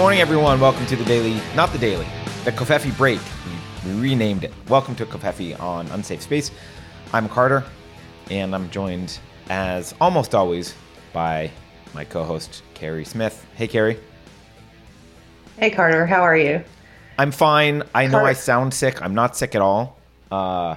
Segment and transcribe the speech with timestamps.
[0.00, 0.58] morning, everyone.
[0.58, 2.06] Welcome to the daily, not the daily,
[2.46, 3.20] the Covfefe break.
[3.84, 4.52] We renamed it.
[4.66, 6.50] Welcome to Covfefe on Unsafe Space.
[7.12, 7.62] I'm Carter,
[8.30, 9.18] and I'm joined,
[9.50, 10.74] as almost always,
[11.12, 11.50] by
[11.92, 13.44] my co-host Keri Smith.
[13.56, 14.00] Hey, Keri.
[15.58, 16.06] Hey, Carter.
[16.06, 16.64] How are you?
[17.18, 17.82] I'm fine.
[17.94, 19.02] I know I sound sick.
[19.02, 19.98] I'm not sick at all.
[20.32, 20.76] Uh,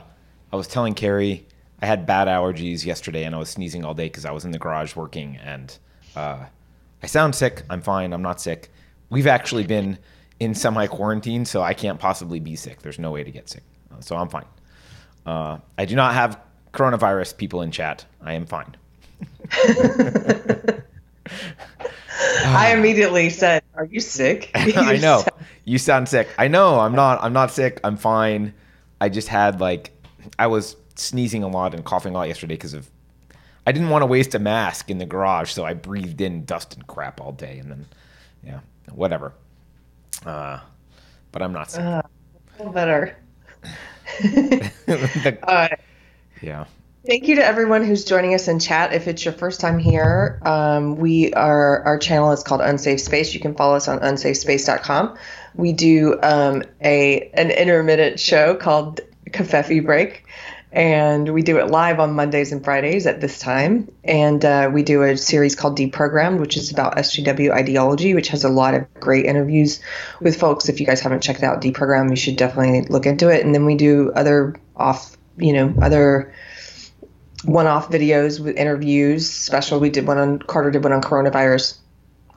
[0.52, 1.48] I was telling Keri
[1.82, 4.52] I had bad allergies yesterday, and I was sneezing all day because I was in
[4.52, 5.78] the garage working, and
[6.14, 6.44] uh,
[7.02, 7.64] I sound sick.
[7.70, 8.12] I'm fine.
[8.12, 8.70] I'm not sick.
[9.10, 9.98] We've actually been
[10.40, 12.82] in semi quarantine, so I can't possibly be sick.
[12.82, 13.64] There's no way to get sick.
[13.92, 14.46] Uh, so I'm fine.
[15.26, 16.40] Uh, I do not have
[16.74, 18.06] coronavirus people in chat.
[18.22, 18.76] I am fine.
[22.46, 25.22] I immediately said, "Are you sick?" I You know.
[25.24, 25.34] said-
[25.66, 26.28] You sound sick.
[26.38, 26.78] I know.
[26.82, 27.24] I'm not.
[27.24, 27.80] I'm not sick.
[27.86, 28.54] I'm fine.
[29.00, 29.92] I just had like
[30.38, 32.90] I was sneezing a lot and coughing a lot yesterday because of
[33.66, 36.74] I didn't want to waste a mask in the garage, so I breathed in dust
[36.76, 37.86] and crap all day, and then
[38.46, 38.60] yeah,
[38.92, 39.34] whatever.
[40.26, 40.60] Uh,
[41.32, 41.82] but I'm not sick.
[41.82, 42.02] Uh,
[42.72, 43.16] better.
[44.22, 45.68] The- Uh,
[46.42, 46.66] yeah.
[47.08, 48.94] thank you to everyone who's joining us in chat.
[48.94, 53.34] If it's your first time here, um, we are our channel is called Unsafe Space.
[53.34, 55.18] You can follow us on unsafespace.com.
[55.56, 59.00] We do um, a an intermittent show called
[59.30, 60.26] Covfefe Break.
[60.74, 63.92] And we do it live on Mondays and Fridays at this time.
[64.04, 68.44] And uh, we do a series called Deprogrammed, which is about SJW ideology, which has
[68.44, 69.82] a lot of great interviews
[70.20, 70.70] with folks.
[70.70, 73.46] If you guys haven't checked out Deprogrammed, you should definitely look into it.
[73.46, 76.34] And then we do other off, you know, other
[77.46, 79.30] one-off videos with interviews.
[79.30, 79.80] Special.
[79.80, 81.78] We did one on Carter did one on coronavirus.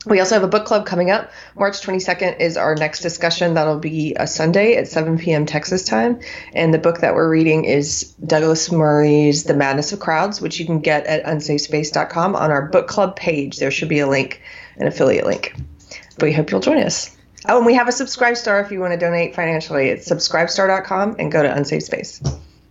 [0.07, 1.33] We also have a book club coming up.
[1.57, 3.55] March 22nd is our next discussion.
[3.55, 5.47] That'll be a Sunday at 7 p.m.
[5.47, 6.21] Texas time.
[6.55, 10.67] And the book that we're reading is Douglas Murray's The Madness of Crowds, which you
[10.67, 13.59] can get at unsafespace.com on our book club page.
[13.59, 14.41] There should be a link,
[14.77, 15.57] an affiliate link.
[16.19, 17.17] But we hope you'll join us.
[17.49, 19.89] Oh, and we have a subscribe star if you want to donate financially.
[19.89, 22.23] It's subscribestar.com and go to Unsafe Space.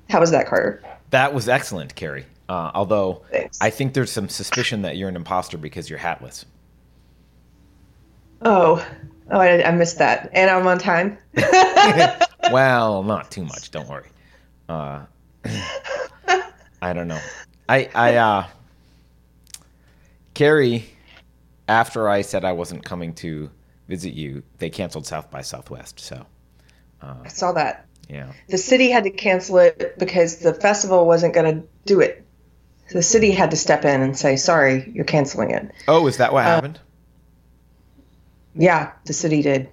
[0.10, 0.82] How was that, Carter?
[1.10, 2.26] That was excellent, Keri.
[2.48, 3.58] Uh, although Thanks.
[3.60, 6.46] I think there's some suspicion that you're an imposter because you're hatless.
[8.42, 8.86] Oh,
[9.32, 10.30] oh, I, I missed that.
[10.34, 11.18] And I'm on time.
[12.52, 13.72] well, not too much.
[13.72, 14.08] Don't worry.
[14.70, 15.06] Uh,
[16.82, 17.22] I don't know.
[17.68, 18.48] I I uh,
[20.34, 20.86] Keri,
[21.68, 23.50] after I said I wasn't coming to
[23.88, 26.00] visit you, they canceled South by Southwest.
[26.00, 26.26] So
[27.02, 27.86] I saw that.
[28.10, 32.26] yeah, The city had to cancel it because the festival wasn't going to do it.
[32.92, 35.72] The city had to step in and say, sorry, you're canceling it.
[35.88, 36.80] Oh, is that what happened?
[38.56, 39.70] Yeah, the city did.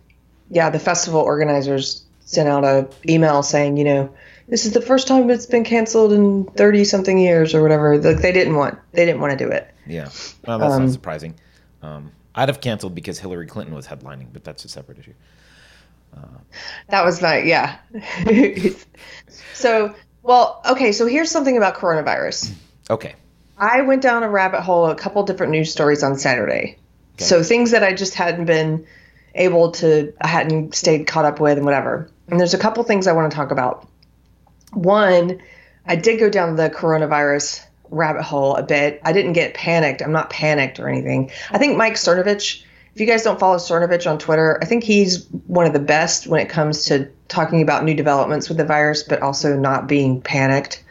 [0.51, 4.15] Yeah, the festival organizers sent out a email saying, you know,
[4.49, 7.99] this is the first time it's been canceled in 30 something years or whatever.
[7.99, 9.73] Like they didn't want they didn't want to do it.
[9.87, 10.11] Yeah.
[10.47, 11.35] Well, that's um, not surprising.
[11.83, 15.15] Um, I'd have canceled because Hillary Clinton was headlining, but that's a separate issue.
[16.89, 17.79] That was not, yeah.
[19.55, 22.53] so, well, okay, so here's something about coronavirus.
[22.91, 23.15] Okay.
[23.57, 26.79] I went down a rabbit hole, a couple different news stories on Saturday.
[27.19, 28.87] So things that I just hadn't been
[29.35, 32.11] able to, I hadn't stayed caught up with and whatever.
[32.29, 33.87] And there's a couple things I want to talk about.
[34.73, 35.43] One,
[35.87, 39.01] I did go down the coronavirus rabbit hole a bit.
[39.05, 40.03] I didn't get panicked.
[40.03, 41.31] I'm not panicked or anything.
[41.51, 42.65] I think Mike Cernovich,
[42.95, 46.27] if you guys don't follow Cernovich on Twitter, I think he's one of the best
[46.27, 50.21] when it comes to talking about new developments with the virus, but also not being
[50.21, 50.83] panicked.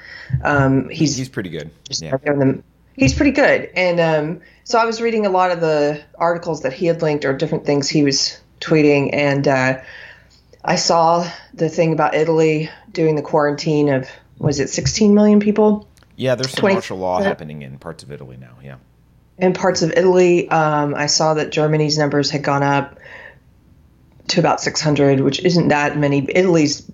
[0.43, 1.71] Um, he's He's pretty good.
[1.99, 2.17] Yeah.
[2.17, 2.63] them.
[2.95, 6.73] He's pretty good, and um, so I was reading a lot of the articles that
[6.73, 9.81] he had linked or different things he was tweeting, and uh,
[10.63, 15.87] I saw the thing about Italy doing the quarantine of was it 16 million people
[16.15, 18.57] Yeah, there's some 20 martial law happening in parts of Italy now.
[18.63, 18.77] Yeah.
[19.37, 20.49] in parts of Italy.
[20.49, 22.99] Um, I saw that Germany's numbers had gone up
[24.29, 26.25] to about 600, which isn't that many.
[26.33, 26.89] Italy's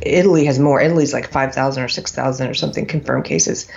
[0.00, 0.80] Italy has more.
[0.80, 3.68] Italy's like 5,000 or 6,000 or something confirmed cases.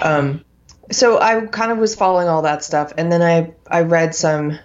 [0.00, 0.44] Um,
[0.90, 4.58] so I kind of was following all that stuff, and then I I read some.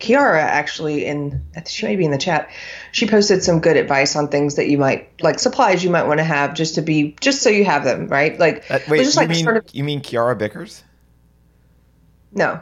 [0.00, 2.50] Kiara actually in she may be in the chat.
[2.90, 6.18] She posted some good advice on things that you might like supplies you might want
[6.18, 8.38] to have just to be just so you have them right.
[8.38, 10.82] Like Uh, wait, just you like mean sort of you mean Kiara Bickers?
[12.32, 12.60] no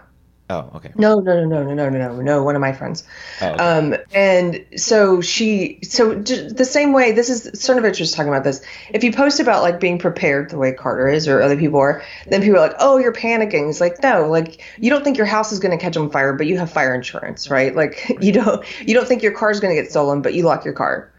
[0.53, 0.93] Oh, okay.
[0.97, 3.05] No, no, no, no, no, no, no, no, One of my friends.
[3.41, 3.65] Oh, okay.
[3.65, 7.13] Um, and so she, so the same way.
[7.13, 8.61] This is Cernovich was talking about this.
[8.93, 12.03] If you post about like being prepared the way Carter is or other people are,
[12.27, 15.27] then people are like, "Oh, you're panicking." It's like, no, like you don't think your
[15.27, 17.75] house is going to catch on fire, but you have fire insurance, right?
[17.75, 20.43] Like you don't, you don't think your car is going to get stolen, but you
[20.43, 21.11] lock your car.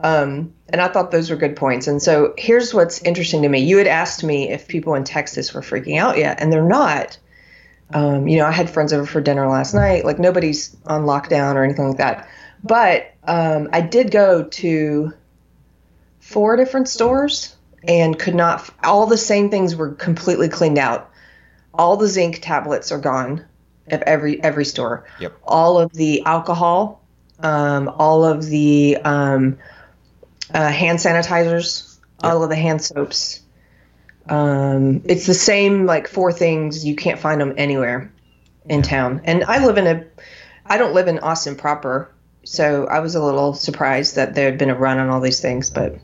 [0.00, 1.86] Um, and I thought those were good points.
[1.86, 3.60] And so here's what's interesting to me.
[3.60, 7.18] You had asked me if people in Texas were freaking out yet, and they're not.
[7.92, 10.04] Um, you know, I had friends over for dinner last night.
[10.04, 12.28] Like nobody's on lockdown or anything like that.
[12.62, 15.12] But um, I did go to
[16.20, 17.56] four different stores
[17.86, 18.68] and could not.
[18.84, 21.10] All the same things were completely cleaned out.
[21.74, 23.44] All the zinc tablets are gone
[23.88, 25.06] at every every store.
[25.20, 25.38] Yep.
[25.44, 27.02] All of the alcohol,
[27.40, 29.58] um, all of the um,
[30.52, 33.40] uh, hand sanitizers, all of the hand soaps.
[34.30, 36.84] Um, it's the same like four things.
[36.84, 38.12] You can't find them anywhere
[38.68, 39.20] in town.
[39.24, 40.04] And I live in a,
[40.66, 42.12] I don't live in Austin proper,
[42.44, 45.40] so I was a little surprised that there had been a run on all these
[45.40, 45.70] things.
[45.70, 45.96] But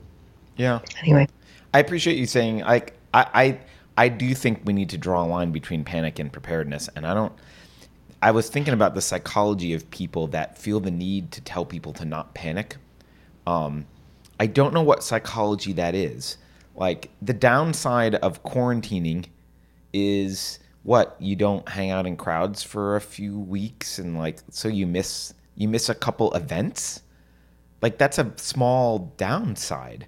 [0.56, 0.81] Yeah.
[1.00, 1.28] anyway,
[1.73, 3.58] I appreciate you saying like I, I
[3.99, 7.14] I do think we need to draw a line between panic and preparedness, and I
[7.14, 7.32] don't.
[8.23, 11.93] I was thinking about the psychology of people that feel the need to tell people
[11.94, 12.76] to not panic.
[13.46, 13.87] Um,
[14.40, 16.38] I don't know what psychology that is.
[16.76, 19.26] Like the downside of quarantining
[19.93, 24.69] is what you don't hang out in crowds for a few weeks, and like so
[24.69, 27.02] you miss you miss a couple events.
[27.82, 30.06] Like that's a small downside.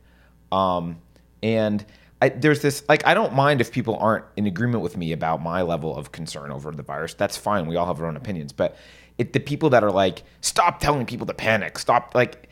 [0.53, 1.01] Um,
[1.43, 1.85] and
[2.21, 5.43] I, there's this like I don't mind if people aren't in agreement with me about
[5.43, 7.15] my level of concern over the virus.
[7.15, 7.67] That's fine.
[7.67, 8.53] We all have our own opinions.
[8.53, 8.77] But
[9.19, 11.79] it, the people that are like, stop telling people to panic.
[11.79, 12.49] Stop like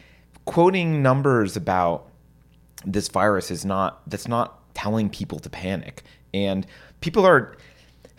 [0.46, 2.08] quoting numbers about
[2.84, 6.02] this virus is not that's not telling people to panic.
[6.34, 6.66] And
[7.00, 7.56] people are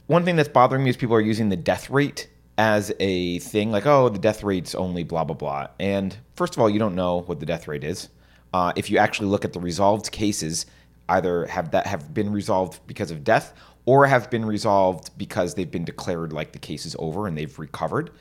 [0.07, 3.71] one thing that's bothering me is people are using the death rate as a thing
[3.71, 5.67] like oh the death rate's only blah blah blah.
[5.79, 8.09] And first of all you don't know what the death rate is.
[8.53, 10.65] Uh, if you actually look at the resolved cases
[11.09, 13.53] either have that have been resolved because of death
[13.85, 17.57] or have been resolved because they've been declared like the case is over and they've
[17.59, 18.11] recovered.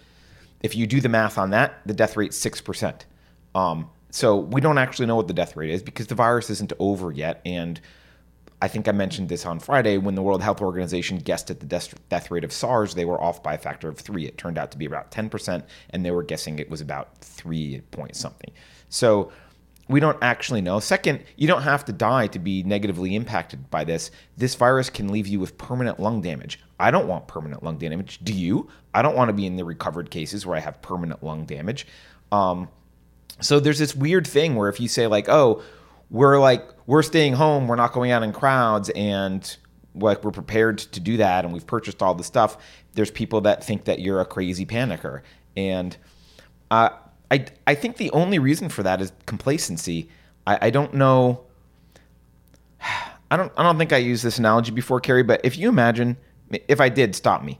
[0.63, 3.03] If you do the math on that the death rate's 6%
[3.55, 6.73] um, so we don't actually know what the death rate is because the virus isn't
[6.79, 7.81] over yet and
[8.63, 11.67] I think I mentioned this on Friday when the World Health Organization guessed at the
[11.67, 14.25] death, rate of SARS, they were off by a factor of three.
[14.25, 17.83] It turned out to be about 10%, and they were guessing it was about three
[17.91, 18.51] point something.
[18.89, 19.31] So
[19.89, 20.81] we don't actually know.
[20.81, 24.11] Second, you don't have to die to be negatively impacted by this.
[24.39, 26.59] This virus can leave you with permanent lung damage.
[26.81, 28.21] I don't want permanent lung damage.
[28.25, 28.69] Do you?
[28.95, 31.87] I don't want to be in the recovered cases where I have permanent lung damage.
[32.33, 32.69] Um,
[33.41, 35.63] so there's this weird thing where if you say like, oh,
[36.11, 39.57] we're like we're staying home, we're not going out in crowds, and
[39.95, 42.57] like we're prepared to do that, and we've purchased all the stuff.
[42.95, 45.23] There's people that think that you're a crazy panicker,
[45.57, 45.97] and
[46.71, 46.91] uh,
[47.31, 50.09] I I think the only reason for that is complacency.
[50.47, 51.45] I, I don't know.
[53.31, 56.17] I don't I don't think I used this analogy before, Keri, but if you imagine
[56.69, 57.59] if I did, stop me.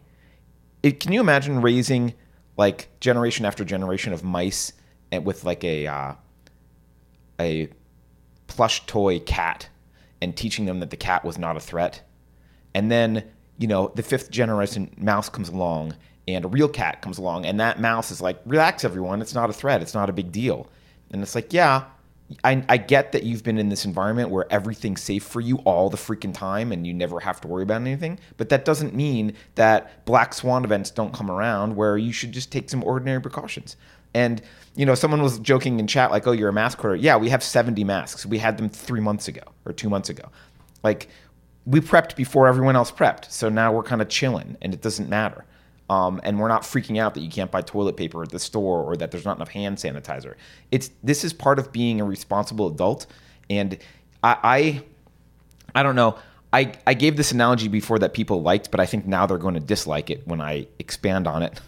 [0.83, 2.15] It, can you imagine raising
[2.57, 4.73] like generation after generation of mice
[5.13, 6.15] and with like a uh,
[7.41, 7.69] a
[8.47, 9.69] plush toy cat
[10.23, 12.03] and teaching them that the cat was not a threat.
[12.75, 13.25] And then,
[13.59, 15.95] you know, the fifth generation mouse comes along
[16.29, 19.21] and a real cat comes along and that mouse is like, relax, everyone.
[19.21, 19.83] It's not a threat.
[19.83, 20.69] It's not a big deal.
[21.11, 21.85] And it's like, yeah,
[22.43, 25.89] I, I get that you've been in this environment where everything's safe for you all
[25.91, 28.19] the freaking time and you never have to worry about anything.
[28.37, 32.51] But that doesn't mean that black swan events don't come around where you should just
[32.51, 33.77] take some ordinary precautions.
[34.17, 34.41] And
[34.77, 37.29] you know, someone was joking in chat like, "Oh, you're a mask hoarder." Yeah, we
[37.29, 38.25] have 70 masks.
[38.25, 40.31] We had them three months ago or two months ago.
[40.83, 41.09] Like,
[41.67, 45.09] we prepped before everyone else prepped, so now we're kind of chilling, and it doesn't
[45.09, 45.45] matter.
[45.91, 48.83] Um, and we're not freaking out that you can't buy toilet paper at the store
[48.83, 50.35] or that there's not enough hand sanitizer.
[50.73, 53.07] It's this is part of being a responsible adult,
[53.51, 53.79] and
[54.25, 54.39] I,
[55.75, 56.19] I, I don't know.
[56.53, 59.55] I, I gave this analogy before that people liked, but I think now they're going
[59.55, 61.61] to dislike it when I expand on it.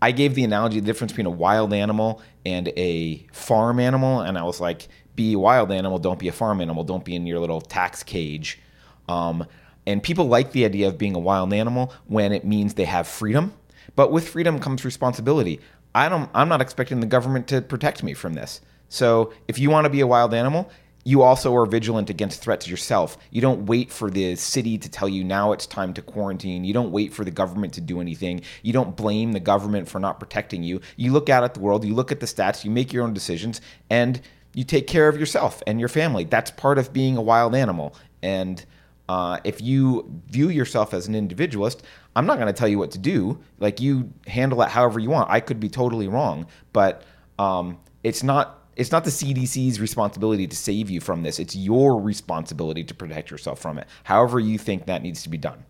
[0.00, 4.38] I gave the analogy the difference between a wild animal and a farm animal, and
[4.38, 7.26] I was like, be a wild animal, don't be a farm animal, don't be in
[7.26, 8.60] your little tax cage.
[9.08, 9.46] Um,
[9.86, 13.08] and people like the idea of being a wild animal when it means they have
[13.08, 13.54] freedom,
[13.96, 15.60] but with freedom comes responsibility.
[15.94, 16.30] I don't.
[16.34, 18.60] I'm not expecting the government to protect me from this.
[18.88, 20.70] So if you want to be a wild animal,
[21.08, 23.16] you also are vigilant against threats yourself.
[23.30, 26.64] You don't wait for the city to tell you now it's time to quarantine.
[26.64, 28.42] You don't wait for the government to do anything.
[28.60, 30.82] You don't blame the government for not protecting you.
[30.98, 33.14] You look out at the world, you look at the stats, you make your own
[33.14, 34.20] decisions, and
[34.52, 36.24] you take care of yourself and your family.
[36.24, 37.96] That's part of being a wild animal.
[38.22, 38.62] And
[39.08, 41.84] uh, if you view yourself as an individualist,
[42.16, 43.40] I'm not going to tell you what to do.
[43.60, 45.30] Like you handle it however you want.
[45.30, 47.04] I could be totally wrong, but
[47.38, 51.40] um, it's not it's not the CDC's responsibility to save you from this.
[51.40, 55.36] It's your responsibility to protect yourself from it, however you think that needs to be
[55.36, 55.64] done.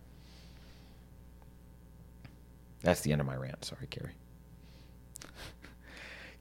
[2.83, 3.65] That's the end of my rant.
[3.65, 4.13] Sorry, Keri.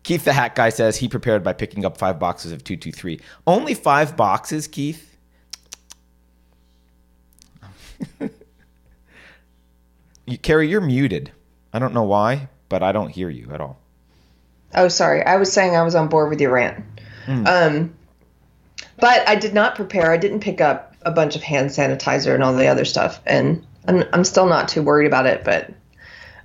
[0.04, 3.22] Keith the Hat Guy says he prepared by picking up five boxes of 223.
[3.48, 5.18] Only five boxes, Keith?
[10.26, 11.32] you, Keri, you're muted.
[11.72, 13.80] I don't know why, but I don't hear you at all.
[14.76, 15.24] Oh, sorry.
[15.24, 16.84] I was saying I was on board with your rant.
[17.28, 17.94] Um,
[19.00, 20.12] but I did not prepare.
[20.12, 23.66] I didn't pick up a bunch of hand sanitizer and all the other stuff, and
[23.88, 25.44] I'm, I'm still not too worried about it.
[25.44, 25.72] But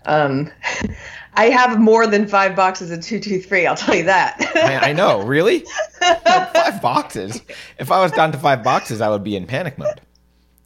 [0.04, 0.50] um,
[1.34, 3.66] I have more than five boxes of two two three.
[3.66, 4.36] I'll tell you that.
[4.54, 5.64] I, I know, really?
[6.00, 7.40] five boxes.
[7.78, 10.00] If I was down to five boxes, I would be in panic mode.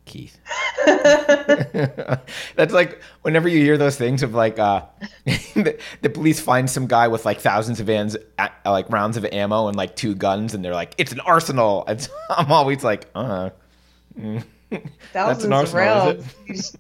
[0.07, 0.39] Keith.
[2.55, 4.83] That's like whenever you hear those things of like uh,
[5.25, 9.25] the, the police find some guy with like thousands of vans, uh, like rounds of
[9.25, 13.11] ammo and like two guns, and they're like, "It's an arsenal." And I'm always like,
[13.17, 13.51] "Uh."
[15.13, 16.77] Thousands an arsenal, rounds.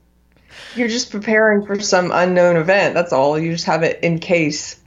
[0.76, 2.94] You're just preparing for some unknown event.
[2.94, 3.36] That's all.
[3.38, 4.80] You just have it in case.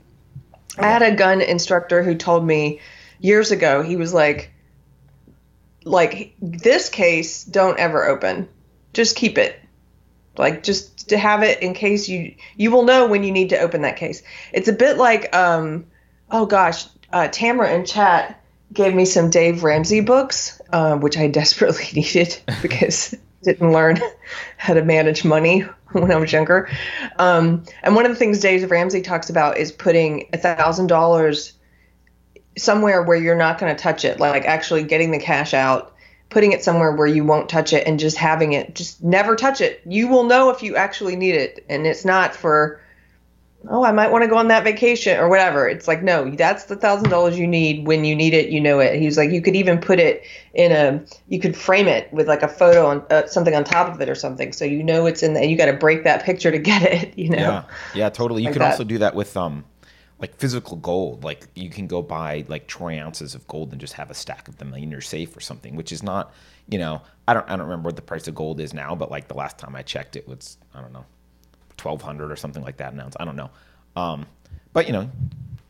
[0.78, 2.80] I had a gun instructor who told me
[3.18, 3.82] years ago.
[3.82, 4.50] He was like,
[5.84, 8.48] like this case, don't ever open.
[8.92, 9.60] Just keep it.
[10.36, 13.58] Like just to have it in case you you will know when you need to
[13.58, 14.22] open that case.
[14.52, 15.86] It's a bit like um
[16.30, 18.40] oh gosh, uh, Tamara in chat
[18.72, 23.98] gave me some Dave Ramsey books, uh, which I desperately needed because I didn't learn
[24.56, 25.60] how to manage money
[25.92, 26.68] when I was younger.
[27.18, 31.54] Um, and one of the things Dave Ramsey talks about is putting a thousand dollars
[32.56, 35.94] somewhere where you're not going to touch it, like actually getting the cash out,
[36.30, 38.74] putting it somewhere where you won't touch it, and just having it.
[38.74, 39.82] Just never touch it.
[39.84, 42.80] You will know if you actually need it, and it's not for.
[43.68, 45.68] Oh, I might want to go on that vacation or whatever.
[45.68, 48.48] It's like, no, that's the thousand dollars you need when you need it.
[48.48, 48.98] You know it.
[48.98, 50.22] He was like, you could even put it
[50.54, 53.94] in a, you could frame it with like a photo on uh, something on top
[53.94, 55.44] of it or something, so you know it's in there.
[55.44, 57.12] You got to break that picture to get it.
[57.20, 57.36] You know.
[57.36, 58.40] Yeah, yeah, totally.
[58.40, 58.70] You Like can that.
[58.70, 59.66] also do that with um,
[60.20, 61.24] like physical gold.
[61.24, 64.48] Like you can go buy like troy ounces of gold and just have a stack
[64.48, 66.32] of them in your safe or something, which is not,
[66.68, 69.10] you know, I don't I don't remember what the price of gold is now, but
[69.10, 71.06] like the last time I checked, it was I don't know,
[71.76, 73.16] twelve hundred or something like that an ounce.
[73.18, 73.50] I don't know.
[73.96, 74.26] Um,
[74.72, 75.10] but you know,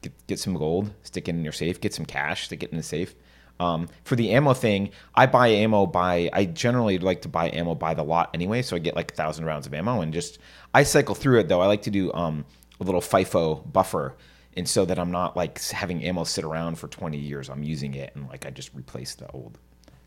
[0.02, 2.76] get get some gold, stick it in your safe, get some cash, stick it in
[2.76, 3.14] the safe.
[3.60, 6.30] Um, for the ammo thing, I buy ammo by.
[6.32, 9.14] I generally like to buy ammo by the lot anyway, so I get like a
[9.14, 10.38] thousand rounds of ammo and just
[10.72, 11.60] I cycle through it though.
[11.60, 12.46] I like to do um,
[12.80, 14.16] a little FIFO buffer,
[14.56, 17.48] and so that I'm not like having ammo sit around for 20 years.
[17.48, 19.58] I'm using it and like I just replace the old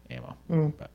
[0.09, 0.35] ammo.
[0.77, 0.91] But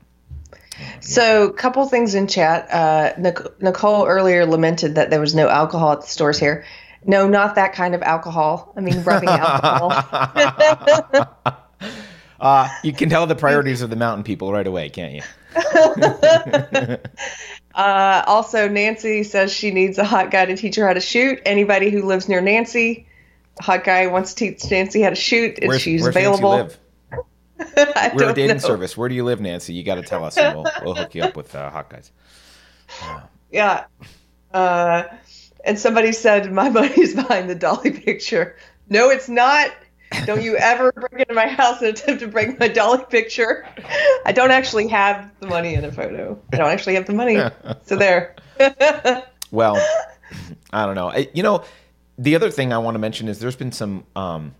[1.01, 2.71] So, a couple things in chat.
[2.71, 3.13] Uh,
[3.59, 6.63] Nicole earlier lamented that there was no alcohol at the stores here.
[7.05, 8.73] No, not that kind of alcohol.
[8.75, 9.91] I mean, rubbing alcohol.
[12.39, 15.21] uh, you can tell the priorities of the mountain people right away, can't you?
[17.75, 21.39] Uh, also, Nancy says she needs a hot guy to teach her how to shoot.
[21.45, 23.07] Anybody who lives near Nancy,
[23.59, 26.57] hot guy wants to teach Nancy how to shoot, and Where's, she's where's available.
[26.57, 26.77] Nancy
[27.11, 27.25] live?
[27.95, 28.61] I We're a dating know.
[28.61, 28.95] service.
[28.97, 29.73] Where do you live, Nancy?
[29.73, 32.11] You got to tell us, and we'll, we'll hook you up with uh, hot guys.
[33.51, 33.85] Yeah.
[34.53, 35.03] Uh,
[35.63, 38.55] and somebody said, My money's behind the dolly picture.
[38.87, 39.71] No, it's not.
[40.25, 43.67] Don't you ever break into my house and attempt to break my dolly picture.
[44.25, 46.41] I don't actually have the money in a photo.
[46.51, 47.37] I don't actually have the money.
[47.83, 48.35] So there.
[49.51, 49.83] Well,
[50.71, 51.09] I don't know.
[51.09, 51.63] I, you know,
[52.19, 54.03] the other thing I want to mention is there's been some.
[54.15, 54.53] Um,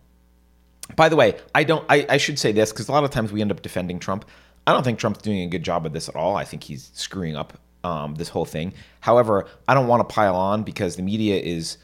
[0.96, 1.86] by the way, I don't.
[1.90, 4.26] I, I should say this because a lot of times we end up defending Trump.
[4.66, 6.36] I don't think Trump's doing a good job of this at all.
[6.36, 8.74] I think he's screwing up um, this whole thing.
[9.02, 11.78] However, I don't want to pile on because the media is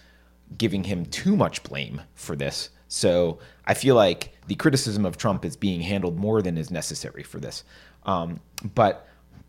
[0.57, 2.69] giving him too much blame for this.
[2.87, 7.23] So I feel like the criticism of Trump is being handled more than is necessary
[7.23, 7.63] for this.
[8.05, 8.39] Um,
[8.75, 9.07] but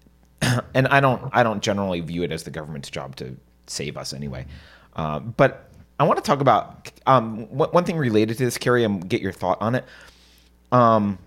[0.74, 4.12] and I don't I don't generally view it as the government's job to save us
[4.12, 4.46] anyway.
[4.94, 9.08] Uh, but I want to talk about um, one, thing related to this, Keri, and
[9.08, 9.84] get your thought on it.
[10.70, 11.18] Um,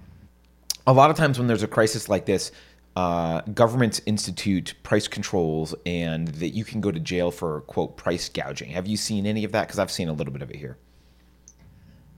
[0.85, 2.51] a lot of times when there's a crisis like this,
[2.95, 8.29] uh, governments institute price controls and that you can go to jail for quote price
[8.29, 8.71] gouging.
[8.71, 9.67] Have you seen any of that?
[9.67, 10.77] Because I've seen a little bit of it here.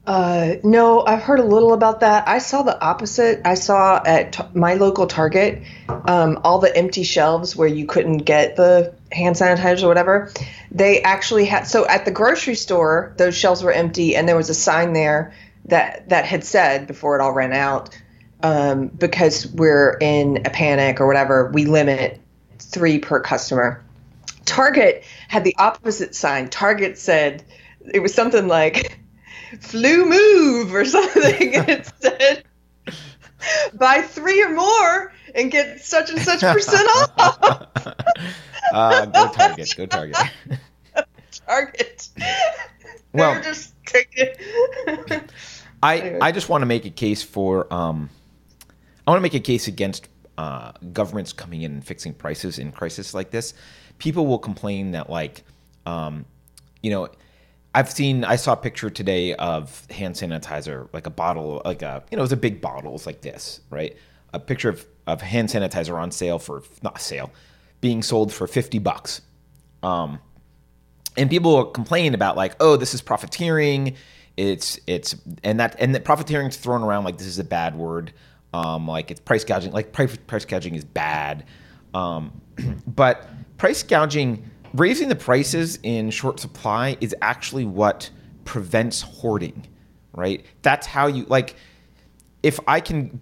[0.05, 2.27] Uh, no, I've heard a little about that.
[2.27, 3.41] I saw the opposite.
[3.46, 8.20] I saw at t- my local Target um, all the empty shelves where you couldn't
[8.20, 10.31] get the hand sanitizer or whatever.
[10.72, 14.50] They actually had so at the grocery store those shelves were empty and there was
[14.50, 15.34] a sign there
[15.65, 17.96] that that had said before it all ran out
[18.41, 22.20] um, because we're in a panic or whatever we limit
[22.58, 23.84] three per customer.
[24.46, 26.50] Target had the opposite sign.
[26.50, 27.43] Target said
[27.93, 28.98] it was something like
[29.60, 32.43] flu move or something and it said
[33.74, 37.67] buy three or more and get such and such percent off
[38.74, 39.74] Uh, go Target.
[39.75, 40.15] Go Target.
[41.46, 42.10] target
[43.12, 45.31] Well- They're just taking it
[45.84, 48.10] I, I just want to make a case for um,
[49.05, 52.72] I want to make a case against uh, governments coming in and fixing prices in
[52.72, 53.53] crisis like this.
[53.98, 55.43] People will complain that like
[55.88, 56.24] um,
[56.84, 57.10] you know
[57.74, 58.24] I've seen.
[58.25, 62.22] I saw a picture today of hand sanitizer, like a bottle, like a you know,
[62.22, 63.96] it was a big bottle, it's like this, right?
[64.34, 67.32] A picture of of hand sanitizer on sale for not sale,
[67.80, 69.22] being sold for fifty bucks.
[69.84, 70.20] Um,
[71.18, 73.96] and people complain about like, oh, this is profiteering.
[74.36, 77.75] It's it's and that and that profiteering is thrown around like this is a bad
[77.75, 78.13] word.
[78.54, 79.72] Um, like it's price gouging.
[79.72, 81.46] Like price price gouging is bad.
[81.94, 82.42] Um,
[82.88, 88.10] but price gouging, raising the prices in short supply is actually what
[88.46, 89.68] prevents hoarding,
[90.13, 90.46] right?
[90.62, 91.56] That's how you like.
[92.44, 93.22] If I can,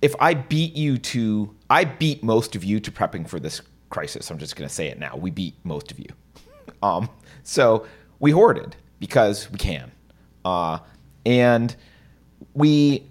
[0.00, 4.30] if I beat you to, I beat most of you to prepping for this crisis.
[4.30, 5.16] I'm just going to say it now.
[5.16, 6.08] We beat most of you.
[6.84, 7.08] Um,
[7.44, 7.86] so
[8.18, 9.92] we hoarded because we can,
[10.44, 10.80] uh,
[11.24, 11.76] and
[12.54, 13.04] we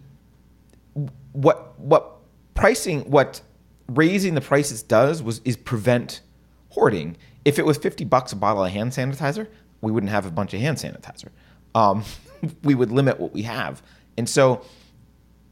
[1.32, 2.18] what what
[2.54, 3.42] pricing what
[3.88, 6.22] raising the prices does was is prevent
[6.70, 7.16] hoarding.
[7.46, 9.48] If it was fifty bucks a bottle of hand sanitizer,
[9.82, 11.30] we wouldn't have a bunch of hand sanitizer.
[11.74, 12.04] Um,
[12.64, 13.82] we would limit what we have,
[14.18, 14.64] and so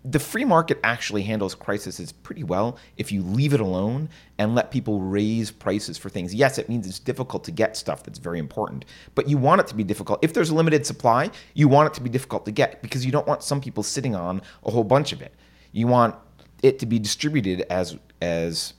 [0.06, 4.72] the free market actually handles crises pretty well if you leave it alone and let
[4.72, 6.34] people raise prices for things.
[6.34, 9.68] Yes, it means it's difficult to get stuff that's very important, but you want it
[9.68, 10.20] to be difficult.
[10.24, 13.12] If there's a limited supply, you want it to be difficult to get because you
[13.12, 15.34] don't want some people sitting on a whole bunch of it.
[15.74, 16.16] You want
[16.64, 18.74] it to be distributed as as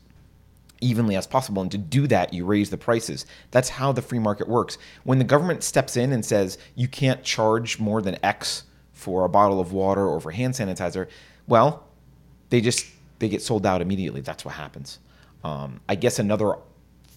[0.80, 1.62] evenly as possible.
[1.62, 3.26] And to do that, you raise the prices.
[3.50, 4.78] That's how the free market works.
[5.04, 9.28] When the government steps in and says you can't charge more than X for a
[9.28, 11.08] bottle of water or for hand sanitizer,
[11.46, 11.87] well,
[12.50, 12.87] they just
[13.18, 14.20] they get sold out immediately.
[14.20, 14.99] That's what happens.
[15.44, 16.56] Um, I guess another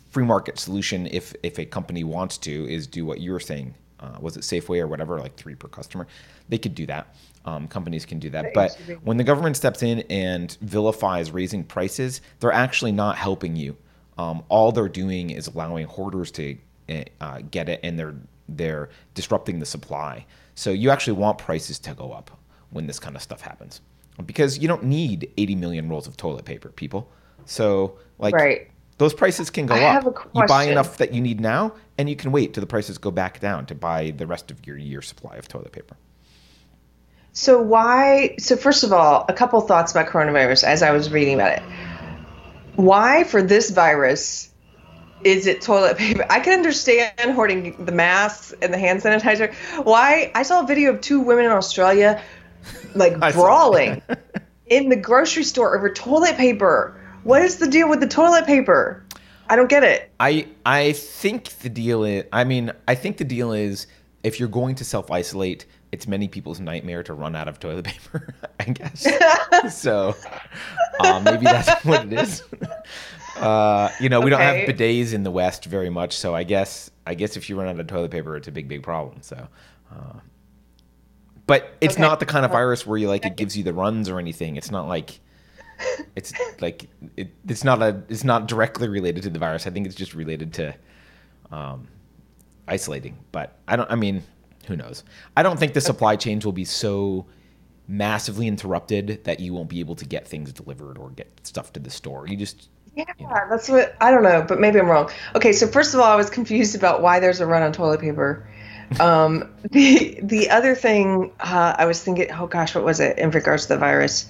[0.10, 3.76] free market solution, if if a company wants to, is do what you're saying.
[4.04, 6.08] Uh, was it Safeway or whatever, like three per customer?
[6.50, 7.16] They could do that.
[7.46, 8.54] Um, companies can do that.
[8.54, 13.78] But when the government steps in and vilifies raising prices, they're actually not helping you.
[14.18, 16.58] Um, all they're doing is allowing hoarders to
[16.90, 18.16] eh, uh, get it, and they're
[18.50, 20.26] they're disrupting the supply.
[20.56, 22.32] So you actually want prices to go up
[22.70, 23.82] when this kind of stuff happens,
[24.26, 27.10] because you don't need 80 million rolls of toilet paper, people.
[27.46, 28.70] So like right.
[29.04, 30.30] Those prices can go I up.
[30.34, 33.12] You buy enough that you need now, and you can wait till the prices go
[33.12, 35.98] back down to buy the rest of your year supply of toilet paper.
[37.34, 38.36] So why?
[38.40, 41.64] So first of all, a couple thoughts about coronavirus as I was reading about it.
[42.76, 44.50] Why for this virus
[45.26, 46.26] is it toilet paper?
[46.30, 49.54] I can understand hoarding the masks and the hand sanitizer.
[49.84, 50.32] Why?
[50.34, 52.22] I saw a video of two women in Australia
[52.96, 54.02] like brawling
[54.68, 56.98] in the grocery store over toilet paper.
[57.24, 59.04] What is the deal with the toilet paper?
[59.50, 60.12] I don't get it.
[60.20, 63.88] I I think the deal is I mean, I think the deal is
[64.24, 67.86] if you're going to self isolate, it's many people's nightmare to run out of toilet
[67.86, 69.08] paper, I guess.
[69.76, 70.16] so
[71.00, 72.44] uh, maybe that's what it is.
[73.38, 74.44] Uh, you know, we okay.
[74.44, 77.58] don't have bidets in the West very much, so I guess I guess if you
[77.58, 79.22] run out of toilet paper, it's a big, big problem.
[79.22, 79.48] So,
[79.92, 80.20] uh,
[81.46, 82.02] but it's okay.
[82.02, 84.56] not the kind of virus where you like it gives you the runs or anything.
[84.56, 85.20] It's not like
[86.16, 89.68] it's like it, it's not a it's not directly related to the virus.
[89.68, 90.76] I think it's just related to
[91.52, 91.88] um,
[92.68, 93.18] isolating.
[93.32, 93.90] But I don't.
[93.92, 94.24] I mean,
[94.68, 95.04] who knows?
[95.36, 97.26] I don't think the supply chains will be so
[97.88, 101.80] massively interrupted that you won't be able to get things delivered or get stuff to
[101.80, 102.28] the store.
[102.28, 103.34] You just yeah, you know.
[103.50, 105.10] that's what I don't know, but maybe I'm wrong.
[105.36, 108.02] Okay, so first of all, I was confused about why there's a run on toilet
[108.02, 108.48] paper.
[109.00, 113.32] Um, the the other thing uh, I was thinking, oh gosh, what was it in
[113.32, 114.30] regards to the virus?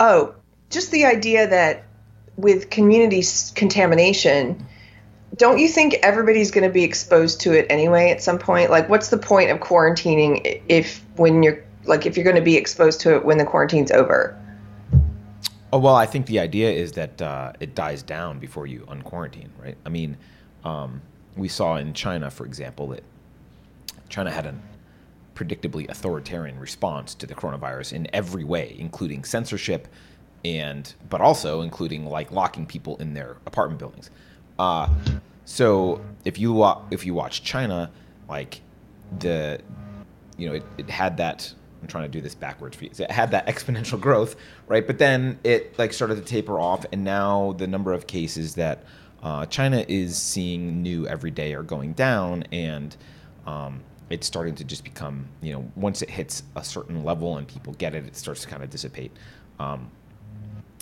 [0.00, 0.34] Oh,
[0.70, 1.84] just the idea that
[2.36, 3.22] with community
[3.54, 4.66] contamination,
[5.36, 8.70] don't you think everybody's going to be exposed to it anyway at some point?
[8.70, 12.56] Like, what's the point of quarantining if when you're like if you're going to be
[12.56, 14.36] exposed to it when the quarantine's over?
[15.72, 19.52] Oh well, I think the idea is that uh, it dies down before you unquarantine,
[19.62, 19.76] right?
[19.86, 20.16] I mean,
[20.64, 21.00] um,
[21.36, 23.04] we saw in China, for example, that
[24.08, 24.54] China had a
[25.34, 29.88] predictably authoritarian response to the coronavirus in every way, including censorship,
[30.44, 34.10] and but also including like locking people in their apartment buildings.
[34.58, 34.88] Uh,
[35.44, 37.90] so if you if you watch China,
[38.28, 38.60] like
[39.18, 39.60] the
[40.36, 42.90] you know it, it had that I'm trying to do this backwards for you.
[42.92, 44.36] So it had that exponential growth,
[44.68, 44.86] right?
[44.86, 48.84] But then it like started to taper off, and now the number of cases that
[49.22, 52.96] uh, China is seeing new every day are going down, and
[53.46, 57.48] um, it's starting to just become you know once it hits a certain level and
[57.48, 59.12] people get it, it starts to kind of dissipate.
[59.58, 59.90] Um,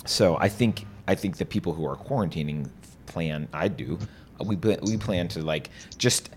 [0.05, 2.69] so I think I think the people who are quarantining
[3.05, 3.47] plan.
[3.53, 3.99] I do.
[4.43, 6.29] We we plan to like just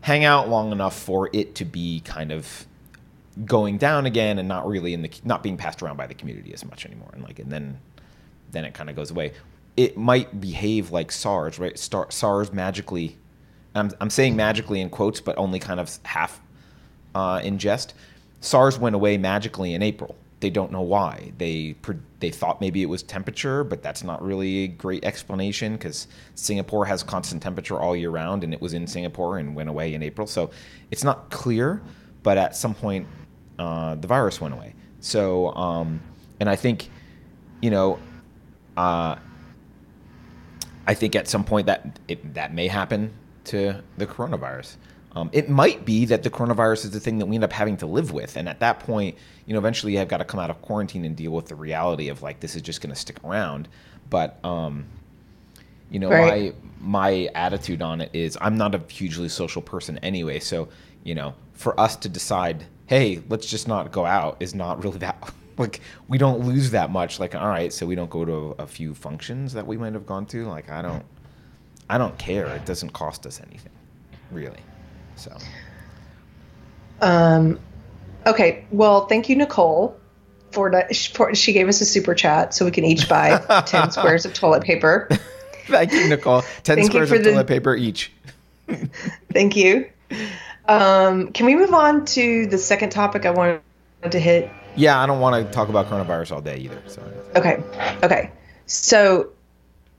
[0.00, 2.66] hang out long enough for it to be kind of
[3.44, 6.52] going down again and not really in the not being passed around by the community
[6.54, 7.78] as much anymore and like and then
[8.50, 9.32] then it kind of goes away
[9.76, 13.18] it might behave like SARS right Star, SARS magically
[13.76, 16.40] I'm, I'm saying magically in quotes, but only kind of half
[17.14, 17.94] uh, in jest.
[18.40, 20.16] SARS went away magically in April.
[20.40, 21.32] They don't know why.
[21.38, 21.74] They
[22.20, 26.84] they thought maybe it was temperature, but that's not really a great explanation because Singapore
[26.84, 30.02] has constant temperature all year round, and it was in Singapore and went away in
[30.02, 30.26] April.
[30.26, 30.50] So
[30.90, 31.82] it's not clear,
[32.22, 33.06] but at some point
[33.58, 34.74] uh, the virus went away.
[35.00, 36.00] So um,
[36.38, 36.90] and I think,
[37.62, 37.98] you know,
[38.76, 39.16] uh,
[40.86, 43.12] I think at some point that it, that may happen
[43.46, 44.76] to the coronavirus.
[45.16, 47.78] Um, it might be that the coronavirus is the thing that we end up having
[47.78, 50.50] to live with, and at that point, you know, eventually I've got to come out
[50.50, 53.24] of quarantine and deal with the reality of like this is just going to stick
[53.24, 53.68] around.
[54.10, 54.84] But um,
[55.90, 56.54] you know, right.
[56.80, 60.68] my my attitude on it is I'm not a hugely social person anyway, so
[61.02, 64.98] you know, for us to decide, hey, let's just not go out is not really
[64.98, 67.18] that like we don't lose that much.
[67.18, 69.94] Like, all right, so we don't go to a, a few functions that we might
[69.94, 70.46] have gone to.
[70.46, 71.04] Like, I don't,
[71.88, 72.46] I don't care.
[72.46, 73.72] It doesn't cost us anything,
[74.30, 74.60] really.
[75.16, 75.36] So.
[77.00, 77.60] Um,
[78.26, 78.64] okay.
[78.70, 79.98] Well, thank you, Nicole,
[80.50, 84.24] for, for she gave us a super chat so we can each buy ten squares
[84.24, 85.08] of toilet paper.
[85.66, 86.42] thank you, Nicole.
[86.62, 88.12] Ten thank squares of the, toilet paper each.
[89.32, 89.88] thank you.
[90.66, 93.62] Um, can we move on to the second topic I wanted
[94.10, 94.50] to hit?
[94.76, 96.82] Yeah, I don't want to talk about coronavirus all day either.
[96.86, 97.02] So.
[97.36, 97.62] Okay.
[98.02, 98.30] Okay.
[98.66, 99.30] So,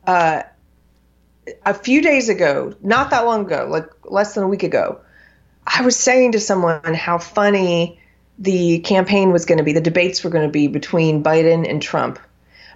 [0.05, 0.43] uh,
[1.65, 4.99] a few days ago, not that long ago, like less than a week ago,
[5.65, 7.99] I was saying to someone how funny
[8.39, 11.81] the campaign was going to be, the debates were going to be between Biden and
[11.81, 12.19] Trump.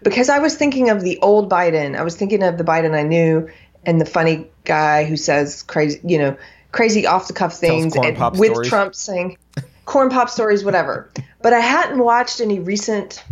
[0.04, 1.96] Because I was thinking of the old Biden.
[1.96, 3.50] I was thinking of the Biden I knew
[3.86, 6.36] and the funny guy who says crazy, you know,
[6.72, 8.70] crazy off the cuff things and, with stories.
[8.70, 9.38] Trump saying
[9.86, 11.12] corn pop stories, whatever.
[11.42, 13.24] But I hadn't watched any recent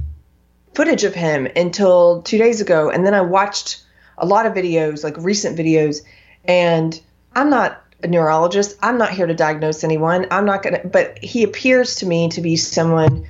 [0.73, 2.89] footage of him until two days ago.
[2.89, 3.83] And then I watched
[4.19, 6.01] a lot of videos, like recent videos,
[6.45, 6.99] and
[7.33, 8.77] I'm not a neurologist.
[8.81, 10.27] I'm not here to diagnose anyone.
[10.31, 13.27] I'm not going to, but he appears to me to be someone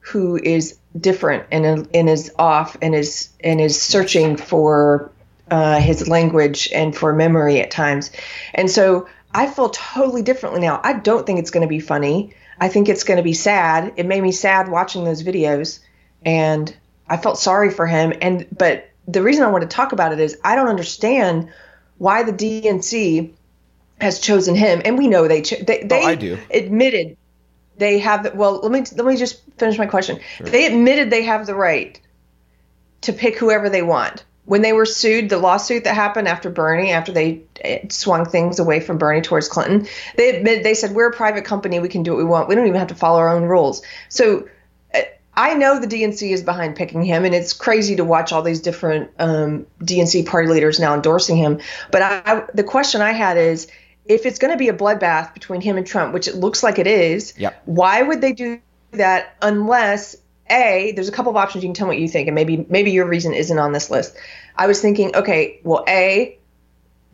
[0.00, 5.10] who is different and, and is off and is and is searching for
[5.50, 8.10] uh, his language and for memory at times.
[8.54, 10.80] And so I feel totally differently now.
[10.82, 12.34] I don't think it's going to be funny.
[12.58, 13.94] I think it's going to be sad.
[13.96, 15.80] It made me sad watching those videos,
[16.24, 16.74] and
[17.08, 18.12] I felt sorry for him.
[18.22, 21.50] And but the reason I want to talk about it is I don't understand
[21.98, 23.32] why the DNC
[24.00, 26.38] has chosen him, and we know they cho- they, they oh, I do.
[26.50, 27.16] admitted
[27.76, 28.60] they have the, well.
[28.60, 30.20] Let me let me just finish my question.
[30.36, 30.46] Sure.
[30.46, 32.00] They admitted they have the right
[33.02, 34.24] to pick whoever they want.
[34.46, 38.58] When they were sued, the lawsuit that happened after Bernie, after they eh, swung things
[38.58, 39.86] away from Bernie towards Clinton,
[40.16, 42.54] they admitted they said we're a private company, we can do what we want, we
[42.54, 43.82] don't even have to follow our own rules.
[44.10, 44.46] So
[45.36, 48.60] I know the DNC is behind picking him, and it's crazy to watch all these
[48.60, 51.60] different um, DNC party leaders now endorsing him.
[51.90, 53.66] But I, the question I had is,
[54.06, 56.78] if it's going to be a bloodbath between him and Trump, which it looks like
[56.78, 57.60] it is, yep.
[57.64, 58.60] why would they do
[58.92, 60.16] that unless
[60.50, 62.66] a there's a couple of options you can tell me what you think, and maybe
[62.68, 64.16] maybe your reason isn't on this list.
[64.56, 66.38] I was thinking, okay, well, a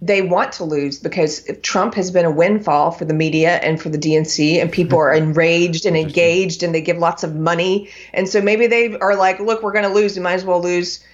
[0.02, 3.90] they want to lose because Trump has been a windfall for the media and for
[3.90, 7.90] the DNC, and people are enraged and engaged, and they give lots of money.
[8.14, 10.16] And so maybe they are like, look, we're going to lose.
[10.16, 11.04] We might as well lose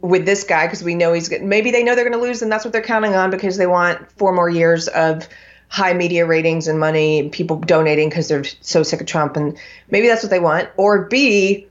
[0.00, 1.42] with this guy because we know he's good.
[1.42, 3.66] Maybe they know they're going to lose, and that's what they're counting on because they
[3.66, 5.28] want four more years of
[5.68, 9.36] high media ratings and money, and people donating because they're so sick of Trump.
[9.36, 9.56] And
[9.90, 10.68] maybe that's what they want.
[10.76, 11.68] Or B,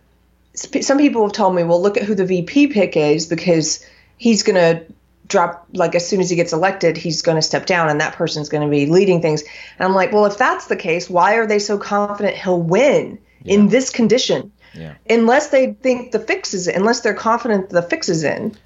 [0.54, 3.86] some people have told me, well, look at who the VP pick is because
[4.18, 4.86] he's going to
[5.28, 8.14] drop like as soon as he gets elected he's going to step down and that
[8.14, 9.42] person's going to be leading things.
[9.78, 13.18] And i'm like well if that's the case why are they so confident he'll win
[13.44, 13.56] yeah.
[13.56, 14.52] in this condition?
[14.76, 14.96] Yeah.
[15.08, 18.58] unless they think the fix is unless they're confident the fix is in.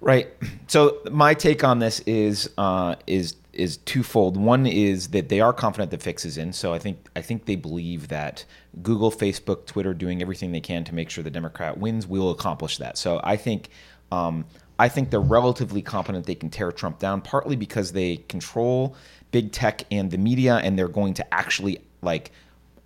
[0.00, 0.28] Right.
[0.68, 4.36] So my take on this is uh, is is twofold.
[4.36, 6.52] One is that they are confident the fix is in.
[6.52, 8.44] So i think i think they believe that
[8.82, 12.78] google facebook twitter doing everything they can to make sure the democrat wins will accomplish
[12.78, 12.96] that.
[12.98, 13.70] So i think
[14.12, 14.44] um,
[14.78, 18.94] I think they're relatively confident they can tear Trump down, partly because they control
[19.30, 22.30] big tech and the media, and they're going to actually like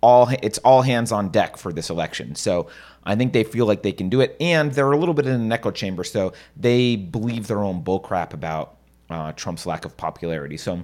[0.01, 2.35] all it's all hands on deck for this election.
[2.35, 2.67] So
[3.03, 5.33] I think they feel like they can do it, and they're a little bit in
[5.33, 8.77] an echo chamber, so they believe their own bullcrap about
[9.09, 10.57] uh, Trump's lack of popularity.
[10.57, 10.83] So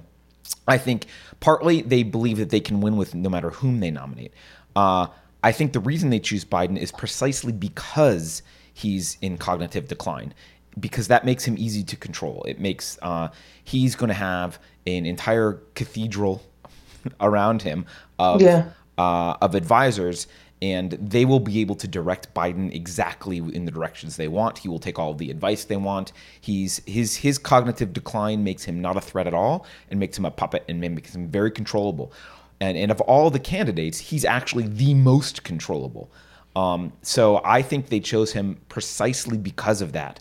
[0.68, 1.06] I think
[1.40, 4.32] partly they believe that they can win with no matter whom they nominate.
[4.76, 5.08] Uh,
[5.42, 8.42] I think the reason they choose Biden is precisely because
[8.72, 10.34] he's in cognitive decline
[10.78, 12.44] because that makes him easy to control.
[12.46, 13.28] It makes uh,
[13.64, 16.42] he's going to have an entire cathedral
[17.20, 17.86] around him
[18.18, 18.70] of yeah.
[18.98, 20.26] uh, of advisors,
[20.62, 24.58] and they will be able to direct Biden exactly in the directions they want.
[24.58, 26.12] He will take all the advice they want.
[26.40, 30.24] He's his his cognitive decline makes him not a threat at all, and makes him
[30.24, 32.12] a puppet, and makes him very controllable.
[32.60, 36.10] And and of all the candidates, he's actually the most controllable.
[36.56, 40.20] Um, so I think they chose him precisely because of that,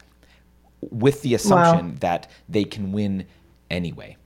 [0.81, 1.95] with the assumption wow.
[1.99, 3.25] that they can win
[3.69, 4.17] anyway.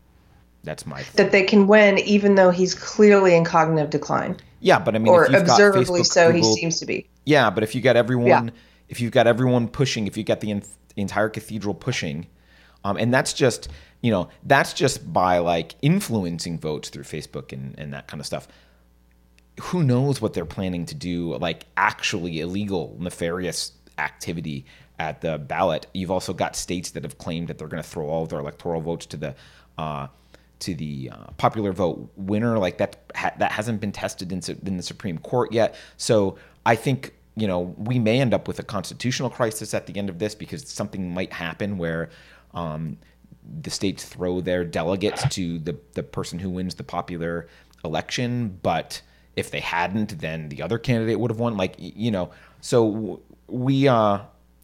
[0.64, 4.38] That's my that they can win even though he's clearly in cognitive decline.
[4.62, 7.10] Yeah, but I mean, or observably Facebook, so, Google, he seems to be.
[7.26, 8.54] Yeah, but if you got everyone, yeah.
[8.88, 10.64] if you've got everyone pushing, if you got the, in,
[10.96, 12.28] the entire cathedral pushing,
[12.86, 13.68] um, and that's just
[14.02, 18.26] you know that's just by like influencing votes through Facebook and and that kind of
[18.26, 18.48] stuff.
[19.62, 21.36] Who knows what they're planning to do?
[21.36, 24.66] Like actually illegal, nefarious activity
[25.00, 25.88] at the ballot.
[25.94, 28.40] You've also got states that have claimed that they're going to throw all of their
[28.40, 29.36] electoral votes to the
[29.78, 30.08] uh,
[30.60, 32.58] to the uh, popular vote winner.
[32.58, 35.76] Like that ha- that hasn't been tested in, su- in the Supreme Court yet.
[35.98, 39.98] So I think you know we may end up with a constitutional crisis at the
[39.98, 42.10] end of this because something might happen where.
[42.54, 42.98] Um,
[43.62, 47.48] the states throw their delegates to the, the person who wins the popular
[47.84, 49.02] election, but
[49.36, 51.58] if they hadn't, then the other candidate would have won.
[51.58, 54.20] Like you know, so we, uh,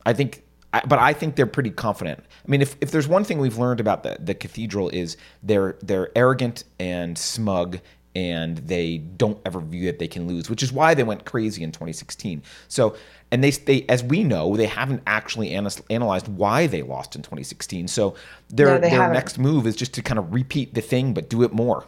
[0.09, 0.43] I think
[0.73, 2.19] I, but I think they're pretty confident.
[2.19, 5.77] I mean, if, if there's one thing we've learned about the, the cathedral is they're
[5.81, 7.79] they're arrogant and smug
[8.15, 11.63] and they don't ever view that they can lose, which is why they went crazy
[11.63, 12.41] in 2016.
[12.67, 12.95] So,
[13.31, 17.87] and they, they as we know, they haven't actually analyzed why they lost in 2016.
[17.87, 18.15] So
[18.49, 19.13] their no, their haven't.
[19.13, 21.85] next move is just to kind of repeat the thing, but do it more.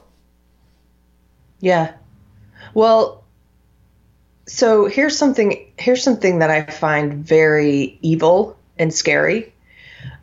[1.60, 1.94] Yeah.
[2.76, 3.21] Well,
[4.52, 9.54] so here's something here's something that I find very evil and scary.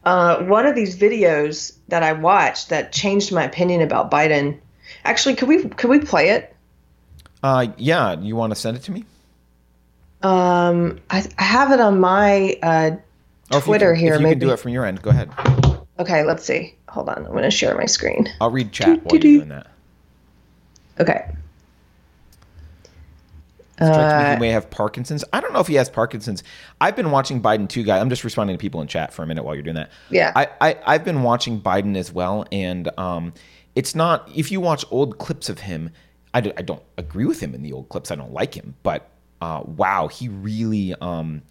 [0.05, 4.59] Uh, one of these videos that I watched that changed my opinion about Biden.
[5.05, 6.55] Actually, could we could we play it?
[7.43, 8.21] Uh, yeah.
[8.21, 9.05] You want to send it to me?
[10.23, 12.91] Um, I, I have it on my uh,
[13.51, 14.15] oh, Twitter can, here.
[14.15, 14.41] If you maybe.
[14.41, 15.31] can do it from your end, go ahead.
[15.99, 16.75] Okay, let's see.
[16.89, 18.29] Hold on, I'm going to share my screen.
[18.41, 19.69] I'll read chat while you're doing that.
[21.01, 21.31] Okay.
[23.81, 25.25] Me he uh, may have Parkinson's.
[25.33, 26.43] I don't know if he has Parkinson's.
[26.81, 27.99] I've been watching Biden too, guy.
[27.99, 29.91] I'm just responding to people in chat for a minute while you're doing that.
[30.11, 30.33] Yeah.
[30.35, 33.33] I, I have been watching Biden as well, and um,
[33.75, 34.29] it's not.
[34.35, 35.91] If you watch old clips of him,
[36.35, 38.11] I, do, I don't agree with him in the old clips.
[38.11, 39.11] I don't like him, but
[39.41, 41.43] uh, wow, he really um,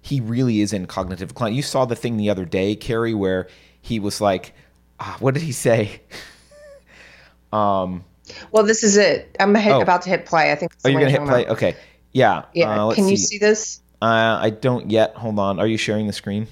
[0.00, 1.54] he really is in cognitive decline.
[1.54, 3.48] You saw the thing the other day, Keri, where
[3.82, 4.54] he was like,
[5.00, 6.02] uh, what did he say?
[7.52, 8.04] um
[8.52, 9.36] well, this is it.
[9.40, 9.80] I'm hit, oh.
[9.80, 10.52] about to hit play.
[10.52, 10.72] I think.
[10.84, 11.44] Oh, you're gonna hit play.
[11.44, 11.56] About.
[11.56, 11.76] Okay.
[12.12, 12.44] Yeah.
[12.54, 12.86] Yeah.
[12.86, 13.80] Uh, Can you see, see this?
[14.00, 15.14] Uh, I don't yet.
[15.14, 15.58] Hold on.
[15.58, 16.46] Are you sharing the screen?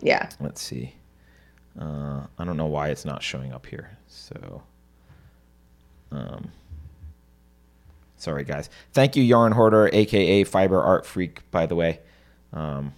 [0.00, 0.28] Yeah.
[0.40, 0.94] Let's see.
[1.78, 3.96] Uh, I don't know why it's not showing up here.
[4.08, 4.62] So,
[6.10, 6.50] um,
[8.16, 8.68] sorry guys.
[8.92, 11.48] Thank you, Yarn Hoarder, aka Fiber Art Freak.
[11.50, 12.00] By the way.
[12.52, 12.92] Um,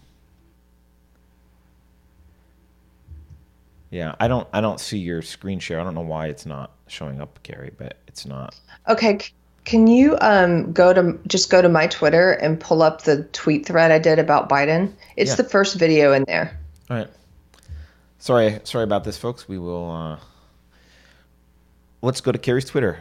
[3.93, 5.79] Yeah, I don't I don't see your screen share.
[5.79, 8.59] I don't know why it's not showing up, Keri, but it's not.
[8.89, 9.19] Okay,
[9.67, 13.67] can you um, go to just go to my Twitter and pull up the tweet
[13.67, 14.95] thread I did about Biden?
[15.17, 15.37] It's yeah.
[15.37, 16.59] the first video in there.
[16.89, 17.09] All right.
[18.19, 19.47] Sorry, sorry about this, folks.
[19.47, 19.91] We will.
[19.91, 20.19] Uh,
[22.01, 22.99] let's go to Keri's Twitter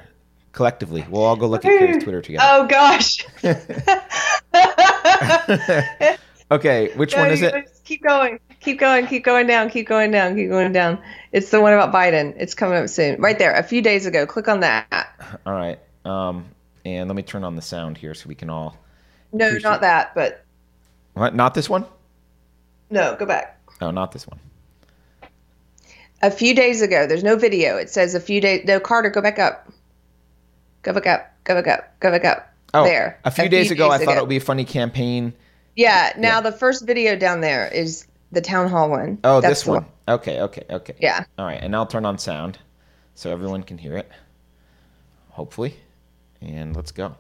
[0.52, 1.06] collectively.
[1.10, 2.44] We'll all go look at Keri's Twitter together.
[2.46, 3.26] Oh gosh.
[6.52, 7.72] okay, which no, one is it?
[7.86, 8.42] Keep going.
[8.62, 11.00] Keep going, keep going down, keep going down, keep going down.
[11.32, 12.36] It's the one about Biden.
[12.38, 13.20] It's coming up soon.
[13.20, 14.28] Right there, a few days ago.
[14.28, 15.40] Click on that.
[15.48, 15.80] All right.
[16.06, 16.46] Um,
[16.86, 18.78] and let me turn on the sound here so we can all.
[19.32, 19.70] No, appreciate...
[19.70, 20.46] not that, but.
[21.14, 21.36] What?
[21.36, 21.86] Not this one?
[22.90, 23.60] No, go back.
[23.80, 24.40] No, not this one.
[26.22, 27.08] A few days ago.
[27.08, 27.78] There's no video.
[27.78, 28.66] It says a few days.
[28.66, 29.72] No, Carter, go back up.
[30.84, 31.34] Go back up.
[31.44, 32.00] Go back up.
[32.00, 32.54] Go back up.
[32.74, 33.20] Oh, there.
[33.26, 34.06] A few, a days, few ago, days I ago.
[34.06, 35.34] thought it would be a funny campaign.
[35.76, 36.14] Yeah.
[36.18, 36.42] Now yeah.
[36.42, 39.20] the first video down there is the town hall one.
[39.24, 39.84] Oh, That's this one.
[39.84, 39.92] one.
[40.08, 40.96] Okay, okay, okay.
[41.00, 41.24] Yeah.
[41.38, 42.60] All right, and I'll turn on sound
[43.16, 44.10] so everyone can hear it.
[45.30, 45.76] Hopefully,
[46.42, 47.16] and let's go.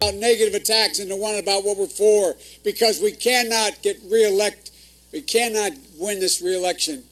[0.00, 4.70] About negative attacks and the one about what we're for, because we cannot get reelect.
[5.12, 7.02] We cannot win this reelection.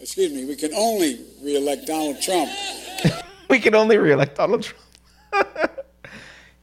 [0.00, 0.46] Excuse me.
[0.46, 2.50] We can only reelect Donald Trump.
[3.50, 4.84] we can only reelect Donald Trump.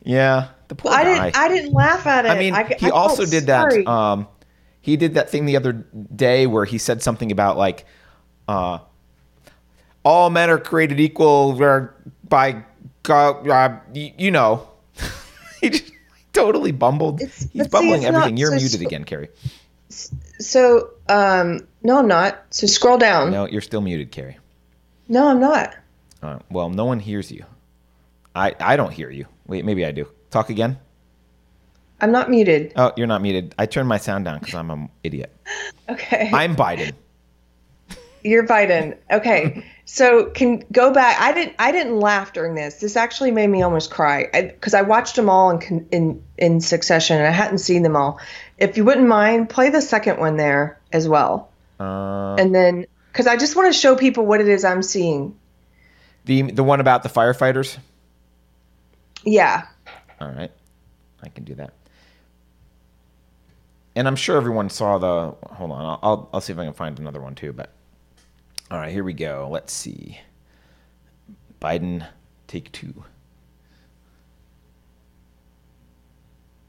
[0.03, 1.25] yeah, the poor I guy.
[1.25, 1.37] didn't.
[1.37, 2.29] I didn't laugh at it.
[2.29, 3.83] I mean, I, he I also did sorry.
[3.83, 3.89] that.
[3.89, 4.27] Um,
[4.87, 7.85] he did that thing the other day where he said something about like
[8.47, 8.79] uh,
[10.05, 11.51] all men are created equal
[12.23, 12.63] by
[13.03, 14.65] God, uh, you know.
[15.61, 15.91] he just
[16.31, 17.21] totally bumbled.
[17.21, 18.35] It's, He's bumbling see, everything.
[18.35, 19.27] Not, you're so muted again, Keri.
[19.89, 22.45] So, um, no, I'm not.
[22.51, 23.29] So scroll down.
[23.29, 24.37] No, you're still muted, Keri.
[25.09, 25.75] No, I'm not.
[26.23, 27.43] Uh, well, no one hears you.
[28.33, 29.25] I I don't hear you.
[29.47, 30.07] Wait, maybe I do.
[30.29, 30.79] Talk again.
[31.99, 32.73] I'm not muted.
[32.75, 33.55] Oh, you're not muted.
[33.57, 35.33] I turned my sound down because I'm an idiot.
[35.89, 36.29] Okay.
[36.33, 36.91] I'm Biden.
[38.21, 38.97] You're Biden.
[39.09, 39.63] Okay.
[39.85, 41.15] So can go back.
[41.21, 41.55] I didn't.
[41.59, 42.75] I didn't laugh during this.
[42.75, 46.59] This actually made me almost cry because I, I, watched them all in in in
[46.59, 48.19] succession and I hadn't seen them all.
[48.57, 51.51] If you wouldn't mind, play the second one there as well.
[51.79, 55.39] Uh, and then because I just want to show people what it is I'm seeing.
[56.25, 57.77] The the one about the firefighters.
[59.23, 59.67] Yeah.
[60.19, 60.51] All right,
[61.23, 61.73] I can do that.
[63.97, 65.35] And I'm sure everyone saw the.
[65.55, 67.51] Hold on, I'll I'll, see if I can find another one too.
[67.51, 67.73] But
[68.69, 69.49] all right, here we go.
[69.51, 70.19] Let's see.
[71.59, 72.07] Biden,
[72.45, 72.93] take two.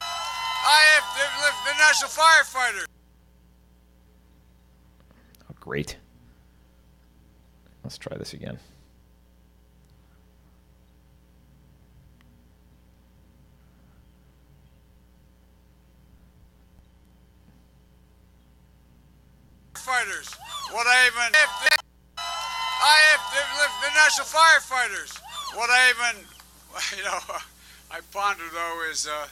[0.01, 1.03] I have
[1.67, 2.85] the national firefighter.
[5.51, 5.97] Oh, great.
[7.83, 8.57] Let's try this again.
[19.89, 20.37] Firefighters.
[20.71, 21.33] What I even.
[22.17, 25.17] I have the, the national firefighters.
[25.57, 26.25] What I even,
[26.97, 27.17] you know,
[27.91, 29.25] I ponder though is uh,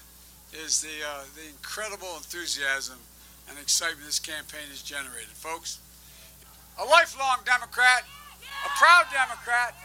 [0.53, 2.97] is the uh, the incredible enthusiasm
[3.47, 5.77] and excitement this campaign has generated, folks.
[6.79, 8.01] A lifelong Democrat,
[8.65, 9.75] a proud Democrat,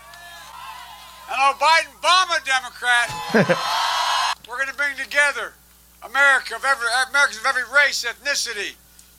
[1.29, 3.13] an Biden Obama Democrat.
[4.49, 5.53] We're going to bring together
[6.03, 8.73] America of every Americans of every race, ethnicity,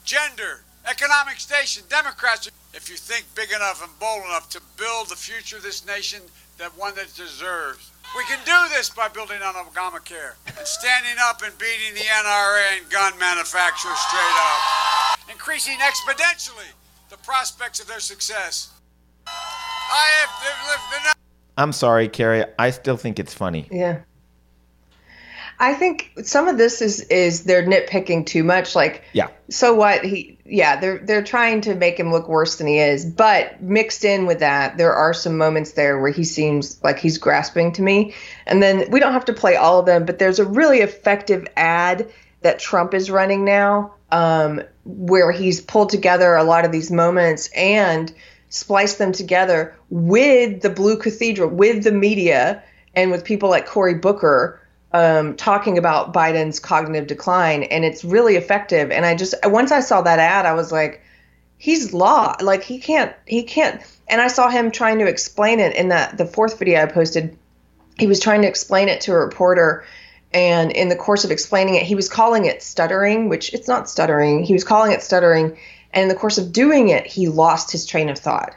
[0.04, 2.50] gender, economic station, Democrats.
[2.74, 6.22] If you think big enough and bold enough to build the future of this nation,
[6.58, 7.92] that one that deserves.
[8.16, 12.78] We can do this by building on Obamacare and standing up and beating the NRA
[12.78, 16.72] and gun manufacturers straight up, increasing exponentially
[17.10, 18.72] the prospects of their success.
[19.26, 20.30] I have
[20.68, 21.14] lived the.
[21.58, 22.46] I'm sorry, Keri.
[22.60, 23.68] I still think it's funny.
[23.72, 24.02] Yeah.
[25.60, 28.76] I think some of this is is they're nitpicking too much.
[28.76, 29.28] Like, yeah.
[29.50, 30.04] So what?
[30.04, 33.06] He, yeah, they're they're trying to make him look worse than he is.
[33.06, 37.18] But mixed in with that, there are some moments there where he seems like he's
[37.18, 38.14] grasping to me.
[38.46, 41.48] And then we don't have to play all of them, but there's a really effective
[41.56, 42.12] ad
[42.42, 47.50] that Trump is running now, um, where he's pulled together a lot of these moments
[47.56, 48.14] and
[48.50, 52.62] spliced them together with the Blue Cathedral, with the media,
[52.96, 54.60] and with people like Cory Booker
[54.94, 58.92] um, talking about Biden's cognitive decline, and it's really effective.
[58.92, 61.02] And I just once I saw that ad, I was like,
[61.58, 63.82] he's law, like he can't, he can't.
[64.08, 67.38] And I saw him trying to explain it in that the fourth video I posted.
[67.98, 69.86] He was trying to explain it to a reporter,
[70.34, 73.90] and in the course of explaining it, he was calling it stuttering, which it's not
[73.90, 74.44] stuttering.
[74.44, 75.58] He was calling it stuttering,
[75.92, 78.56] and in the course of doing it, he lost his train of thought.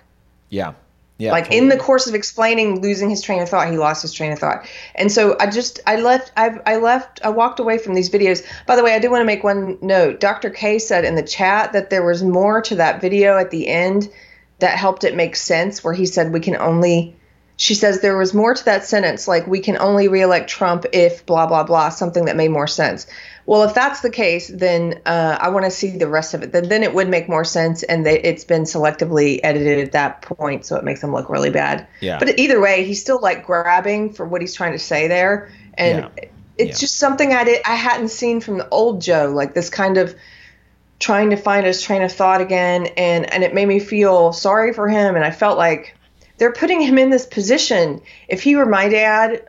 [0.48, 0.72] Yeah.
[1.18, 1.62] Yeah, like totally.
[1.62, 4.38] in the course of explaining losing his train of thought he lost his train of
[4.38, 4.66] thought.
[4.94, 8.44] And so i just i left i i left i walked away from these videos.
[8.66, 10.20] By the way i do want to make one note.
[10.20, 13.66] Dr k said in the chat that there was more to that video at the
[13.66, 14.10] end
[14.58, 17.15] that helped it make sense where he said we can only
[17.58, 21.24] she says there was more to that sentence like we can only reelect trump if
[21.26, 23.06] blah blah blah something that made more sense
[23.46, 26.52] well if that's the case then uh, i want to see the rest of it
[26.52, 30.20] then, then it would make more sense and they, it's been selectively edited at that
[30.22, 32.18] point so it makes him look really bad Yeah.
[32.18, 35.98] but either way he's still like grabbing for what he's trying to say there and
[35.98, 36.24] Yeah.
[36.58, 36.80] it's Yeah.
[36.86, 40.14] just something i did i hadn't seen from the old joe like this kind of
[40.98, 44.72] trying to find his train of thought again and and it made me feel sorry
[44.72, 45.94] for him and i felt like
[46.38, 49.48] they're putting him in this position if he were my dad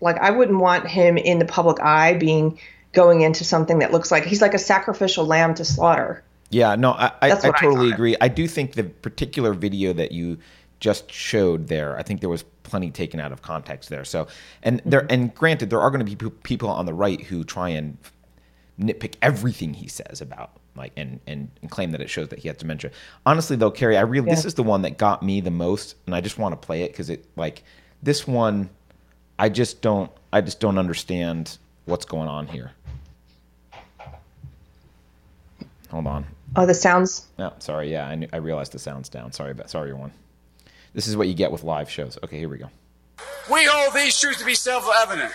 [0.00, 2.58] like i wouldn't want him in the public eye being
[2.92, 6.90] going into something that looks like he's like a sacrificial lamb to slaughter Yeah, no,
[6.92, 8.16] I, I, I what I totally agree.
[8.20, 10.38] I do think the particular video that you
[10.80, 14.04] just showed there, I think there was plenty taken out of context there.
[14.04, 14.26] So,
[14.62, 15.12] and there, Mm-hmm.
[15.12, 17.98] and granted, there are going to be people on the right who try and
[18.80, 22.48] nitpick everything he says about like and, and and claim that it shows that he
[22.48, 22.90] has dementia.
[23.26, 26.14] Honestly, though, Keri, I really this is the one that got me the most, and
[26.14, 27.62] I just want to play it because it like
[28.02, 28.70] this one,
[29.38, 32.72] I just don't, I just don't understand what's going on here.
[35.90, 36.24] Hold on.
[36.54, 37.90] oh the sounds No, sorry.
[37.90, 39.32] Yeah, I, knew, I realized the sound's down.
[39.32, 40.12] Sorry, but sorry, everyone.
[40.94, 42.18] This is what you get with live shows.
[42.22, 42.70] Okay, here we go.
[43.50, 45.32] We hold these truths to be self-evident.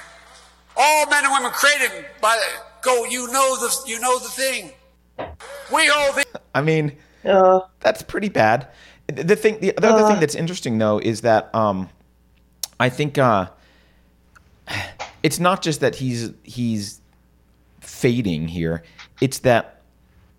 [0.78, 2.42] All men and women created by
[2.82, 3.06] go.
[3.06, 4.72] You know the you know the thing.
[5.18, 6.26] We hold these.
[6.53, 8.68] I mean, uh, that's pretty bad.
[9.07, 11.89] The the thing, the, the other thing that's interesting though is that um,
[12.80, 13.49] I think uh,
[15.24, 17.01] it's not just that he's he's
[17.82, 18.84] fading here.
[19.22, 19.82] It's that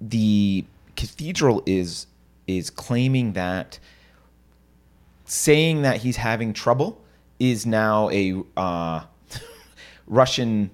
[0.01, 0.65] the
[0.97, 2.07] cathedral is
[2.47, 3.79] is claiming that
[5.25, 7.03] saying that he's having trouble
[7.39, 9.03] is now a uh,
[10.07, 10.71] Russian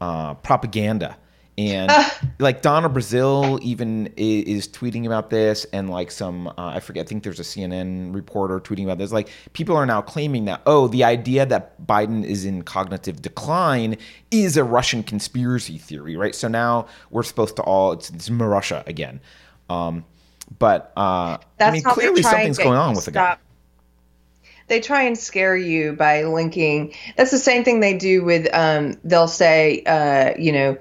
[0.00, 1.16] uh, propaganda.
[1.58, 1.90] And
[2.38, 7.04] like Donna Brazile even is, is tweeting about this, and like some uh, I forget,
[7.04, 9.10] I think there's a CNN reporter tweeting about this.
[9.10, 13.96] Like people are now claiming that oh, the idea that Biden is in cognitive decline
[14.30, 16.34] is a Russian conspiracy theory, right?
[16.34, 19.20] So now we're supposed to all it's, it's Russia again.
[19.68, 20.04] Um,
[20.60, 23.36] but uh, That's I mean, clearly something's going on with the guy.
[24.68, 26.94] They try and scare you by linking.
[27.16, 28.48] That's the same thing they do with.
[28.52, 30.78] Um, they'll say, uh, you know,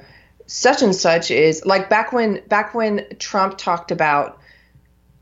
[0.47, 4.39] such and such is like back when back when Trump talked about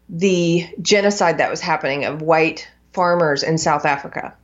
[0.08, 4.36] the genocide that was happening of white farmers in South Africa,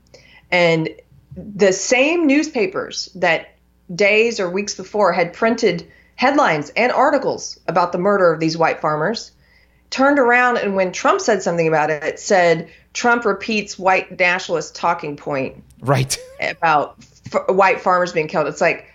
[0.52, 0.90] and
[1.38, 3.56] the same newspapers that
[3.94, 8.82] days or weeks before had printed headlines and articles about the murder of these white
[8.82, 9.32] farmers
[9.90, 14.76] turned around and when Trump said something about it, it said Trump repeats white nationalist
[14.76, 16.18] talking point Right.
[16.40, 16.96] about
[17.34, 18.48] f- white farmers being killed.
[18.48, 18.86] It's like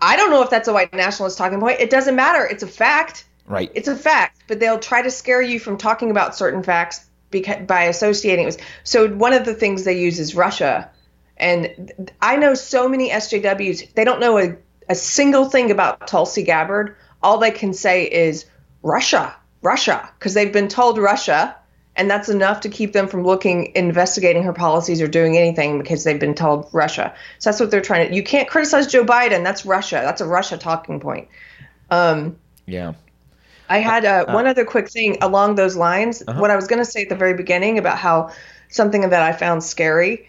[0.00, 1.80] I don't know if that's a white nationalist talking point.
[1.80, 2.44] It doesn't matter.
[2.44, 3.26] It's a fact.
[3.46, 3.70] Right.
[3.74, 7.66] It's a fact, but they'll try to scare you from talking about certain facts beca-
[7.66, 8.60] by associating it with.
[8.84, 10.90] So one of the things they use is Russia,
[11.36, 13.94] and I know so many SJWs.
[13.94, 14.56] They don't know a,
[14.88, 16.96] a single thing about Tulsi Gabbard.
[17.22, 18.46] All they can say is
[18.82, 21.56] Russia, Russia, because they've been told Russia,
[21.96, 26.04] and that's enough to keep them from looking, investigating her policies or doing anything because
[26.04, 27.14] they've been told Russia.
[27.38, 28.14] So that's what they're trying to.
[28.14, 29.42] You can't criticize Joe Biden.
[29.42, 30.00] That's Russia.
[30.04, 31.28] That's a Russia talking point.
[31.90, 32.36] Um,
[32.66, 32.94] Yeah.
[33.68, 36.22] I had uh, one other quick thing along those lines.
[36.24, 38.30] What I was going to say at the very beginning about how
[38.68, 40.28] something that I found scary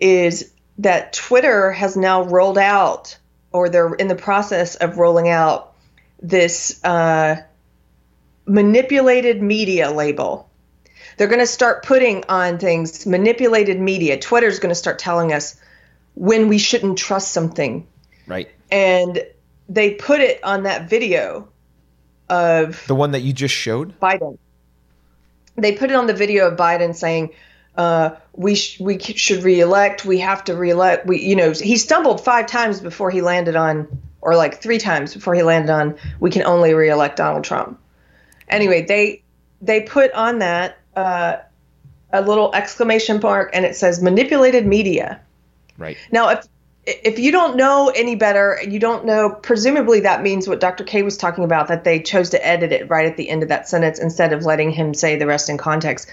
[0.00, 3.18] is that Twitter has now rolled out,
[3.52, 5.74] or they're in the process of rolling out,
[6.22, 7.42] this uh,
[8.46, 10.47] manipulated media label.
[11.18, 14.18] They're going to start putting on things manipulated media.
[14.18, 15.60] Twitter's going to start telling us
[16.14, 17.86] when we shouldn't trust something
[18.26, 18.48] Right.
[18.70, 19.22] and
[19.68, 21.48] they put it on that video
[22.28, 23.98] of The one that you just showed.
[24.00, 24.38] Biden.
[25.56, 27.30] They put it on the video of Biden saying,
[27.76, 30.04] uh, "We sh- we should reelect.
[30.04, 31.06] We have to reelect.
[31.06, 33.88] We, you know, he stumbled five times before he landed on,
[34.20, 35.96] or like three times before he landed on.
[36.20, 37.78] We can only reelect Donald Trump.
[38.48, 39.22] Anyway, they
[39.60, 41.42] they put on that uh,
[42.12, 45.20] a little exclamation mark, and it says manipulated media.
[45.76, 45.96] Right.
[46.10, 46.48] Now, if
[46.86, 49.30] if you don't know any better, and you don't know.
[49.30, 50.84] Presumably, that means what Dr.
[50.84, 53.50] K was talking about that they chose to edit it right at the end of
[53.50, 56.08] that sentence instead of letting him say the rest in context.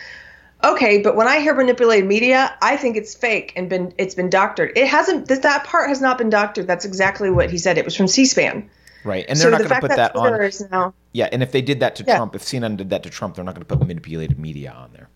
[0.64, 4.30] Okay, but when I hear manipulated media, I think it's fake and been it's been
[4.30, 4.74] doctored.
[4.76, 5.28] It hasn't.
[5.30, 6.68] That, that part has not been doctored.
[6.68, 7.78] That's exactly what he said.
[7.78, 8.70] It was from C-SPAN.
[9.06, 9.24] Right.
[9.30, 10.94] And they're not the going to put that, that, on.
[11.14, 11.30] Yeah.
[11.32, 12.18] And if they did that to Yeah.
[12.18, 14.90] Trump, if CNN did that to Trump, they're not going to put manipulated media on
[14.92, 15.08] there.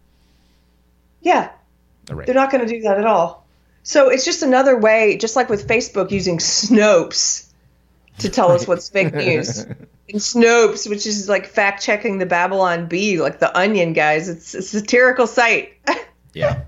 [1.21, 1.49] yeah,
[2.09, 2.25] right.
[2.25, 3.45] they're not going to do that at all.
[3.83, 7.47] So it's just another way, just like with Facebook using Snopes
[8.19, 9.59] to tell us what's fake news.
[9.59, 14.29] And Snopes, which is like fact checking the Babylon Bee, like the Onion guys.
[14.29, 15.73] It's a satirical site.
[16.35, 16.61] Yeah.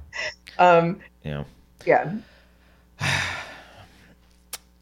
[0.58, 1.44] um, Yeah.
[1.86, 2.12] yeah.
[3.00, 3.26] I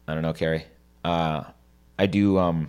[0.08, 0.64] don't know, Keri.
[1.04, 1.44] Uh,
[2.00, 2.38] I do.
[2.38, 2.68] Um,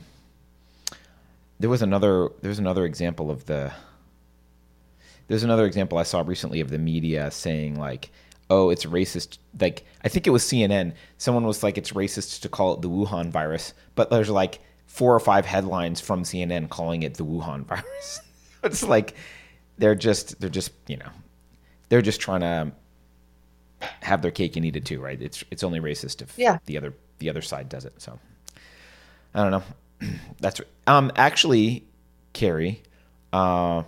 [1.60, 2.30] there was another.
[2.42, 3.72] There's another example of the.
[5.28, 8.12] There's another example I saw recently of the media saying like,
[8.50, 10.94] "Oh, it's racist." Like I think it was CNN.
[11.18, 15.16] Someone was like, "It's racist to call it the Wuhan virus," but there's like four
[15.16, 18.20] or five headlines from CNN calling it the Wuhan virus.
[18.64, 19.16] it's like
[19.78, 21.10] they're just they're just you know
[21.90, 22.72] they're just trying to
[24.02, 25.22] have their cake and eat it too, right?
[25.22, 26.58] It's it's only racist if Yeah.
[26.66, 27.94] the other the other side does it.
[28.02, 28.20] So
[29.34, 30.10] I don't know.
[30.40, 31.86] That's um actually,
[32.34, 32.82] Keri,
[33.34, 33.84] uh,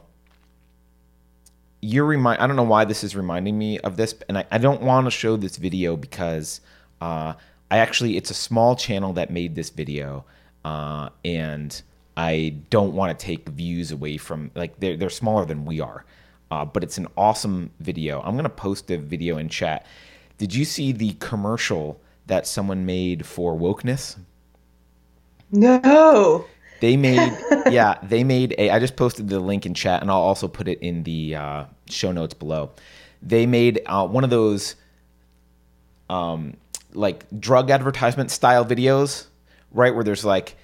[1.82, 2.42] you're remind.
[2.42, 5.06] I don't know why this is reminding me of this, and I, I don't want
[5.06, 6.62] to show this video because
[7.02, 7.34] uh,
[7.70, 10.26] I actually it's a small channel that made this video,
[10.64, 11.82] uh, and
[12.16, 16.06] I don't want to take views away from like they're they're smaller than we are,
[16.52, 18.22] uh, but it's an awesome video.
[18.22, 19.86] I'm gonna post the video in chat.
[20.38, 24.18] Did you see the commercial that someone made for wokeness?
[25.54, 26.46] No.
[26.82, 27.38] They made,
[27.70, 28.72] yeah, they made a.
[28.72, 31.66] I just posted the link in chat, and I'll also put it in the uh,
[31.90, 32.72] show notes below.
[33.22, 34.76] They made uh, one of those,
[36.10, 36.58] um,
[36.92, 39.28] like drug advertisement style videos,
[39.72, 39.96] right?
[39.96, 40.58] Where there's like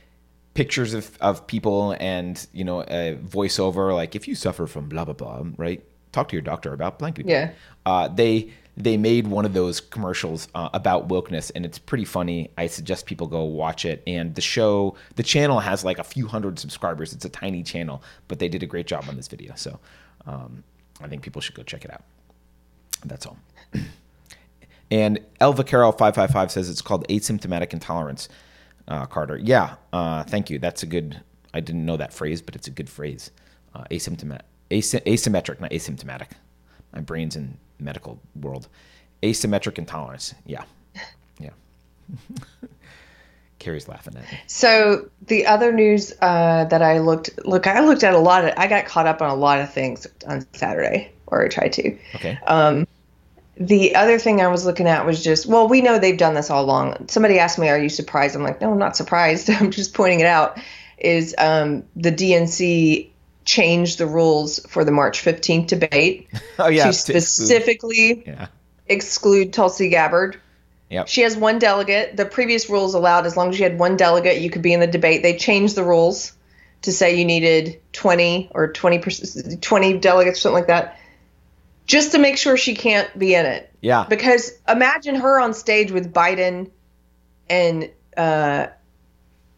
[0.55, 5.05] pictures of, of people and you know a voiceover, like if you suffer from blah
[5.05, 5.81] blah blah, right?
[6.11, 7.27] Talk to your doctor about blanket.
[7.27, 7.51] Yeah.
[7.85, 12.49] Uh, they they made one of those commercials uh, about wokeness, and it's pretty funny.
[12.57, 14.01] I suggest people go watch it.
[14.07, 17.11] And the show, the channel has like a few hundred subscribers.
[17.11, 19.53] It's a tiny channel, but they did a great job on this video.
[19.55, 19.79] So
[20.25, 20.63] um,
[21.01, 22.03] I think people should go check it out.
[23.05, 23.37] That's all.
[24.91, 28.27] And Elva Carroll five five five says it's called asymptomatic intolerance.
[28.87, 30.57] Uh, Carter, yeah, uh, thank you.
[30.57, 31.21] That's a good.
[31.53, 33.29] I didn't know that phrase, but it's a good phrase.
[33.75, 36.29] Uh, asymptomatic, asy- asymmetric, not asymptomatic.
[36.91, 38.67] My brain's in medical world.
[39.23, 40.33] Asymmetric intolerance.
[40.45, 40.63] Yeah,
[41.39, 41.49] yeah.
[43.59, 44.39] Keri's laughing at me.
[44.47, 48.53] So the other news uh, that I looked look, I looked at a lot of.
[48.57, 51.97] I got caught up on a lot of things on Saturday, or I tried to.
[52.15, 52.39] Okay.
[52.47, 52.87] Um,
[53.57, 56.49] the other thing I was looking at was just, well, we know they've done this
[56.49, 57.09] all along.
[57.09, 59.49] Somebody asked me, "Are you surprised?" I'm like, "No, I'm not surprised.
[59.49, 60.57] I'm just pointing it out."
[60.97, 63.09] Is um, the DNC
[63.49, 66.27] changed the rules for the March 15th debate
[66.59, 66.85] oh yeah.
[66.85, 68.47] to specifically Yeah.
[68.87, 70.39] exclude Tulsi Gabbard
[70.91, 71.07] Yep.
[71.07, 72.17] she has one delegate.
[72.17, 74.79] The previous rules allowed as long as you had one delegate, you could be in
[74.79, 75.21] the debate.
[75.21, 76.33] They changed the rules
[76.81, 80.97] to say you needed 20 or 20 percent, 20 delegates, something like that,
[81.85, 83.71] just to make sure she can't be in it.
[83.81, 84.05] yeah.
[84.09, 86.71] Because imagine her on stage with Biden
[87.49, 88.67] and uh,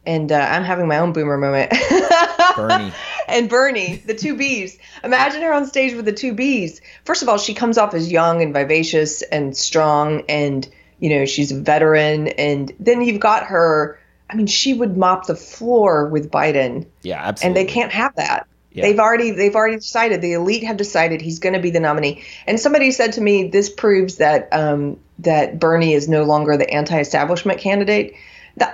[0.05, 1.71] and uh, I'm having my own boomer moment.
[2.57, 2.91] Bernie.
[3.31, 4.77] And Bernie, the two Bs.
[5.03, 6.81] Imagine her on stage with the two Bs.
[7.05, 10.67] First of all, she comes off as young and vivacious and strong, and
[10.99, 12.27] you know she's a veteran.
[12.27, 13.99] And then you've got her.
[14.29, 17.47] I mean, she would mop the floor with Biden, Yeah, absolutely.
[17.61, 18.47] and they can't have that.
[18.71, 18.83] Yeah.
[18.83, 20.21] They've already they've already decided.
[20.21, 22.23] The elite have decided he's going to be the nominee.
[22.47, 26.69] And somebody said to me, this proves that um, that Bernie is no longer the
[26.73, 28.13] anti-establishment candidate.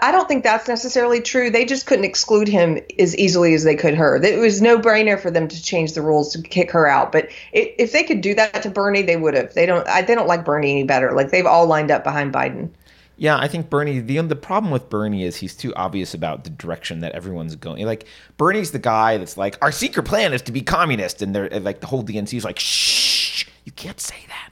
[0.02, 1.50] I don't think that's necessarily true.
[1.50, 4.18] They just couldn't exclude him as easily as they could her.
[4.24, 7.12] It was no brainer for them to change the rules to kick her out.
[7.12, 9.54] But i if they could do that to Bernie, they would have.
[9.54, 9.88] They don't.
[9.88, 11.12] I, they don't like Bernie any better.
[11.12, 12.70] Like they've all lined up behind Biden.
[13.18, 14.00] Yeah, I think Bernie.
[14.00, 17.86] The the problem with Bernie is he's too obvious about the direction that everyone's going.
[17.86, 18.06] Like
[18.38, 21.82] Bernie's the guy that's like, our secret plan is to be communist, and they're like
[21.82, 24.50] the whole DNC is like, shh, you can't say that.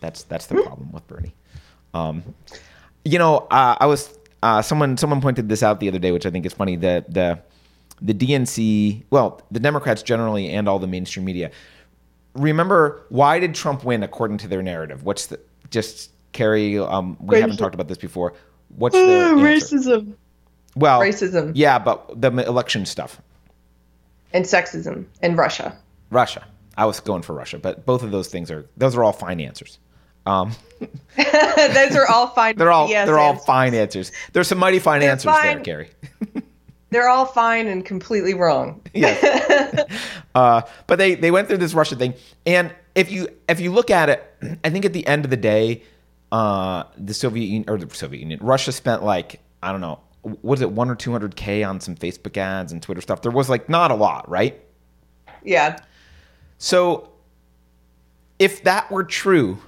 [0.00, 1.34] That's that's the problem with Bernie.
[1.94, 2.34] Um,
[3.04, 6.26] you know, uh, I was uh, someone someone pointed this out the other day, which
[6.26, 6.76] I think is funny.
[6.76, 7.40] The the
[8.02, 11.50] the DNC, well, the Democrats generally, and all the mainstream media.
[12.34, 15.02] Remember, why did Trump win according to their narrative?
[15.04, 16.78] What's the just Keri?
[16.78, 18.34] Um, we haven't talked about this before.
[18.76, 19.76] What's their answer?
[19.76, 20.14] Racism
[20.76, 21.52] Well, Racism.
[21.54, 23.20] Yeah, but the election stuff.
[24.32, 25.76] and sexism and Russia.
[26.10, 26.46] Russia.
[26.76, 29.40] I was going for Russia, but both of those things are those are all fine
[29.40, 29.78] answers.
[30.26, 30.52] Um,
[31.16, 32.56] Those are all fine.
[32.56, 33.46] they're all yes they're all answers.
[33.46, 34.12] fine answers.
[34.32, 35.60] There's some mighty fine They're answers there.
[35.60, 35.90] Gary.
[36.90, 38.82] They're all fine and completely wrong.
[38.94, 39.86] yes.
[40.34, 42.14] uh, but they they went through this Russia thing,
[42.44, 44.24] and if you if you look at it,
[44.64, 45.84] I think at the end of the day,
[46.32, 50.00] uh, the Soviet Union or the Soviet Union, Russia spent like I don't know,
[50.42, 53.22] was it, one or two hundred k on some Facebook ads and Twitter stuff.
[53.22, 54.60] There was like not a lot, right?
[55.44, 55.78] Yeah.
[56.58, 57.10] So,
[58.40, 59.58] if that were true,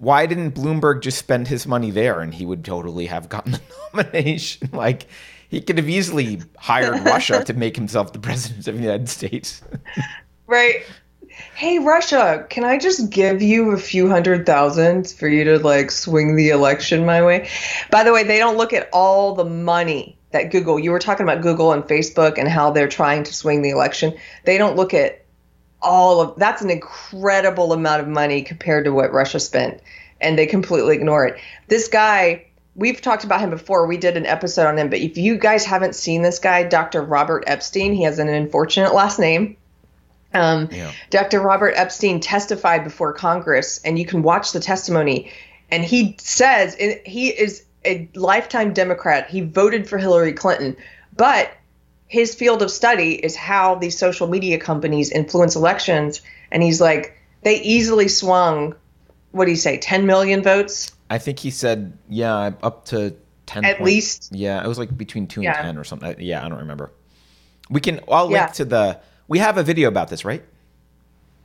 [0.00, 3.60] why didn't Bloomberg just spend his money there and he would totally have gotten the
[3.94, 4.70] nomination?
[4.80, 5.06] Like,
[5.48, 9.62] he could have easily hired Russia to make himself the president of the United States.
[10.46, 10.86] Right.
[11.54, 15.90] Hey, Russia, can I just give you a few hundred thousand for you to like
[15.90, 17.48] swing the election my way?
[17.90, 21.24] By the way, they don't look at all the money that Google, you were talking
[21.24, 24.14] about Google and Facebook and how they're trying to swing the election.
[24.44, 25.19] They don't look at
[25.82, 29.80] all of that's an incredible amount of money compared to what Russia spent,
[30.20, 31.40] and they completely ignore it.
[31.68, 33.86] This guy, we've talked about him before.
[33.86, 37.02] We did an episode on him, but if you guys haven't seen this guy, Dr.
[37.02, 39.56] Robert Epstein, he has an unfortunate last name.
[40.32, 40.92] Um, Yeah.
[41.10, 41.40] Dr.
[41.40, 45.32] Robert Epstein testified before Congress, and you can watch the testimony.
[45.70, 46.74] And he says
[47.04, 49.30] he is a lifetime Democrat.
[49.30, 50.76] He voted for Hillary Clinton,
[51.16, 51.50] but
[52.10, 56.20] his field of study is how these social media companies influence elections.
[56.50, 58.74] And he's like, they easily swung,
[59.30, 60.90] what do you say, 10 million votes?
[61.08, 63.14] I think he said, yeah, up to
[63.46, 63.64] 10.
[63.64, 64.30] At point- least.
[64.32, 65.52] Yeah, it was like between 2 Yeah.
[65.58, 66.08] and 10 or something.
[66.08, 66.90] Uh, yeah, I don't remember.
[67.70, 68.46] We can, I'll link Yeah.
[68.48, 70.42] to the, we have a video about this, right?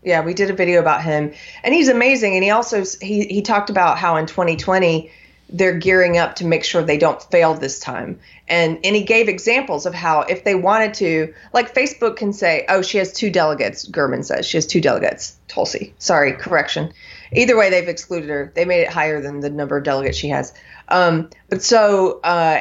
[0.04, 1.32] Yeah, we did a video about him,
[1.64, 2.34] and he's amazing.
[2.36, 5.10] And he also he he talked about how in 2020
[5.50, 8.20] they're gearing up to make sure they don't fail this time.
[8.48, 12.66] And and he gave examples of how if they wanted to, like Facebook can say,
[12.70, 15.36] "Oh, she has two delegates." Gurman says she has two delegates.
[15.48, 16.94] Tulsi, sorry, correction.
[17.32, 18.52] Either way, they've excluded her.
[18.56, 20.54] They made it higher than the number of delegates she has.
[20.90, 22.60] Um, but so uh,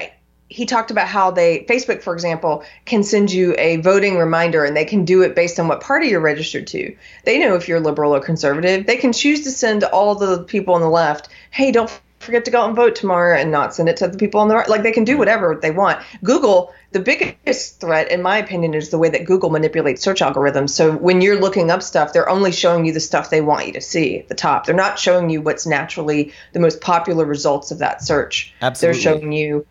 [0.49, 4.77] he talked about how they Facebook, for example, can send you a voting reminder, and
[4.77, 6.97] they can do it based on what party you're registered to.
[7.25, 8.87] They know if you're liberal or conservative.
[8.87, 11.91] They can choose to send all the people on the left, "Hey, don't
[12.25, 14.49] forget to go out and vote tomorrow and not send it to the people on
[14.49, 14.69] the right.
[14.69, 16.03] Like they can do whatever they want.
[16.23, 20.71] Google, the biggest threat, in my opinion, is the way that Google manipulates search algorithms.
[20.71, 23.73] So when you're looking up stuff, they're only showing you the stuff they want you
[23.75, 24.67] to see at the top.
[24.67, 28.55] They're not showing you what's naturally the most popular results of that search.
[28.61, 28.95] Absolutely.
[28.95, 29.67] They're showing you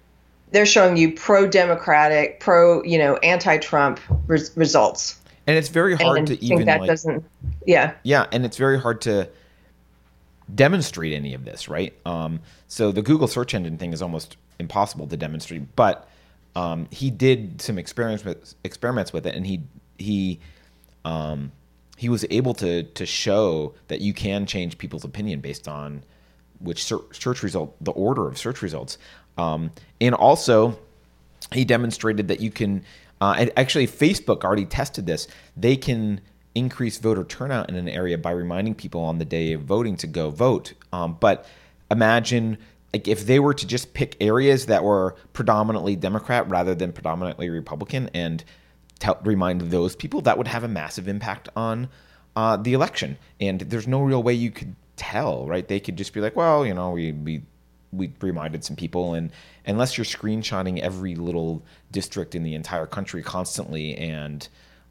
[0.51, 5.19] they're showing you pro-democratic, pro, you know, anti-Trump res- results.
[5.47, 7.25] And it's very hard and to I think even that like, doesn't
[7.65, 7.93] yeah.
[8.03, 9.29] Yeah, and it's very hard to
[10.53, 11.93] demonstrate any of this, right?
[12.05, 16.07] Um, so the Google search engine thing is almost impossible to demonstrate, but
[16.55, 19.61] um, he did some experiments with, experiments with it, and he
[19.97, 20.39] he
[21.05, 21.51] um,
[21.97, 26.03] he was able to to show that you can change people's opinion based on
[26.59, 28.97] which search, result, the order of search results,
[29.37, 30.77] um, and also
[31.51, 32.83] he demonstrated that you can.
[33.21, 35.27] Uh, and actually, Facebook already tested this.
[35.55, 36.19] They can
[36.55, 40.07] increase voter turnout in an area by reminding people on the day of voting to
[40.07, 40.73] go vote.
[40.91, 41.45] Um, but
[41.89, 42.57] imagine
[42.93, 47.49] like if they were to just pick areas that were predominantly Democrat rather than predominantly
[47.49, 48.43] Republican and
[49.23, 51.89] remind those people, that would have a massive impact on
[52.35, 53.17] uh, the election.
[53.41, 55.67] And there's no real way you could tell, right?
[55.67, 57.43] They could just be like, well, you know, we we
[57.91, 59.31] we reminded some people and
[59.65, 64.47] unless you're screenshotting every little district in the entire country constantly and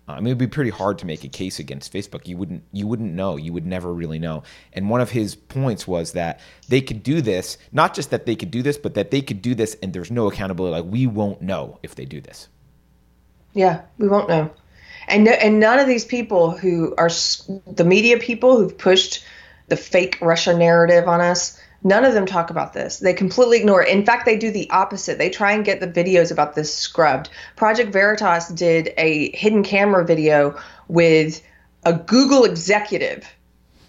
[0.09, 2.27] I mean, it'd be pretty hard to make a case against Facebook.
[2.27, 3.37] You wouldn't, you wouldn't know.
[3.37, 4.43] You would never really know.
[4.73, 8.35] And one of his points was that they could do this, not just that they
[8.35, 10.83] could do this, but that they could do this, and there's no accountability.
[10.83, 12.49] Like we won't know if they do this.
[13.55, 14.51] Yeah, we won't know.
[15.09, 17.11] And no, and none of these people who are
[17.67, 19.25] the media people who've pushed
[19.69, 22.99] the fake Russia narrative on us, none of them talk about this.
[22.99, 23.89] They completely ignore it.
[23.89, 25.19] In fact, they do the opposite.
[25.19, 27.31] They try and get the videos about this scrubbed.
[27.57, 30.59] Project Veritas did a hidden camera video
[30.89, 31.43] with
[31.85, 33.27] a Google executive.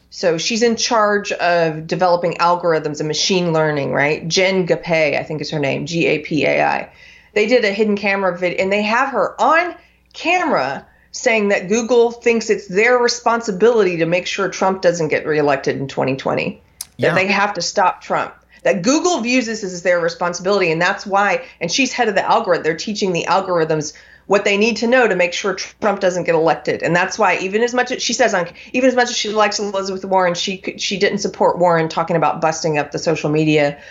[0.09, 4.27] So she's in charge of developing algorithms and machine learning, right?
[4.27, 6.93] Jen Gapay, I think is her name, G A P A I.
[7.33, 9.75] They did a hidden camera video, and they have her on
[10.13, 15.77] camera saying that Google thinks it's their responsibility to make sure Trump doesn't get reelected
[15.77, 16.61] in 2020.
[16.97, 17.09] Yeah.
[17.09, 18.33] That they have to stop Trump.
[18.63, 21.45] That Google views this as their responsibility, and that's why.
[21.59, 22.63] And she's head of the algorithm.
[22.63, 23.93] They're teaching the algorithms
[24.25, 27.37] what they need to know to make sure Trump doesn't get elected, and that's why
[27.39, 30.33] even as much as she says on, even as much as she likes Elizabeth Warren,
[30.33, 33.81] she she didn't support Warren talking about busting up the social media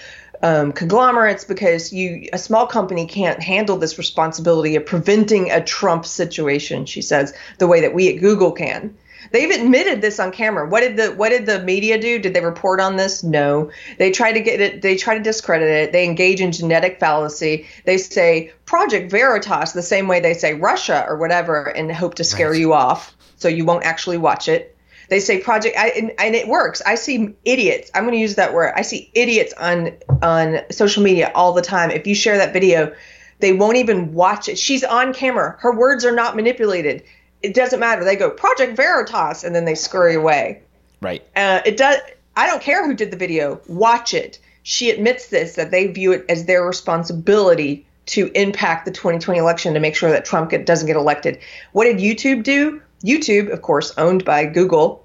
[0.42, 6.04] um, conglomerates because you a small company can't handle this responsibility of preventing a Trump
[6.04, 6.86] situation.
[6.86, 8.96] She says the way that we at Google can.
[9.30, 10.68] They've admitted this on camera.
[10.68, 12.18] What did the what did the media do?
[12.18, 13.22] Did they report on this?
[13.22, 13.70] No.
[13.98, 14.82] They try to get it.
[14.82, 15.92] They try to discredit it.
[15.92, 17.66] They engage in genetic fallacy.
[17.84, 22.24] They say Project Veritas the same way they say Russia or whatever, and hope to
[22.24, 22.58] scare Right.
[22.58, 24.76] you off so you won't actually watch it.
[25.08, 26.80] They say project, I, and, and it works.
[26.86, 27.90] I see idiots.
[27.94, 28.72] I'm going to use that word.
[28.74, 29.92] I see idiots on
[30.22, 31.90] on social media all the time.
[31.90, 32.94] If you share that video,
[33.40, 34.58] they won't even watch it.
[34.58, 35.56] She's on camera.
[35.58, 37.02] Her words are not manipulated.
[37.42, 38.04] It doesn't matter.
[38.04, 40.62] They go Project Veritas, and then they scurry away.
[41.00, 41.22] Right.
[41.34, 41.98] Uh, it does.
[42.36, 43.60] I don't care who did the video.
[43.66, 44.38] Watch it.
[44.62, 49.74] She admits this that they view it as their responsibility to impact the 2020 election
[49.74, 51.38] to make sure that Trump get, doesn't get elected.
[51.72, 52.80] What did YouTube do?
[53.04, 55.04] YouTube, of course, owned by Google,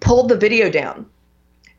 [0.00, 1.06] pulled the video down.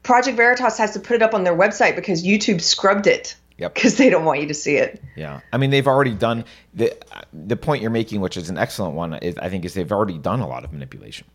[0.01, 3.73] Project Veritas has to put it up on their website because YouTube scrubbed it Yep.
[3.75, 5.01] because they don't want you to see it.
[5.15, 6.95] Yeah, I mean they've already done the
[7.33, 9.13] the point you're making, which is an excellent one.
[9.15, 11.27] Is I think is they've already done a lot of manipulation.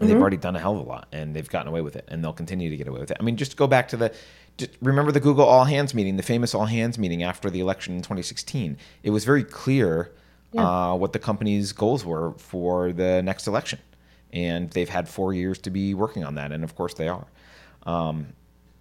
[0.00, 2.06] And They've already done a hell of a lot, and they've gotten away with it,
[2.08, 3.18] and they'll continue to get away with it.
[3.20, 4.12] I mean, just go back to the,
[4.80, 8.00] remember the Google All Hands meeting, the famous All Hands meeting after the election in
[8.00, 8.78] 2016.
[9.02, 10.10] It was very clear
[10.56, 13.78] uh, what the company's goals were for the next election,
[14.32, 17.26] and they've had four years to be working on that, and of course they are.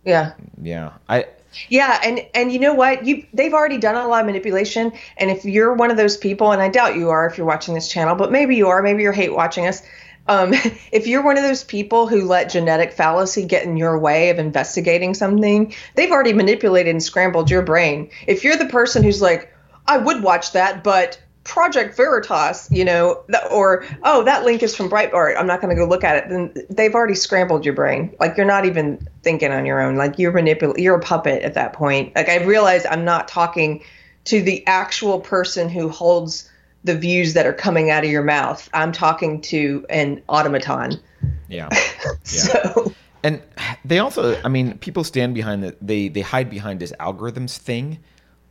[0.06, 0.34] Yeah.
[0.62, 1.26] Yeah, I
[1.70, 3.06] Yeah, and and you know what?
[3.06, 4.94] You they've already done a lot of manipulation.
[5.18, 7.74] And if you're one of those people, and I doubt you are if you're watching
[7.74, 9.82] this channel, but maybe you are, maybe you're hate watching us.
[10.28, 10.54] Um,
[10.92, 14.40] if you're one of those people who let genetic fallacy get in your way of
[14.40, 18.10] investigating something, they've already manipulated and scrambled your brain.
[18.28, 19.54] If you're the person who's like,
[19.88, 24.90] I would watch that, but Project Veritas, you know, or oh, that link is from
[24.90, 25.36] Breitbart.
[25.38, 26.30] I'm not going to go look at it.
[26.30, 28.16] Then they've already scrambled your brain.
[28.20, 29.96] Like you're not even thinking on your own.
[29.96, 32.16] Like you're manipul- You're a puppet at that point.
[32.16, 33.84] Like I realize I'm not talking
[34.26, 36.48] to the actual person who holds
[36.84, 38.70] the views that are coming out of your mouth.
[38.74, 41.00] I'm talking to an automaton.
[41.50, 41.70] yeah.
[42.24, 43.42] So And
[43.86, 48.00] they also, I mean, people stand behind the they they hide behind this algorithms thing,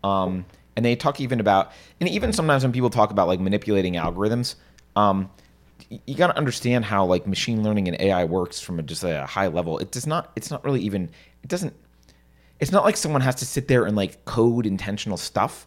[0.04, 0.44] um,
[0.80, 4.54] and they talk even about, and even sometimes when people talk about like manipulating algorithms,
[4.96, 5.28] um,
[6.06, 9.26] you got to understand how like machine learning and AI works from a, just a
[9.26, 9.76] high level.
[9.76, 10.32] It does not.
[10.36, 11.10] It's not really even.
[11.42, 11.74] It doesn't.
[12.60, 15.66] it's not like someone has to sit there and like code intentional stuff.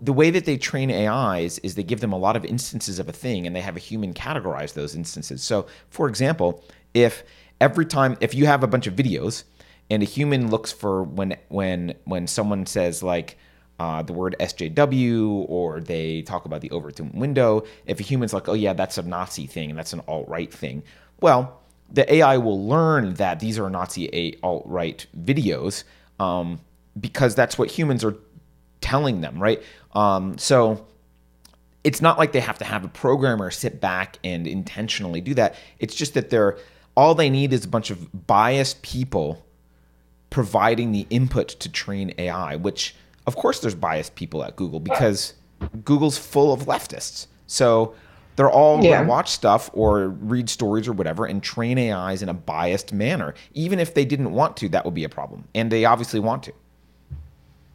[0.00, 3.08] The way that they train AIs is they give them a lot of instances of
[3.08, 5.44] a thing and they have a human categorize those instances.
[5.44, 6.64] So, for example,
[6.94, 7.22] if
[7.60, 9.44] every time if you have a bunch of videos
[9.88, 13.38] and a human looks for when when when someone says like
[13.82, 18.48] uh, the word SJW or they talk about the Overton window, if a human's like,
[18.48, 20.84] oh yeah, that's a Nazi thing and that's an alt right thing,
[21.20, 21.60] well,
[21.90, 25.82] the AI will learn that these are Nazi alt right videos
[26.20, 26.60] um,
[27.00, 28.14] because that's what humans are
[28.80, 29.60] telling them, right?
[29.94, 30.86] Um, so
[31.82, 35.56] it's not like they have to have a programmer sit back and intentionally do that.
[35.80, 36.56] It's just that they're
[36.96, 39.44] all they need is a bunch of biased people
[40.30, 42.94] providing the input to train AI, which
[43.26, 45.34] of course there's biased people at Google because
[45.84, 47.26] Google's full of leftists.
[47.46, 47.94] So
[48.36, 49.02] they're all Yeah.
[49.02, 53.34] watch stuff or read stories or whatever and train AIs in a biased manner.
[53.54, 55.44] Even if they didn't want to, that would be a problem.
[55.54, 56.52] And they obviously want to.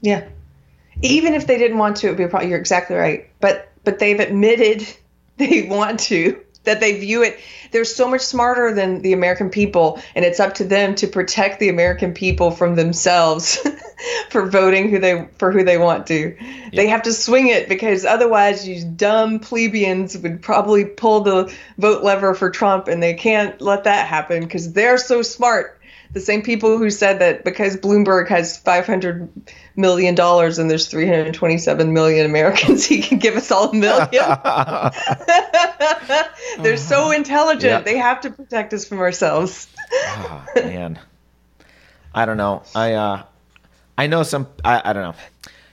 [0.01, 0.25] Yeah.
[1.01, 2.49] Even if they didn't want to, it would be a problem.
[2.49, 3.29] You're exactly right.
[3.39, 4.85] But but they've admitted
[5.37, 6.39] they want to.
[6.67, 7.39] That they view it.
[7.71, 11.59] They're so much smarter than the American people, and it's up to them to protect
[11.59, 13.57] the American people from themselves
[14.29, 16.35] for voting who they for who they want to.
[16.73, 22.03] They have to swing it because otherwise, you dumb plebeians would probably pull the vote
[22.03, 25.76] lever for Trump, and they can't let that happen because they're so smart
[26.13, 29.29] the same people who said that because Bloomberg has 500
[29.75, 34.07] million dollars and there's 327 million Americans, he can give us all a million.
[36.63, 37.81] They're so intelligent; Yeah.
[37.81, 39.67] they have to protect us from ourselves.
[39.93, 40.99] Ah, man.
[42.13, 42.63] I don't know.
[42.75, 43.23] I uh
[43.97, 45.15] I know some I, I don't know.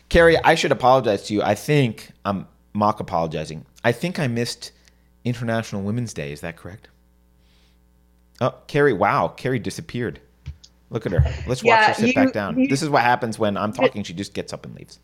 [0.09, 1.43] Keri, I should apologize to you.
[1.43, 3.65] I think I'm mock apologizing.
[3.83, 4.73] I think I missed
[5.25, 6.33] International Women's Day.
[6.33, 6.89] Is that correct?
[8.41, 9.29] Oh, Keri, wow.
[9.29, 10.21] Keri disappeared.
[10.91, 11.21] Look at her.
[11.47, 12.59] Let's watch Yeah, her sit you- back down.
[12.59, 14.03] you- this is what happens when I'm talking.
[14.03, 14.99] She just gets up and leaves.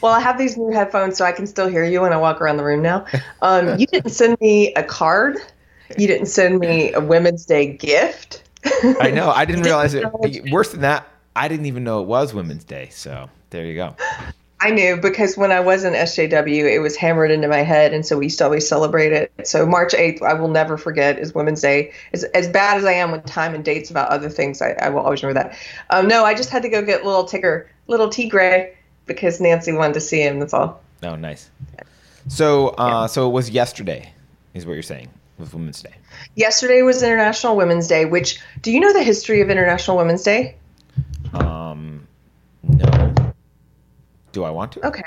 [0.00, 2.40] Well, I have these new headphones, so I can still hear you when I walk
[2.40, 3.04] around the room now.
[3.40, 5.36] Um, you didn't send me a card.
[5.98, 8.42] You didn't send me a Women's Day gift.
[9.00, 9.30] I know.
[9.30, 10.04] I didn't realize it.
[10.50, 12.88] Worse than that, I didn't even know it was Women's Day.
[12.92, 13.96] So there you go.
[14.62, 18.06] I knew because when I was in SJW, it was hammered into my head, and
[18.06, 19.32] so we used to always celebrate it.
[19.42, 21.92] So March 8th, I will never forget, is Women's Day.
[22.12, 24.90] As, as bad as I am with time and dates about other things, I, I
[24.90, 25.58] will always remember that.
[25.90, 29.94] Um, no, I just had to go get little Tigger, little Tigre, because Nancy wanted
[29.94, 30.38] to see him.
[30.38, 30.80] That's all.
[31.02, 31.50] Oh, nice.
[32.28, 34.12] So, uh, so it was yesterday,
[34.54, 35.08] is what you're saying,
[35.38, 35.94] with Women's Day.
[36.36, 38.04] Yesterday was International Women's Day.
[38.04, 40.54] Which do you know the history of International Women's Day?
[41.34, 42.06] Um,
[42.62, 43.12] no.
[44.32, 44.86] Do I want to?
[44.88, 45.02] Okay.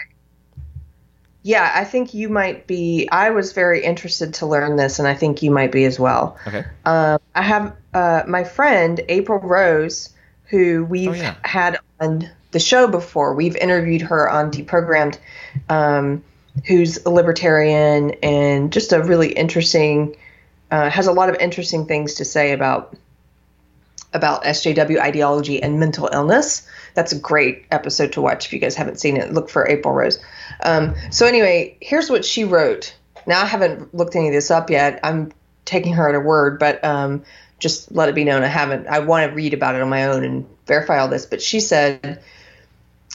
[1.43, 3.07] Yeah, I think you might be.
[3.11, 6.38] I was very interested to learn this, and I think you might be as well.
[6.47, 6.65] Okay.
[6.86, 10.09] Um, I have uh, my friend April Rose,
[10.45, 11.36] who we've Oh, yeah.
[11.43, 13.36] had on the show before.
[13.36, 15.19] We've interviewed her on Deprogrammed,
[15.69, 16.23] um,
[16.65, 20.15] who's a libertarian and just a really interesting,
[20.71, 22.95] uh, has a lot of interesting things to say about
[24.13, 26.65] about SJW ideology and mental illness.
[26.96, 29.32] That's a great episode to watch if you guys haven't seen it.
[29.32, 30.18] Look for April Rose.
[30.64, 32.96] Um, so anyway, here's what she wrote.
[33.28, 35.00] Now I haven't looked any of this up yet.
[35.04, 35.32] I'm
[35.66, 37.24] taking her at her word, but um,
[37.60, 38.88] just let it be known I haven't.
[38.88, 41.26] I want to read about it on my own and verify all this.
[41.26, 42.22] But she said,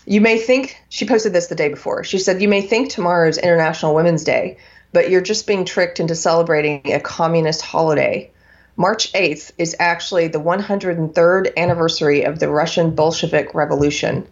[0.04, 2.04] "You may think." She posted this the day before.
[2.04, 4.58] She said, "You may think tomorrow's International Women's Day,
[4.92, 8.30] but you're just being tricked into celebrating a communist holiday."
[8.76, 14.26] March 8th is actually the 103rd anniversary of the Russian Bolshevik Revolution,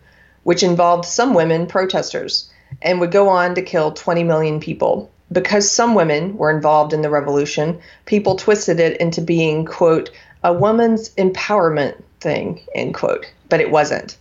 [0.44, 5.10] which involved some women protesters and would go on to kill 20 million people.
[5.30, 10.10] Because some women were involved in the revolution, people twisted it into being, quote,
[10.42, 13.26] a woman's empowerment thing, end quote.
[13.48, 14.16] But it wasn't.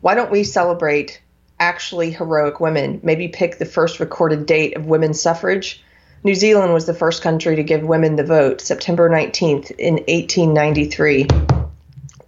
[0.00, 1.20] Why don't we celebrate
[1.58, 3.00] actually heroic women?
[3.02, 5.82] Maybe pick the first recorded date of women's suffrage?
[6.24, 11.26] New Zealand was the first country to give women the vote, September 19th in 1893.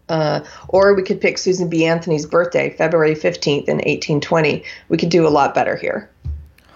[0.09, 1.85] Uh, or we could pick Susan B.
[1.85, 4.65] Anthony's birthday, February 15th in 1820.
[4.89, 6.11] We could do a lot better here.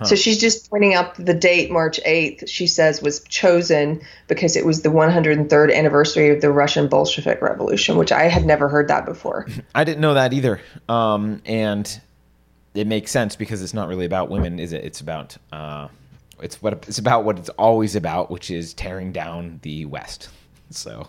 [0.04, 4.66] So she's just pointing out the date, March 8th, she says was chosen because it
[4.66, 9.04] was the 103rd anniversary of the Russian Bolshevik Revolution, which I had never heard that
[9.04, 9.46] before.
[9.74, 10.60] I didn't know that either.
[10.88, 12.00] Um, and
[12.74, 14.84] it makes sense because it's not really about women, is it?
[14.84, 15.88] It's about uh,
[16.43, 20.28] it's what it's about what it's always about, which is tearing down the West.
[20.70, 21.09] So,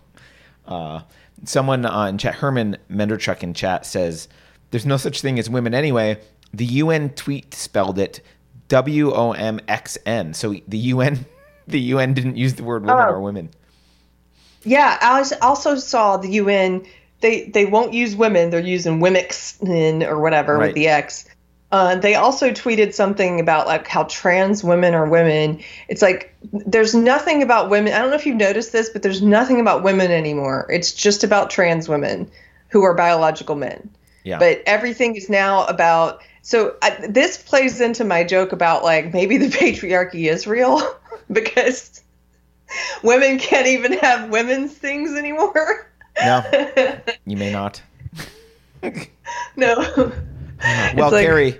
[0.68, 1.02] uh,
[1.46, 4.28] someone on chat, Herman Menderchuk in chat says,
[4.72, 6.20] "There's no such thing as women anyway."
[6.54, 8.22] The UN tweet spelled it
[8.68, 10.34] W O M X N.
[10.34, 11.26] So the UN,
[11.68, 13.12] the UN didn't use the word women Oh.
[13.14, 13.50] or women.
[14.64, 16.86] Yeah, I also saw the UN
[17.22, 18.50] they they won't use women.
[18.50, 20.68] They're using women or whatever Right.
[20.68, 21.26] with the X.
[21.74, 25.60] Uh, they also tweeted something about like how trans women are women.
[25.88, 27.94] It's like there's nothing about women.
[27.94, 30.68] I don't know if you've noticed this, but there's nothing about women anymore.
[30.70, 32.30] It's just about trans women
[32.70, 33.90] who are biological men.
[34.24, 34.38] Yeah.
[34.38, 36.22] But everything is now about.
[36.44, 40.80] So I, this plays into my joke about like maybe the patriarchy is real
[41.32, 42.04] because
[43.02, 45.90] women can't even have women's things anymore.
[46.24, 46.44] no,
[47.26, 47.82] you may not.
[49.56, 50.12] no.
[50.96, 51.60] Well, like- Keri,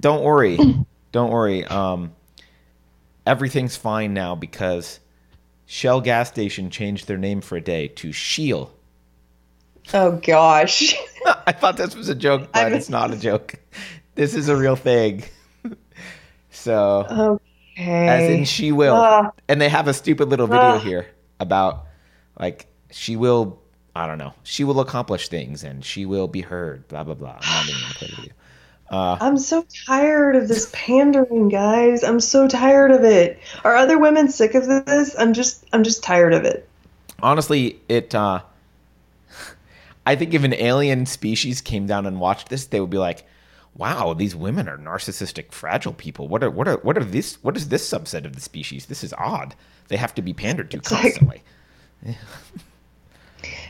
[0.00, 0.58] don't worry.
[1.12, 1.64] Don't worry.
[1.64, 2.12] Um,
[3.26, 5.00] everything's fine now because
[5.66, 8.72] Shell gas station changed their name for a day to She'll.
[9.92, 10.94] Oh gosh.
[11.46, 13.54] I thought this was a joke, but I'm- it's not a joke.
[14.14, 15.24] This is a real thing.
[16.50, 17.40] so,
[17.76, 18.08] Okay.
[18.08, 18.94] as in she will.
[18.94, 19.30] Ah.
[19.48, 20.78] and they have a stupid little video Ah.
[20.78, 21.06] here
[21.40, 21.86] about
[22.38, 23.58] like she will
[23.96, 24.34] I don't know.
[24.44, 27.38] She will accomplish things and she will be heard, blah blah blah.
[27.42, 28.32] I'm not even gonna play the video.
[29.20, 32.02] I'm so tired of this pandering, guys.
[32.02, 33.38] I'm so tired of it.
[33.64, 35.14] Are other women sick of this?
[35.18, 36.68] I'm just I'm just tired of it.
[37.22, 38.14] honestly, it.
[38.14, 38.40] uh
[40.06, 43.24] I think if an alien species came down and watched this, they would be like,
[43.76, 46.26] "Wow, these women are narcissistic, fragile people.
[46.26, 47.36] What are what are what are this?
[47.44, 48.86] What is this subset of the species?
[48.86, 49.54] This is odd.
[49.88, 51.42] They have to be pandered to like- constantly."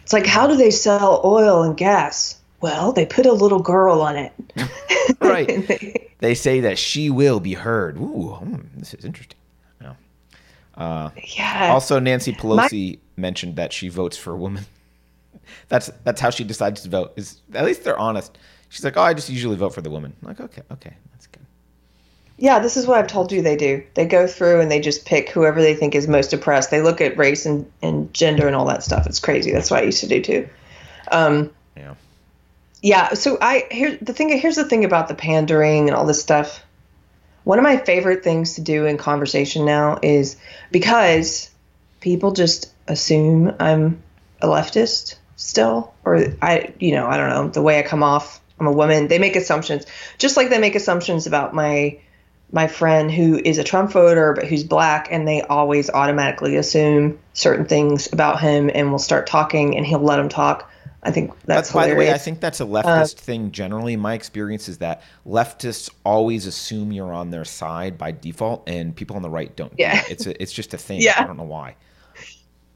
[0.02, 2.39] It's like how do they sell oil and gas?
[2.61, 4.32] Well, they put a little girl on it.
[5.20, 6.06] right.
[6.20, 7.96] They say that she will be heard.
[7.96, 9.38] Ooh, hmm, this is interesting.
[9.80, 9.94] Yeah.
[10.76, 11.70] yeah.
[11.72, 14.66] Also, Nancy Pelosi mentioned that she votes for a woman.
[15.68, 17.12] That's that's how she decides to vote.
[17.16, 18.36] Is at least they're honest.
[18.68, 21.26] She's like, "Oh, I just usually vote for the woman." I'm like, okay, okay, that's
[21.26, 21.44] good.
[22.36, 23.82] Yeah, this is what I've told you they do.
[23.94, 26.70] They go through and they just pick whoever they think is most oppressed.
[26.70, 29.06] They look at race and, and gender and all that stuff.
[29.06, 29.50] It's crazy.
[29.52, 30.48] That's what I used to do too.
[31.11, 31.94] Um, Yeah.
[32.83, 36.20] Yeah, so I here the thing here's the thing about the pandering and all this
[36.20, 36.62] stuff.
[37.45, 40.37] One of my favorite things to do in conversation now is
[40.70, 41.51] because
[42.01, 44.03] people just assume I'm
[44.41, 48.41] a leftist still or I you know, I don't know, the way I come off,
[48.59, 49.09] I'm a woman.
[49.09, 49.85] They make assumptions
[50.18, 51.99] just like they make assumptions about my
[52.53, 57.18] my friend who is a Trump voter but who's black, and they always automatically assume
[57.33, 60.69] certain things about him and will start talking, and he'll let them talk.
[61.03, 63.96] I think that's, That's by the way, I think that's a leftist uh, thing generally.
[63.96, 69.16] My experience is that leftists always assume you're on their side by default, and people
[69.16, 69.72] on the right don't.
[69.78, 69.94] Yeah.
[69.94, 70.11] that.
[70.11, 71.01] It's a, it's just a thing.
[71.01, 71.14] Yeah.
[71.16, 71.76] I don't know why.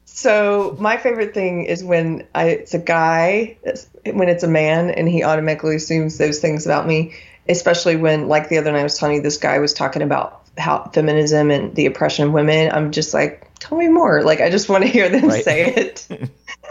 [0.05, 4.89] So my favorite thing is when I it's a guy, it's- when it's a man,
[4.89, 7.13] and he automatically assumes those things about me.
[7.47, 10.41] Especially when, like the other night, I was telling you this guy was talking about
[10.57, 12.71] how feminism and the oppression of women.
[12.71, 14.23] I'm just like, tell me more.
[14.23, 15.43] Like I just want to hear them Right.
[15.43, 15.91] say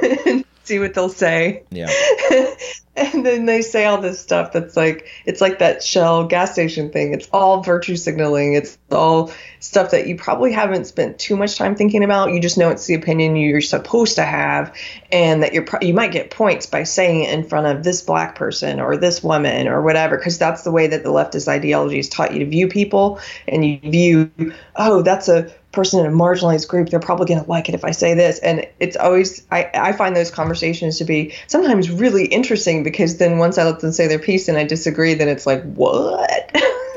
[0.01, 1.65] it, see what they'll say.
[1.71, 1.91] Yeah.
[2.97, 6.91] and then they say all this stuff that's like it's like that Shell gas station
[6.91, 7.13] thing.
[7.13, 8.55] It's all virtue signaling.
[8.55, 12.33] It's all stuff that you probably haven't spent too much time thinking about.
[12.33, 14.75] You just know it's the opinion you're supposed to have,
[15.11, 18.03] and that you're pro- you might get points by saying it in front of this
[18.03, 21.97] black person or this woman or whatever, because that's the way that the leftist ideology
[21.97, 24.31] has taught you to view people, and you view
[24.77, 27.85] oh that's a person in a marginalized group they're probably going to like it if
[27.85, 32.27] i say this and it's always I, I find those conversations to be sometimes really
[32.27, 35.47] interesting because then once i let them say their piece and i disagree then it's
[35.47, 36.57] like what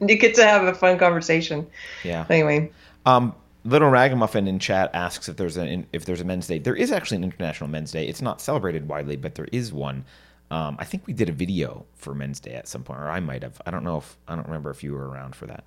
[0.00, 1.66] you get to have a fun conversation
[2.02, 2.26] Yeah.
[2.28, 2.70] anyway
[3.06, 3.34] Um,
[3.66, 6.58] Little Ragamuffin in chat asks if there's a if there's a Men's Day.
[6.58, 8.06] There is actually an International Men's Day.
[8.06, 10.04] It's not celebrated widely, but there is one.
[10.50, 13.20] Um, I think we did a video for Men's Day at some point, or I
[13.20, 13.62] might have.
[13.64, 15.64] I don't know if I don't remember if you were around for that.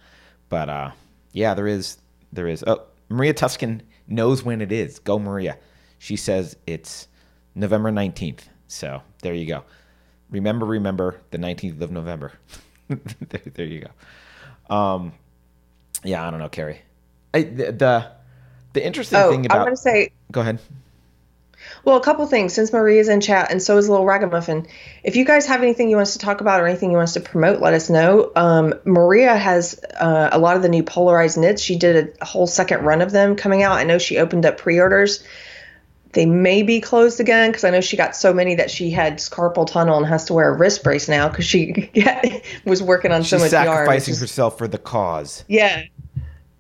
[0.48, 0.92] But uh,
[1.32, 1.98] yeah, there is.
[2.34, 2.64] There is.
[2.68, 5.00] Oh, Maria Tuscan knows when it is.
[5.00, 5.58] Go Maria.
[6.00, 7.08] She says it's
[7.56, 8.50] November nineteenth.
[8.68, 9.64] So there you go.
[10.30, 12.34] Remember, remember the nineteenth of November.
[12.90, 13.86] there, there you
[14.70, 14.76] go.
[14.76, 15.14] Um,
[16.04, 16.82] yeah, I don't know, Keri.
[17.34, 18.12] I, the, the
[18.74, 20.60] the interesting oh thing i'm about going to say go ahead.
[21.88, 24.68] Well, a couple things since Maria's in chat and so is Little Ragamuffin.
[25.06, 27.08] If you guys have anything you want us to talk about or anything you want
[27.08, 28.30] us to promote, let us know.
[28.36, 31.62] Um, Maria has uh, a lot of the new polarized knits.
[31.62, 33.78] She did a whole second run of them coming out.
[33.78, 35.24] I know she opened up pre-orders.
[36.12, 39.20] They may be closed again because I know she got so many that she had
[39.20, 41.90] carpal tunnel and has to wear a wrist brace now because she
[42.66, 43.66] was working on so She's much yarn.
[43.66, 45.46] She's sacrificing herself for the cause.
[45.48, 45.84] yeah.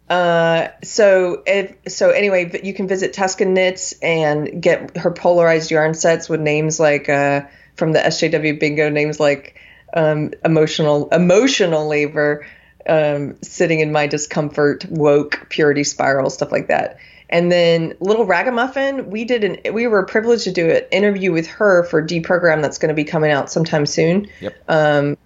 [0.10, 5.93] Uh, so if so, anyway, you can visit Tuscan Knits and get her polarized yarn
[5.93, 7.41] sets with names like uh,
[7.76, 9.60] from the SJW Bingo names like
[9.93, 12.45] um, emotional emotional labor,
[12.88, 16.97] um, sitting in my discomfort, woke, purity spiral, stuff like that.
[17.30, 21.47] And then Little Ragamuffin, we did an we were privileged to do an interview with
[21.47, 24.30] her for deprogram that's going to be coming out sometime soon.
[24.39, 24.55] Yep.
[24.70, 25.18] Um,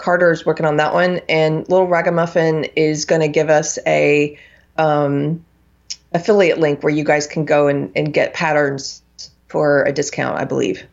[0.00, 4.38] Carter's working on that one, and Little Ragamuffin is going to give us a
[4.78, 5.44] um,
[6.12, 9.02] affiliate link where you guys can go and, and get patterns
[9.48, 10.38] for a discount.
[10.38, 10.86] I believe.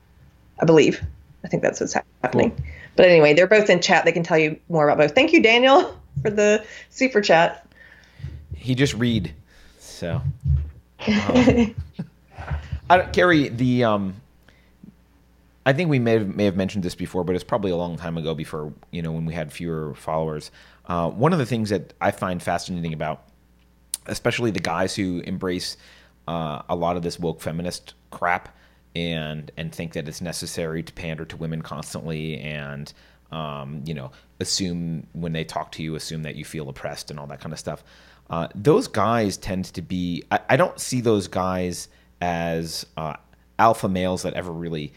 [0.60, 1.02] I believe.
[1.46, 2.52] I think that's what's happening.
[2.52, 2.66] Cool.
[2.98, 4.04] But anyway, they're both in chat.
[4.04, 5.16] They can tell you more about both.
[5.16, 7.66] Thank you, Daniel, for the super chat.
[8.56, 9.34] He just read,
[9.80, 10.22] so.
[11.08, 11.76] Um,
[12.90, 14.16] I, Keri, the um,
[15.68, 17.98] I think we may have, may have mentioned this before, but it's probably a long
[17.98, 18.34] time ago.
[18.34, 20.50] Before you know, when we had fewer followers.
[20.86, 23.28] Uh, one of the things that I find fascinating about,
[24.06, 25.76] especially the guys who embrace
[26.26, 28.56] uh, a lot of this woke feminist crap,
[28.96, 32.94] and and think that it's necessary to pander to women constantly and
[33.34, 37.20] um, you know assume when they talk to you assume that you feel oppressed and
[37.20, 37.84] all that kind of stuff
[38.30, 41.90] uh, those guys tend to be I, I, don't see those guys
[42.22, 43.16] as uh,
[43.60, 44.94] alpha males that ever really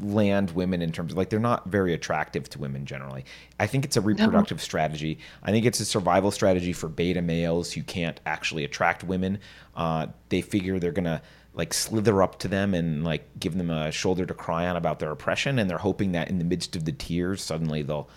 [0.00, 3.24] land women in terms of like they're not very attractive to women generally.
[3.58, 4.62] I think it's a reproductive no.
[4.62, 5.18] strategy.
[5.42, 9.38] I think it's a survival strategy for beta males who can't actually attract women.
[9.74, 11.22] Uh, they figure they're gonna
[11.56, 14.98] like slither up to them and like give them a shoulder to cry on about
[14.98, 18.08] their oppression and they're hoping that in the midst of the tears suddenly they'll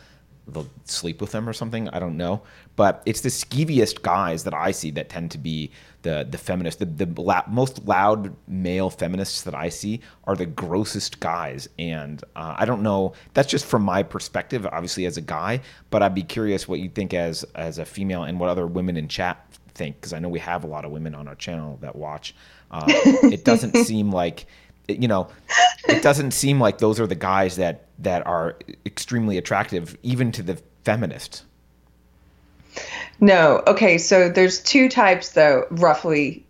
[0.45, 2.41] they'll sleep with them or something i don't know
[2.75, 5.71] but it's the skeeviest guys that i see that tend to be
[6.01, 10.45] the the feminists the, the la- most loud male feminists that i see are the
[10.45, 11.67] grossest guys.
[11.77, 16.01] And uh, i don't know that's just from my perspective obviously as a guy but
[16.01, 19.07] i'd be curious what you think as as a female and what other women in
[19.07, 21.95] chat think because i know we have a lot of women on our channel that
[21.95, 22.35] watch.
[22.71, 24.45] Uh, it doesn't seem like
[24.87, 25.27] you know
[25.87, 30.43] it doesn't seem like those are the guys that that are extremely attractive even to
[30.43, 31.45] the feminists
[33.19, 36.45] no okay so there's two types though roughly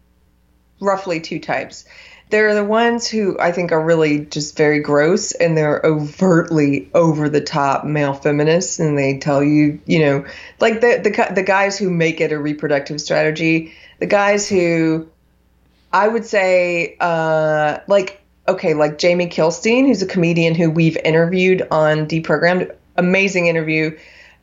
[0.80, 1.86] roughly two types
[2.30, 6.90] there are the ones who I think are really just very gross and they're overtly
[6.94, 10.26] over the top male feminists and they tell you, you know,
[10.60, 15.10] like the the the guys who make it a reproductive strategy, the guys who
[15.92, 21.68] I would say, uh, like, okay, like Jamie Kilstein, who's a comedian who we've interviewed
[21.72, 22.76] on Deprogrammed.
[22.96, 23.98] Amazing interview.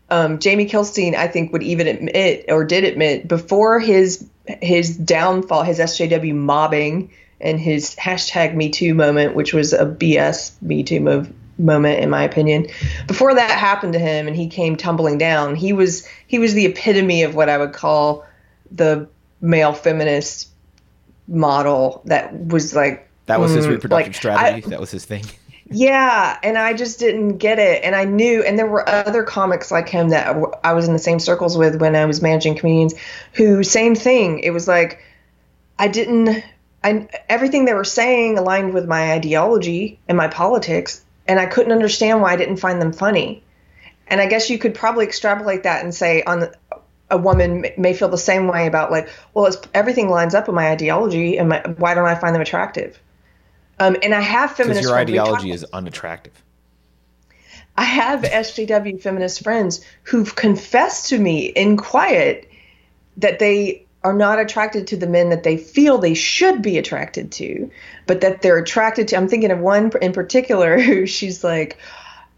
[0.09, 5.65] Um, Jamie Kilstein, I think, would even admit or did admit before his his downfall,
[5.65, 11.01] his SJW mobbing and his hashtag Me Too moment, which was a BS Me Too
[11.01, 12.69] move, moment in my opinion.
[13.07, 16.67] Before that happened to him and he came tumbling down, he was he was the
[16.67, 18.25] epitome of what I would call
[18.71, 19.09] the
[19.41, 20.49] male feminist
[21.29, 24.65] model that was like that was his mm, reproductive like, strategy.
[24.67, 25.25] I, that was his thing.
[25.69, 27.83] Yeah, and I just didn't get it.
[27.83, 30.99] And I knew, and there were other comics like him that I was in the
[30.99, 32.95] same circles with when I was managing comedians
[33.33, 34.41] who, same thing.
[34.41, 35.03] It was like,
[35.79, 36.45] I didn't,
[36.85, 41.73] I, everything they were saying aligned with my ideology and my politics, and I couldn't
[41.73, 43.43] understand why I didn't find them funny.
[44.07, 46.49] And I guess you could probably extrapolate that and say on
[47.11, 50.69] a woman may feel the same way about like, well, everything lines up with my
[50.71, 53.01] ideology, and my, why don't I find them attractive?
[53.79, 54.81] Um, and I have feminist.
[54.81, 56.33] Because your ideology is unattractive.
[57.77, 62.51] I have SJW feminist friends who've confessed to me in quiet
[63.19, 67.33] that they are not attracted to the men that they feel they should be attracted
[67.33, 67.71] to,
[68.07, 69.17] but that they're attracted to.
[69.17, 71.79] I'm thinking of one in particular who she's like,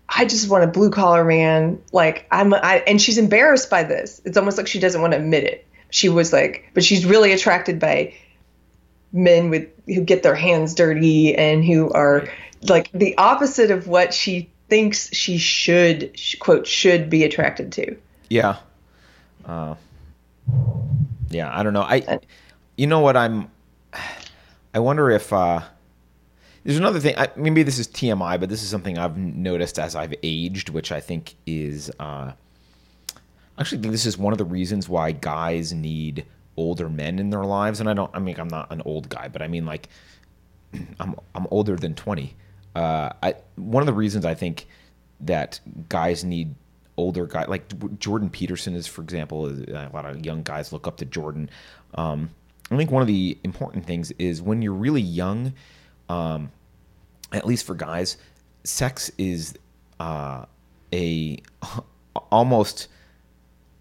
[0.08, 1.80] I just want a blue collar man.
[1.92, 4.20] Like I'm, I, and she's embarrassed by this.
[4.24, 5.66] It's almost like she doesn't want to admit it.
[5.90, 8.14] She was like, but she's really attracted by
[9.12, 12.28] men with who get their hands dirty and who are
[12.62, 17.96] like the opposite of what she thinks she should quote should be attracted to.
[18.28, 18.56] Yeah.
[19.44, 19.74] Uh,
[21.30, 21.82] yeah, I don't know.
[21.82, 22.20] I,
[22.76, 23.50] you know what I'm.
[24.74, 25.32] I wonder if.
[25.32, 25.60] Uh,
[26.64, 27.14] there's another thing.
[27.16, 30.92] I, maybe this is TMI, but this is something I've noticed as I've aged, which
[30.92, 32.32] I think is uh,
[33.58, 36.26] actually this is one of the reasons why guys need
[36.58, 37.80] older men in their lives.
[37.80, 38.10] And I don't.
[38.14, 39.88] I mean, I'm not an old guy, but I mean like
[41.00, 42.34] I'm I'm older than 20.
[42.74, 44.66] Uh, I one of the reasons I think
[45.20, 46.54] that guys need
[46.96, 50.96] older guys like Jordan Peterson is, for example, a lot of young guys look up
[50.98, 51.48] to Jordan.
[51.94, 52.30] Um,
[52.70, 55.54] I think one of the important things is when you're really young
[56.08, 56.50] um,
[57.32, 58.16] at least for guys,
[58.64, 59.54] sex is
[60.00, 60.44] uh,
[60.92, 61.42] a
[62.30, 62.88] almost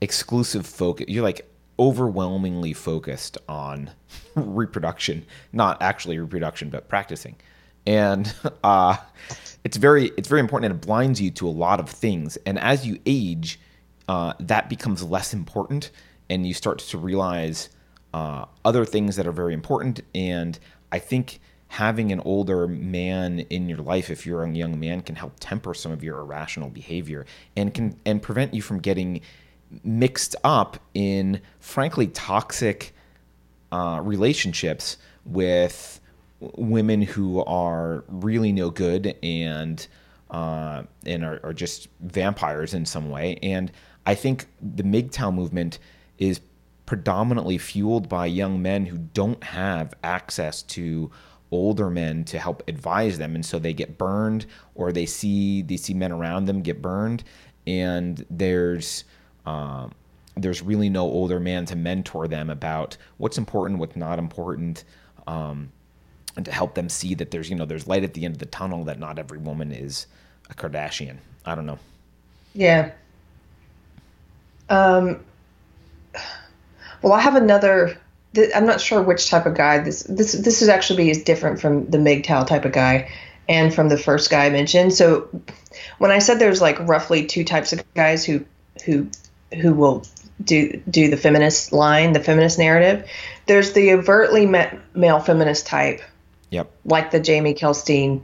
[0.01, 1.07] exclusive focus.
[1.07, 1.49] You're like
[1.80, 3.91] overwhelmingly focused on
[4.36, 7.36] reproduction, not actually reproduction, but practicing.
[7.86, 8.97] And uh,
[9.63, 12.38] it's very it's very important, and it blinds you to a lot of things.
[12.45, 13.59] And as you age,
[14.07, 15.91] uh, that becomes less important,
[16.30, 17.69] and you start to realize
[18.13, 20.01] uh, other things that are very important.
[20.13, 20.57] And
[20.91, 25.15] I think having an older man in your life, if you're a young man, can
[25.15, 27.25] help temper some of your irrational behavior
[27.55, 29.21] and can and prevent you from getting
[29.84, 32.93] mixed up in frankly toxic
[33.72, 35.99] uh, relationships with
[36.39, 39.88] women who are really no good and
[40.30, 43.39] uh, and are, are, just vampires in some way.
[43.41, 43.72] And
[44.05, 45.80] I think the MGTOW movement
[46.18, 46.41] is
[46.86, 51.09] predominantly fueled by young men who don't have access to
[51.51, 54.45] older men to help advise them and so they get burned
[54.76, 57.24] or they see they see men around them get burned
[57.65, 59.05] and there's
[59.48, 59.93] um,
[60.36, 64.84] there's really no older man to mentor them about what's important what's not important
[65.26, 65.72] um,
[66.36, 68.39] and to help them see that there's you know there's light at the end of
[68.39, 70.06] the tunnel that not every woman is
[70.50, 71.18] a Kardashian.
[71.45, 71.80] I don't know.
[72.54, 72.91] Yeah.
[74.70, 75.24] Um.
[77.02, 77.98] Well, I have another.
[78.56, 81.89] I'm not sure which type of guy this this this is actually is different from
[81.89, 83.10] the MGTOW type of guy
[83.50, 84.93] and from the first guy I mentioned.
[84.93, 85.30] So
[85.98, 88.45] when I said there's like roughly two types of guys who
[88.86, 89.08] who
[89.54, 90.06] who will
[90.43, 93.10] do do the feminist line, the feminist narrative.
[93.45, 96.02] There's the overtly male feminist type
[96.50, 96.72] Yep.
[96.86, 98.22] Like the Jamie Kilstein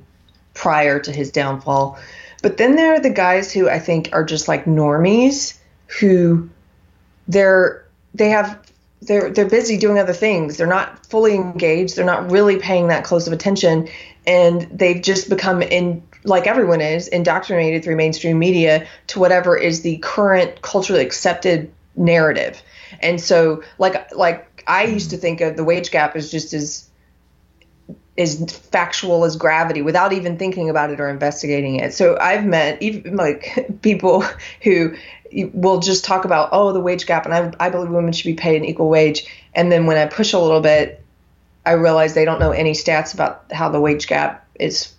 [0.54, 2.00] prior to his downfall.
[2.42, 5.58] But then there are the guys who I think are just like normies
[6.00, 6.50] who
[7.28, 8.60] they're they have
[9.02, 10.58] they're they're busy doing other things.
[10.58, 11.96] They're not fully engaged.
[11.96, 13.90] They're not really paying that close of attention
[14.26, 19.82] and they've just become in like everyone is indoctrinated through mainstream media to whatever is
[19.82, 22.62] the current culturally accepted narrative.
[23.02, 26.90] And so like like I used to think of the wage gap as just as
[28.16, 31.94] is factual as gravity without even thinking about it or investigating it.
[31.94, 34.24] So I've met even like people
[34.62, 34.96] who
[35.52, 38.36] will just talk about oh the wage gap and I, I believe women should be
[38.36, 41.04] paid an equal wage and then when I push a little bit
[41.66, 44.93] I realize they don't know any stats about how the wage gap is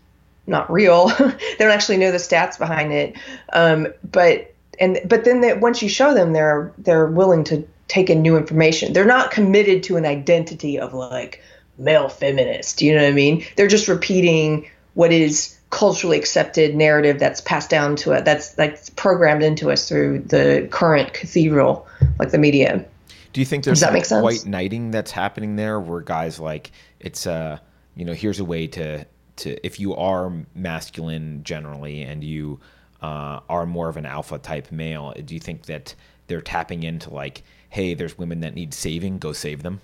[0.47, 1.09] not real.
[1.19, 3.17] they don't actually know the stats behind it.
[3.53, 8.11] Um, but and but then they, once you show them they're they're willing to take
[8.11, 8.93] in new information.
[8.93, 11.43] They're not committed to an identity of like
[11.79, 12.83] male feminist.
[12.83, 13.45] You know what I mean?
[13.57, 18.95] They're just repeating what is culturally accepted narrative that's passed down to it, that's like
[18.95, 21.87] programmed into us through the current cathedral,
[22.19, 22.85] like the media.
[23.33, 24.23] Do you think there's Does that make sense?
[24.23, 26.71] white knighting that's happening there, where guys like
[27.01, 27.59] it's uh
[27.97, 29.05] you know here's a way to
[29.37, 32.61] to if you are masculine generally and you
[33.03, 35.95] uh, are more of an alpha type male, do you think that
[36.27, 39.81] they're tapping into like, hey, there's women that need saving, go save them?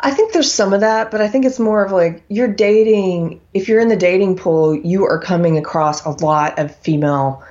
[0.00, 3.40] I think there's some of that, but I think it's more of like you're dating.
[3.54, 7.42] If you're in the dating pool, you are coming across a lot of female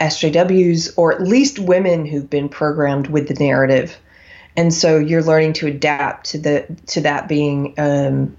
[0.00, 3.98] SJWs or at least women who've been programmed with the narrative,
[4.56, 8.36] and so you're learning to adapt to the to that being um,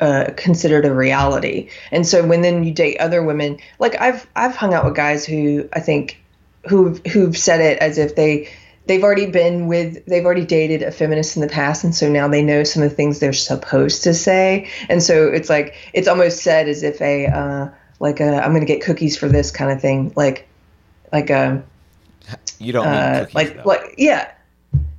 [0.00, 1.70] uh, considered a reality.
[1.90, 5.24] And so when then you date other women, like I've I've hung out with guys
[5.24, 6.20] who I think
[6.68, 8.48] who've who've said it as if they
[8.86, 12.28] they've already been with they've already dated a feminist in the past and so now
[12.28, 16.08] they know some of the things they're supposed to say and so it's like it's
[16.08, 17.68] almost said as if a uh,
[18.00, 20.48] like a i'm gonna get cookies for this kind of thing like
[21.12, 21.62] like a
[22.58, 23.62] you don't uh, cookies, like though.
[23.64, 24.32] like yeah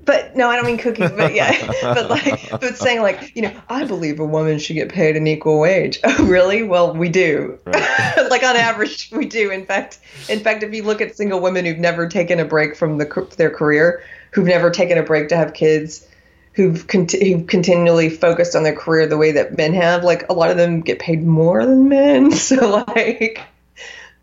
[0.06, 3.54] but no, I don't mean cookies, but yeah, but like, but saying like, you know,
[3.70, 6.00] I believe a woman should get paid an equal wage.
[6.16, 6.62] Oh, really?
[6.62, 7.58] Well, we do.
[7.66, 8.16] Right.
[8.30, 9.50] like on average, we do.
[9.50, 10.00] In fact,
[10.30, 13.28] in fact, if you look at single women who've never taken a break from the,
[13.38, 16.08] their career, who've never taken a break to have kids,
[16.54, 20.34] who've, conti- who've continually focused on their career the way that men have, like a
[20.34, 22.32] lot of them get paid more than men.
[22.32, 23.40] So like,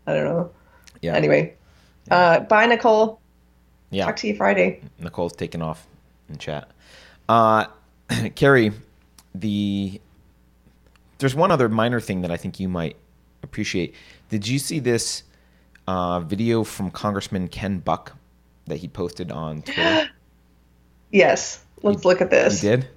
[0.07, 0.51] I don't know.
[1.01, 1.15] Yeah.
[1.15, 1.55] Anyway,
[2.09, 3.20] uh, bye, Nicole.
[3.91, 4.05] Yeah.
[4.05, 4.81] Talk to you Friday.
[4.99, 5.85] Nicole's taking off
[6.29, 6.71] in chat.
[7.29, 7.67] Uh,
[8.35, 8.71] Keri,
[9.35, 10.01] the
[11.19, 12.95] there's one other minor thing that I think you might
[13.43, 13.93] appreciate.
[14.29, 15.23] Did you see this
[15.87, 18.17] uh, video from Congressman Ken Buck
[18.65, 20.09] that he posted on Twitter?
[21.11, 21.63] yes.
[21.83, 22.63] Let's you, look at this.
[22.63, 22.87] You did?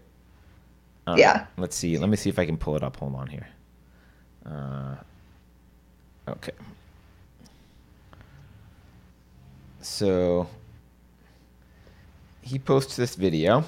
[1.07, 1.47] Uh, yeah.
[1.59, 1.99] Let's see.
[1.99, 2.97] Let me see if I can pull it up.
[2.97, 3.49] Hold on here.
[4.47, 4.95] Uh,
[6.29, 6.53] okay.
[9.81, 10.49] So
[12.45, 13.65] he posts this video.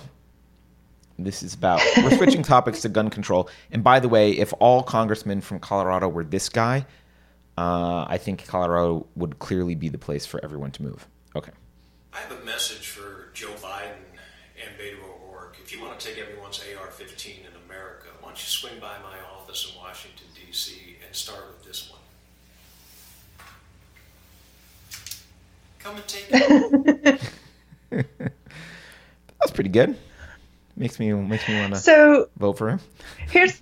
[1.19, 3.49] This is about we're switching topics to gun control.
[3.71, 6.85] And by the way, if all congressmen from Colorado were this guy,
[7.57, 11.07] uh, I think Colorado would clearly be the place for everyone to move.
[11.35, 11.53] Okay.
[12.13, 13.97] I have a message for Joe Biden
[14.63, 15.57] and Beto O'Rourke.
[15.63, 19.17] If you want to take everyone's AR-15 in America, why don't you swing by my
[19.35, 20.99] office in Washington D.C.
[21.07, 22.01] and start with this one?
[25.79, 27.21] Come and take it.
[29.43, 29.97] was pretty good.
[30.77, 32.81] Makes me makes me want to So vote for him.
[33.29, 33.61] here's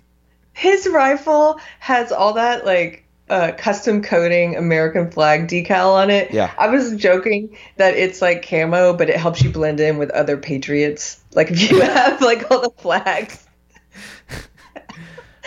[0.53, 6.31] his rifle has all that like uh, custom coating American flag decal on it.
[6.31, 6.53] Yeah.
[6.59, 10.37] I was joking that it's like camo, but it helps you blend in with other
[10.37, 11.23] patriots.
[11.33, 13.41] Like if you have like all the flags.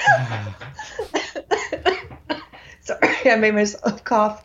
[2.81, 4.45] Sorry, I made myself cough.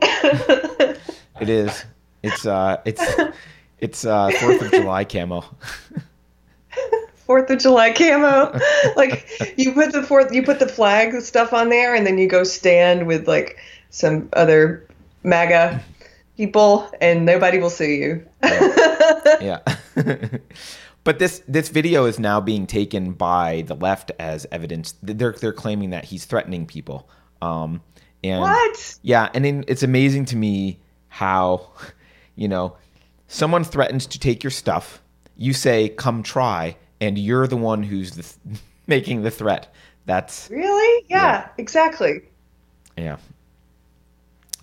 [0.00, 1.84] It is.
[2.22, 3.02] It's uh it's
[3.80, 5.44] it's uh Fourth of July camo.
[7.26, 8.58] Fourth of July camo.
[8.96, 12.26] like you put the fourth, you put the flag stuff on there, and then you
[12.26, 13.58] go stand with like
[13.90, 14.86] some other
[15.22, 15.82] MAGA
[16.36, 18.26] people, and nobody will sue you.
[18.42, 19.60] yeah.
[21.04, 24.94] but this this video is now being taken by the left as evidence.
[25.02, 27.08] They're they're claiming that he's threatening people.
[27.42, 27.82] Um,
[28.24, 28.98] and What?
[29.02, 31.70] Yeah, and then it's amazing to me how,
[32.36, 32.76] you know,
[33.28, 35.00] someone threatens to take your stuff.
[35.36, 39.72] You say, "Come try," and you're the one who's the th- making the threat.
[40.06, 41.04] That's Really?
[41.08, 41.48] Yeah, Yeah.
[41.58, 42.22] exactly.
[42.96, 43.18] yeah.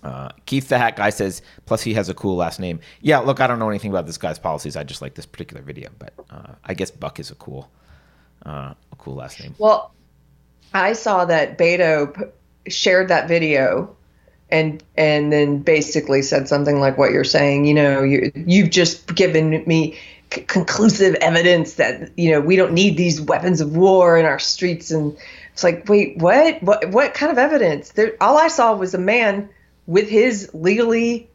[0.02, 2.78] Uh, Keith the Hat Guy says, plus he has a cool last name.
[3.00, 4.76] Yeah, look, I don't know anything about this guy's policies.
[4.76, 7.68] I just like this particular video, but uh, I guess Buck is a cool,
[8.44, 9.54] uh, a cool last name.
[9.58, 9.92] Well,
[10.74, 13.96] I saw that Beto p- shared that video
[14.50, 17.64] and and then basically said something like what you're saying.
[17.66, 19.98] You know, you you've just given me
[20.32, 24.38] c- conclusive evidence that you know we don't need these weapons of war in our
[24.38, 24.90] streets.
[24.90, 25.16] And
[25.52, 26.62] it's like, wait, what?
[26.62, 26.90] What?
[26.90, 27.90] What kind of evidence?
[27.92, 29.48] There, all I saw was a man
[29.86, 31.28] with his legally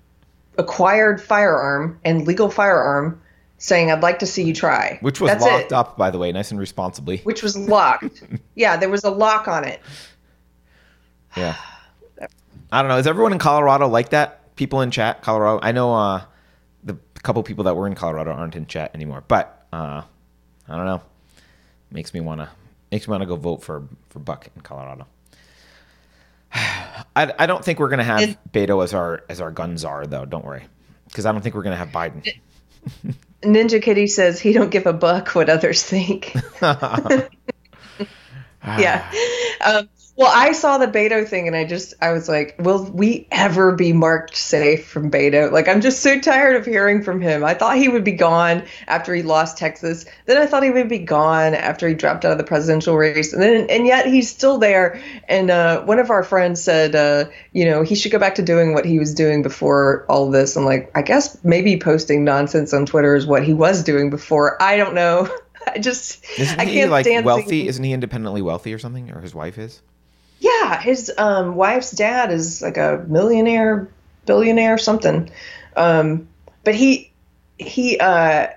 [0.58, 3.22] acquired firearm and legal firearm
[3.58, 5.74] saying, "I'd like to see you try." Which was That's locked it.
[5.74, 7.18] up, by the way, nice and responsibly.
[7.20, 8.24] Which was locked.
[8.56, 9.82] yeah, there was a lock on it.
[11.36, 11.56] Yeah.
[12.72, 12.98] I don't know.
[12.98, 14.56] Is everyone in Colorado like that?
[14.56, 15.60] People in chat, Colorado.
[15.62, 16.24] I know uh,
[16.84, 20.02] the couple people that were in Colorado aren't in chat anymore, but uh,
[20.68, 21.02] I don't know.
[21.92, 22.50] Makes me wanna
[22.92, 25.08] makes me wanna go vote for for Buck in Colorado.
[26.54, 30.06] I, I don't think we're gonna have And- Beto as our as our gun czar
[30.08, 30.26] though.
[30.26, 30.64] Don't worry,
[31.08, 32.28] because I don't think we're gonna have Biden.
[33.42, 36.34] Ninja Kitty says he don't give a buck what others think.
[36.62, 37.28] yeah.
[39.64, 39.90] Um,
[40.22, 43.76] well, I saw the Beto thing and I just, I was like, will we ever
[43.76, 45.52] be marked safe from Beto?
[45.52, 47.44] Like, I'm just so tired of hearing from him.
[47.44, 50.06] I thought he would be gone after he lost Texas.
[50.28, 53.34] Then I thought he would be gone after he dropped out of the presidential race.
[53.34, 55.02] And then, and yet he's still there.
[55.28, 58.44] And uh, one of our friends said, uh, you know, he should go back to
[58.44, 60.56] doing what he was doing before all this.
[60.56, 64.62] I'm like, I guess maybe posting nonsense on Twitter is what he was doing before.
[64.62, 65.36] I don't know.
[65.68, 67.68] I just, Isn't I he can't like stand wealthy?
[67.68, 69.10] Isn't he independently wealthy or something?
[69.10, 69.82] Or his wife is?
[70.42, 73.88] Yeah, his um, wife's dad is like a millionaire,
[74.26, 75.30] billionaire, something.
[75.76, 76.28] Um,
[76.64, 77.12] but he
[77.60, 78.48] he uh,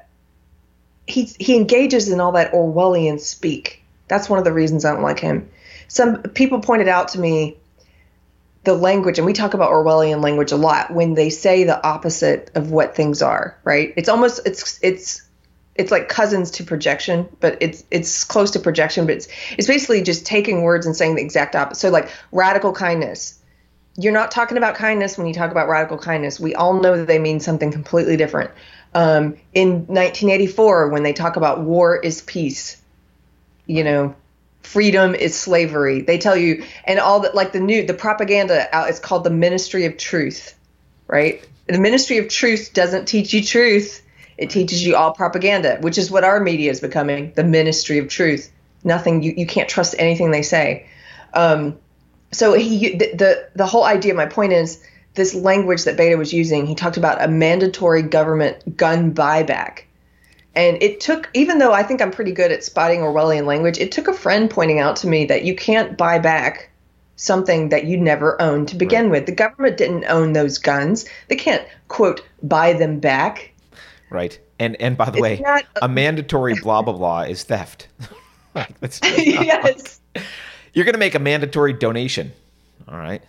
[1.07, 3.83] he he engages in all that Orwellian speak.
[4.09, 5.51] That's one of the reasons I don't like him.
[5.89, 7.59] Some people pointed out to me
[8.65, 12.51] the language, and we talk about Orwellian language a lot when they say the opposite
[12.55, 13.59] of what things are.
[13.63, 13.93] Right?
[13.99, 15.21] It's almost it's it's
[15.75, 19.29] it's like cousins to projection, but it's it's close to projection, but it's
[19.59, 21.81] it's basically just taking words and saying the exact opposite.
[21.81, 23.41] So like radical kindness.
[23.97, 26.41] You're not talking about kindness when you talk about radical kindness.
[26.41, 28.51] We all know that they mean something completely different.
[28.93, 32.81] Um, in 1984, when they talk about war is peace,
[33.67, 34.17] you know,
[34.63, 36.03] freedom is slavery.
[36.03, 39.31] They tell you, and all that, like the new, the propaganda out, it's called the
[39.31, 40.55] Ministry of Truth,
[41.07, 41.47] right?
[41.67, 44.04] The Ministry of Truth doesn't teach you truth.
[44.37, 48.09] It teaches you all propaganda, which is what our media is becoming the Ministry of
[48.09, 48.53] Truth.
[48.83, 50.87] Nothing, you, you can't trust anything they say.
[51.33, 51.79] Um,
[52.33, 54.83] so he, the, the, the whole idea, my point is,
[55.15, 59.85] this language that Beto was using, he talked about a mandatory government gun buyback.
[60.57, 63.93] And it took, even though I think I'm pretty good at spotting Orwellian language, it
[63.93, 66.71] took a friend pointing out to me that you can't buy back
[67.17, 69.27] something that you never owned to begin with.
[69.27, 71.07] The government didn't own those guns.
[71.29, 73.53] They can't, quote, buy them back.
[74.11, 74.39] Right.
[74.59, 77.89] And and by the It's way, not- a mandatory blah blah blah is theft.
[78.55, 80.01] like, that's yes.
[80.73, 82.33] You're gonna make a mandatory donation.
[82.89, 83.23] All right.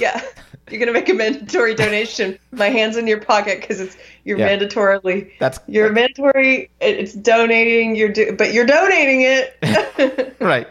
[0.00, 0.20] Yeah.
[0.68, 2.36] You're going to make a mandatory donation.
[2.50, 4.48] My hand's in your pocket because it's you're Yeah.
[4.58, 5.30] mandatorily.
[5.38, 6.70] That's You're mandatory.
[6.80, 7.94] It's donating.
[7.94, 10.36] You're do, but you're donating it.
[10.40, 10.66] right.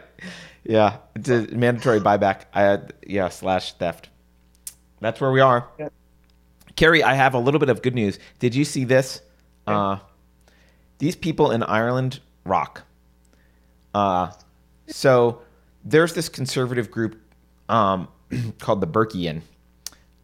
[0.65, 2.41] Yeah, it's a mandatory buyback.
[2.53, 4.09] I yeah slash theft.
[4.99, 5.67] That's where we are.
[5.79, 5.89] Yeah.
[6.75, 8.19] Keri, I have a little bit of good news.
[8.39, 9.21] Did you see this?
[9.69, 9.99] Uh,
[10.99, 12.83] these people in Ireland rock.
[13.93, 14.31] Uh,
[14.87, 15.41] so
[15.83, 17.19] there's this conservative group
[17.69, 18.07] um,
[18.59, 19.41] called the Burkean,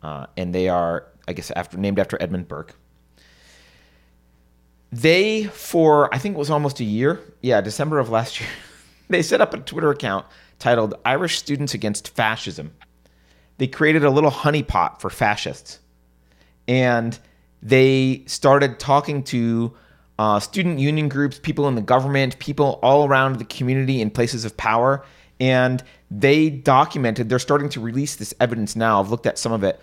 [0.04, 2.76] uh, and they are, I guess, after named after Edmund Burke.
[4.92, 8.50] they for I think it was almost a year, yeah, December of last year,
[9.10, 10.26] they set up a Twitter account
[10.60, 12.74] titled "Irish Students Against Fascism."
[13.58, 15.80] They created a little honeypot for fascists,
[16.68, 17.18] and
[17.62, 19.74] they started talking to
[20.18, 24.46] uh, student union groups, people in the government, people all around the community in places
[24.46, 25.04] of power,
[25.40, 27.28] and they documented.
[27.30, 29.00] They're starting to release this evidence now.
[29.00, 29.80] I've looked at some of it.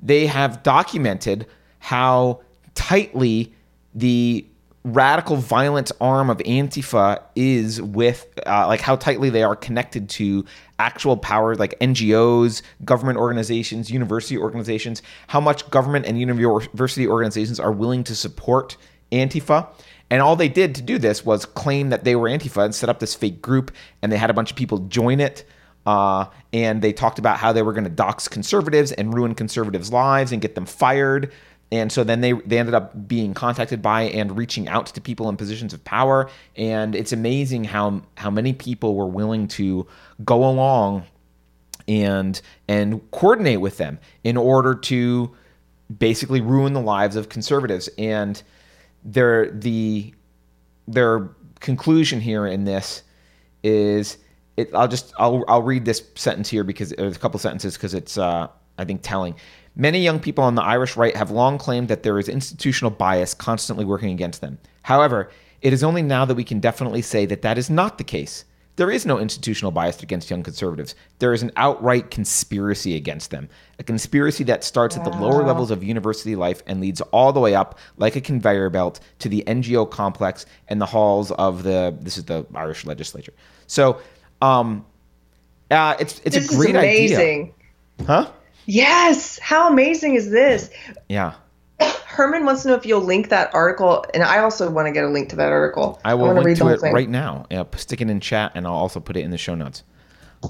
[0.00, 1.46] They have documented
[1.78, 2.40] how
[2.74, 3.54] tightly
[3.94, 4.46] the
[4.84, 10.44] radical violent arm of Antifa is with, uh, like how tightly they are connected to
[10.78, 17.72] actual power, like NGOs, government organizations, university organizations, how much government and university organizations are
[17.72, 18.76] willing to support
[19.12, 19.68] Antifa.
[20.08, 22.88] And all they did to do this was claim that they were Antifa and set
[22.88, 23.70] up this fake group,
[24.02, 25.44] and they had a bunch of people join it.
[25.86, 29.92] Uh, and they talked about how they were going to dox conservatives and ruin conservatives'
[29.92, 31.32] lives and get them fired.
[31.72, 35.28] And so then they they ended up being contacted by and reaching out to people
[35.28, 36.28] in positions of power.
[36.56, 39.86] And it's amazing how how many people were willing to
[40.24, 41.04] go along
[41.86, 45.34] and and coordinate with them in order to
[45.98, 47.88] basically ruin the lives of conservatives.
[47.98, 48.42] And
[49.04, 50.12] their the
[50.88, 51.30] their
[51.60, 53.02] conclusion here in this
[53.62, 54.18] is
[54.56, 57.94] it, I'll just I'll I'll read this sentence here because there's a couple sentences because
[57.94, 58.48] it's uh,
[58.78, 59.36] I think telling.
[59.80, 63.32] Many young people on the Irish right have long claimed that there is institutional bias
[63.32, 64.58] constantly working against them.
[64.82, 65.30] However,
[65.62, 68.44] it is only now that we can definitely say that that is not the case.
[68.76, 70.94] There is no institutional bias against young conservatives.
[71.18, 73.48] There is an outright conspiracy against them.
[73.78, 75.04] A conspiracy that starts wow.
[75.04, 78.20] at the lower levels of university life and leads all the way up, like a
[78.20, 82.84] conveyor belt, to the NGO complex and the halls of the this is the Irish
[82.84, 83.32] legislature.
[83.66, 83.98] So
[84.42, 84.84] um
[85.70, 87.48] uh, it's it's this a great idea.
[88.06, 88.30] Huh?
[88.66, 89.38] Yes.
[89.38, 90.70] How amazing is this?
[91.08, 91.34] Yeah.
[91.80, 95.04] Herman wants to know if you'll link that article, and I also want to get
[95.04, 95.98] a link to that article.
[96.04, 96.92] I will I link to it thing.
[96.92, 97.46] right now.
[97.50, 99.84] Yeah, stick it in chat, and I'll also put it in the show notes.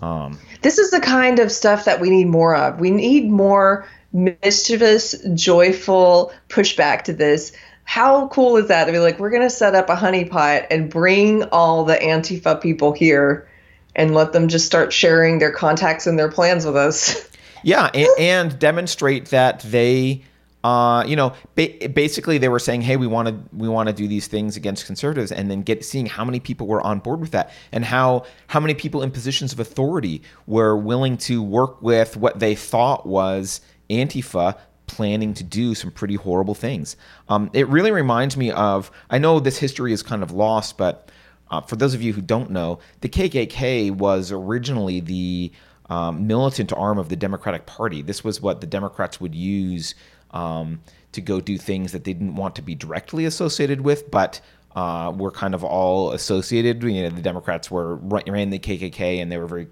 [0.02, 2.80] Um, this is the kind of stuff that we need more of.
[2.80, 7.52] We need more mischievous, joyful pushback to this.
[7.84, 10.90] How cool is that to be like, we're going to set up a honeypot and
[10.90, 13.48] bring all the Antifa people here
[13.96, 17.28] and let them just start sharing their contacts and their plans with us?
[17.62, 20.22] Yeah, and, and demonstrate that they
[20.62, 23.94] uh, you know, ba- basically they were saying, "Hey, we want to we want to
[23.94, 27.20] do these things against conservatives," and then get seeing how many people were on board
[27.20, 31.80] with that, and how how many people in positions of authority were willing to work
[31.80, 36.96] with what they thought was Antifa planning to do some pretty horrible things.
[37.28, 41.10] Um, it really reminds me of I know this history is kind of lost, but
[41.50, 45.52] uh, for those of you who don't know, the KKK was originally the
[45.90, 48.00] um, militant arm of the Democratic Party.
[48.00, 49.94] This was what the Democrats would use
[50.30, 50.80] um,
[51.12, 54.40] to go do things that they didn't want to be directly associated with, but
[54.76, 56.82] uh, were kind of all associated.
[56.84, 59.66] You know, the Democrats were ran the KKK, and they were very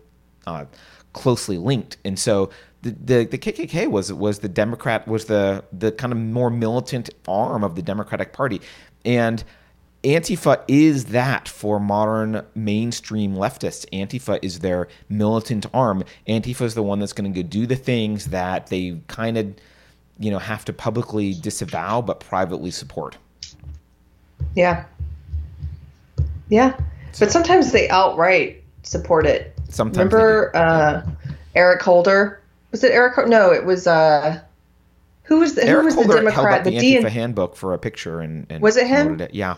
[0.47, 0.65] uh,
[1.13, 1.97] closely linked.
[2.05, 2.51] And so
[2.83, 7.11] the, the, the KKK was was the Democrat was the the kind of more militant
[7.29, 8.61] arm of the Democratic Party,
[9.05, 9.45] and
[10.05, 13.85] Antifa is that for modern mainstream leftists.
[13.93, 16.05] Antifa is their militant arm.
[16.29, 19.55] Antifa is the one that's going to go do the things that they kind of
[20.21, 23.17] you know have to publicly disavow but privately support.
[24.55, 24.85] Yeah.
[26.49, 26.79] Yeah,
[27.19, 29.55] but sometimes they outright support it.
[29.69, 31.03] Sometimes remember uh,
[31.55, 32.41] Eric Holder?
[32.71, 33.29] Was it Eric?
[33.29, 33.87] No, it was.
[33.87, 34.41] Uh,
[35.29, 36.65] who was the, Eric who was Holder the Democrat?
[36.65, 39.21] the, the Antifa handbook for a picture and, and was it him?
[39.21, 39.35] It.
[39.35, 39.57] Yeah.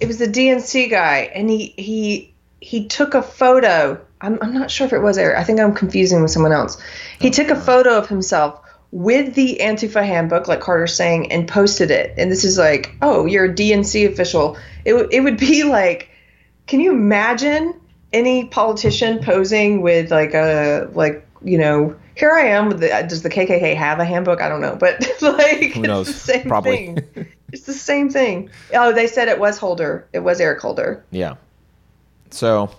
[0.00, 4.00] It was the DNC guy, and he he he took a photo.
[4.22, 5.36] I'm I'm not sure if it was Eric.
[5.36, 6.80] I think I'm confusing with someone else.
[7.20, 8.60] He oh, took a photo of himself
[8.90, 12.14] with the Antifa handbook, like Carter's saying, and posted it.
[12.16, 14.56] And this is like, oh, you're a DNC official.
[14.84, 16.08] It, w- it would be like,
[16.66, 17.78] can you imagine
[18.12, 23.22] any politician posing with like a, like, you know, here I am with the, does
[23.22, 24.40] the KKK have a handbook?
[24.40, 26.08] I don't know, but it's like, Who knows?
[26.08, 26.76] it's the same Probably.
[26.94, 27.26] thing.
[27.52, 28.50] it's the same thing.
[28.72, 30.06] Oh, they said it was Holder.
[30.12, 31.04] It was Eric Holder.
[31.10, 31.34] Yeah.
[32.30, 32.70] So,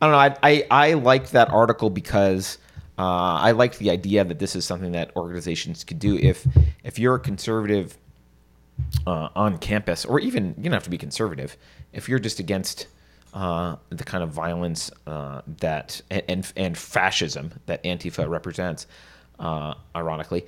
[0.00, 0.18] I don't know.
[0.18, 2.58] I, I, I liked that article because
[2.98, 6.16] uh, I like the idea that this is something that organizations could do.
[6.16, 6.46] If
[6.84, 7.96] if you're a conservative
[9.06, 11.56] uh, on campus, or even you don't have to be conservative,
[11.92, 12.86] if you're just against
[13.34, 18.86] uh, the kind of violence uh, that and and fascism that Antifa represents,
[19.38, 20.46] uh, ironically,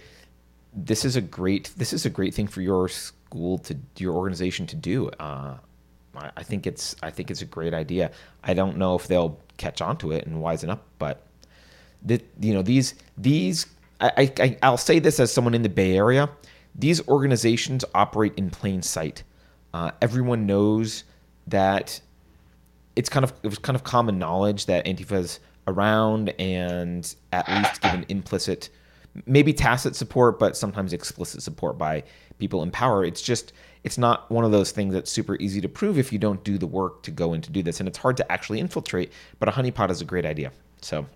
[0.75, 4.67] this is a great this is a great thing for your school to your organization
[4.67, 5.09] to do.
[5.21, 5.57] Uh,
[6.37, 8.11] I think it's I think it's a great idea.
[8.43, 11.27] I don't know if they'll catch on to it and wisen up, but
[12.03, 13.67] that you know these these
[14.01, 16.29] I, I I'll say this as someone in the Bay Area.
[16.75, 19.23] These organizations operate in plain sight.
[19.75, 21.05] Uh, everyone knows
[21.47, 22.01] that
[22.97, 27.81] it's kind of it was kind of common knowledge that Antifa's around and at least
[27.81, 28.71] given implicit,
[29.27, 32.03] maybe tacit support, but sometimes explicit support by
[32.39, 33.05] people in power.
[33.05, 33.53] It's just
[33.85, 36.59] it's not one of those things that's super easy to prove if you don't do
[36.59, 39.13] the work to go and to do this, and it's hard to actually infiltrate.
[39.39, 40.53] But a honeypot is a great idea.
[40.83, 41.07] So.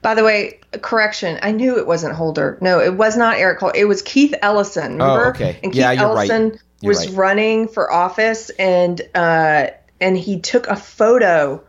[0.00, 1.40] By the way, correction.
[1.42, 2.56] I knew it wasn't Holder.
[2.60, 3.76] No, it was not Eric Holder.
[3.76, 4.92] It was Keith Ellison.
[4.92, 5.26] Remember?
[5.26, 5.58] Oh, okay.
[5.62, 6.30] And Keith Yeah, you're right.
[6.30, 7.16] Ellison You're was right.
[7.16, 9.68] running for office, and uh,
[10.00, 11.62] and he took a photo,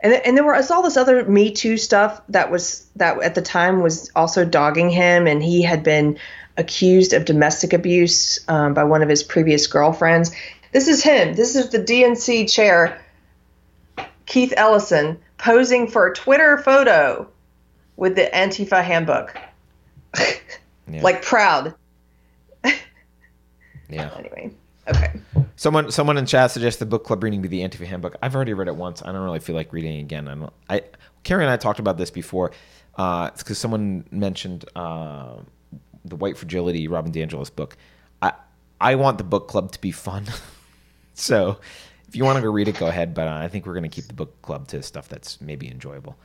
[0.00, 3.42] and and there was all this other Me Too stuff that was that at the
[3.42, 6.18] time was also dogging him, and he had been
[6.56, 10.34] accused of domestic abuse um, by one of his previous girlfriends.
[10.72, 11.34] This is him.
[11.34, 13.00] This is the DNC chair,
[14.26, 17.28] Keith Ellison, posing for a Twitter photo
[17.96, 19.36] with the Antifa handbook.
[20.16, 20.34] Yeah.
[21.02, 21.74] like proud.
[22.64, 22.72] Yeah.
[24.18, 24.50] Anyway,
[24.88, 25.12] okay.
[25.56, 28.16] Someone someone in chat suggests the book club reading be the Antifa handbook.
[28.22, 29.02] I've already read it once.
[29.02, 30.28] I don't really feel like reading it again.
[30.28, 30.52] I don't.
[30.68, 30.82] I
[31.24, 32.52] Keri and I talked about this before.
[32.96, 35.36] Uh, it's because someone mentioned uh,
[36.04, 37.76] the White Fragility Robin DeAngelis book.
[38.20, 38.32] I
[38.80, 40.26] I want the book club to be fun.
[41.14, 41.58] so
[42.06, 43.14] if you want to go read it, go ahead.
[43.14, 45.70] But uh, I think we're going to keep the book club to stuff that's maybe
[45.70, 46.16] enjoyable,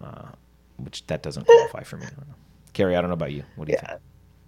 [0.00, 0.30] uh,
[0.78, 2.06] which that doesn't qualify for me.
[2.06, 2.22] I.
[2.72, 3.44] Keri, I don't know about you.
[3.56, 3.88] What do you Yeah.
[3.90, 4.00] think?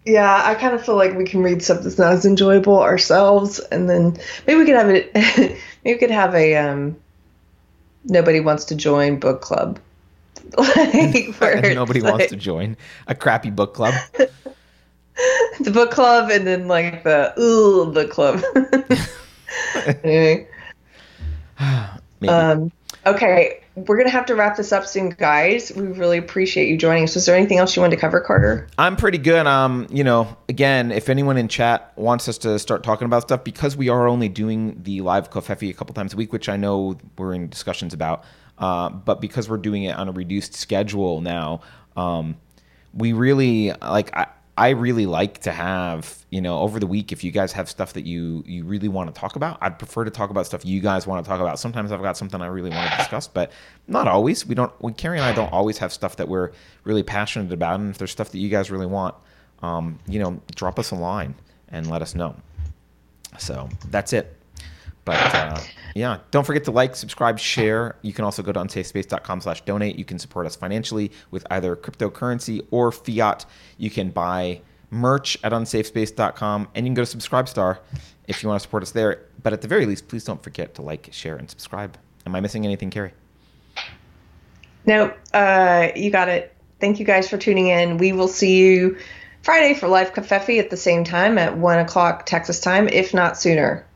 [0.05, 3.61] Yeah, I kind of feel like we can read stuff that's not as enjoyable ourselves,
[3.61, 5.15] and then maybe we could have it.
[5.15, 6.97] maybe we could have a um,
[8.05, 9.79] nobody wants to join book club.
[10.59, 12.77] like where Nobody it's wants to join
[13.07, 13.95] a crappy book club.
[15.61, 18.43] the book club, and then like the ooh book club.
[20.03, 20.49] anyway,
[22.29, 22.73] um,
[23.07, 25.73] okay, we're gonna have to wrap this up soon, guys.
[25.75, 27.15] We really appreciate you joining us.
[27.15, 28.69] Was there anything else you wanted to cover, Carter?
[28.77, 29.47] I'm pretty good.
[29.47, 33.45] Um, you know, again, if anyone in chat wants us to start talking about stuff,
[33.45, 36.57] because we are only doing the live Covfefe a couple times a week, which I
[36.57, 38.25] know we're in discussions about,
[38.59, 41.61] uh, but because we're doing it on a reduced schedule now,
[41.97, 42.37] um,
[42.93, 44.15] we really like.
[44.15, 44.27] I,
[44.57, 47.95] I really like to have, you know, over the week, if you guys have stuff
[47.95, 50.81] that you you really want to talk about, I'd prefer to talk about stuff you
[50.81, 51.59] guys want to talk about.
[51.59, 53.51] Sometimes I've got something I really want to discuss, but
[53.89, 54.45] not always.
[54.45, 54.71] We don't.
[54.83, 56.53] When Keri and I don't always have stuff that we're
[56.85, 59.15] really passionate about, and if there's stuff that you guys really want,
[59.63, 61.35] um, you know, drop us a line
[61.69, 62.37] and let us know.
[63.39, 64.37] So that's it.
[65.05, 65.61] But uh,
[65.95, 67.97] yeah, don't forget to like, subscribe, share.
[68.03, 69.99] You can also go to unsafespace.com slash donate.
[69.99, 73.45] You can support us financially with either cryptocurrency or fiat.
[73.79, 74.61] You can buy
[74.91, 77.79] merch at unsafespace.com and you can go to Subscribestar
[78.29, 79.27] if you want to support us there.
[79.43, 81.99] But at the very least, please don't forget to like, share, and subscribe.
[82.27, 83.13] Am I missing anything, Keri?
[84.87, 86.55] No, uh, you got it.
[86.81, 87.99] Thank you guys for tuning in.
[87.99, 88.99] We will see you
[89.43, 93.39] Friday for Live Covfefe at the same time at 1 o'clock Texas time, if not
[93.39, 93.87] sooner.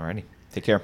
[0.00, 0.24] Alrighty.
[0.52, 0.82] Take care.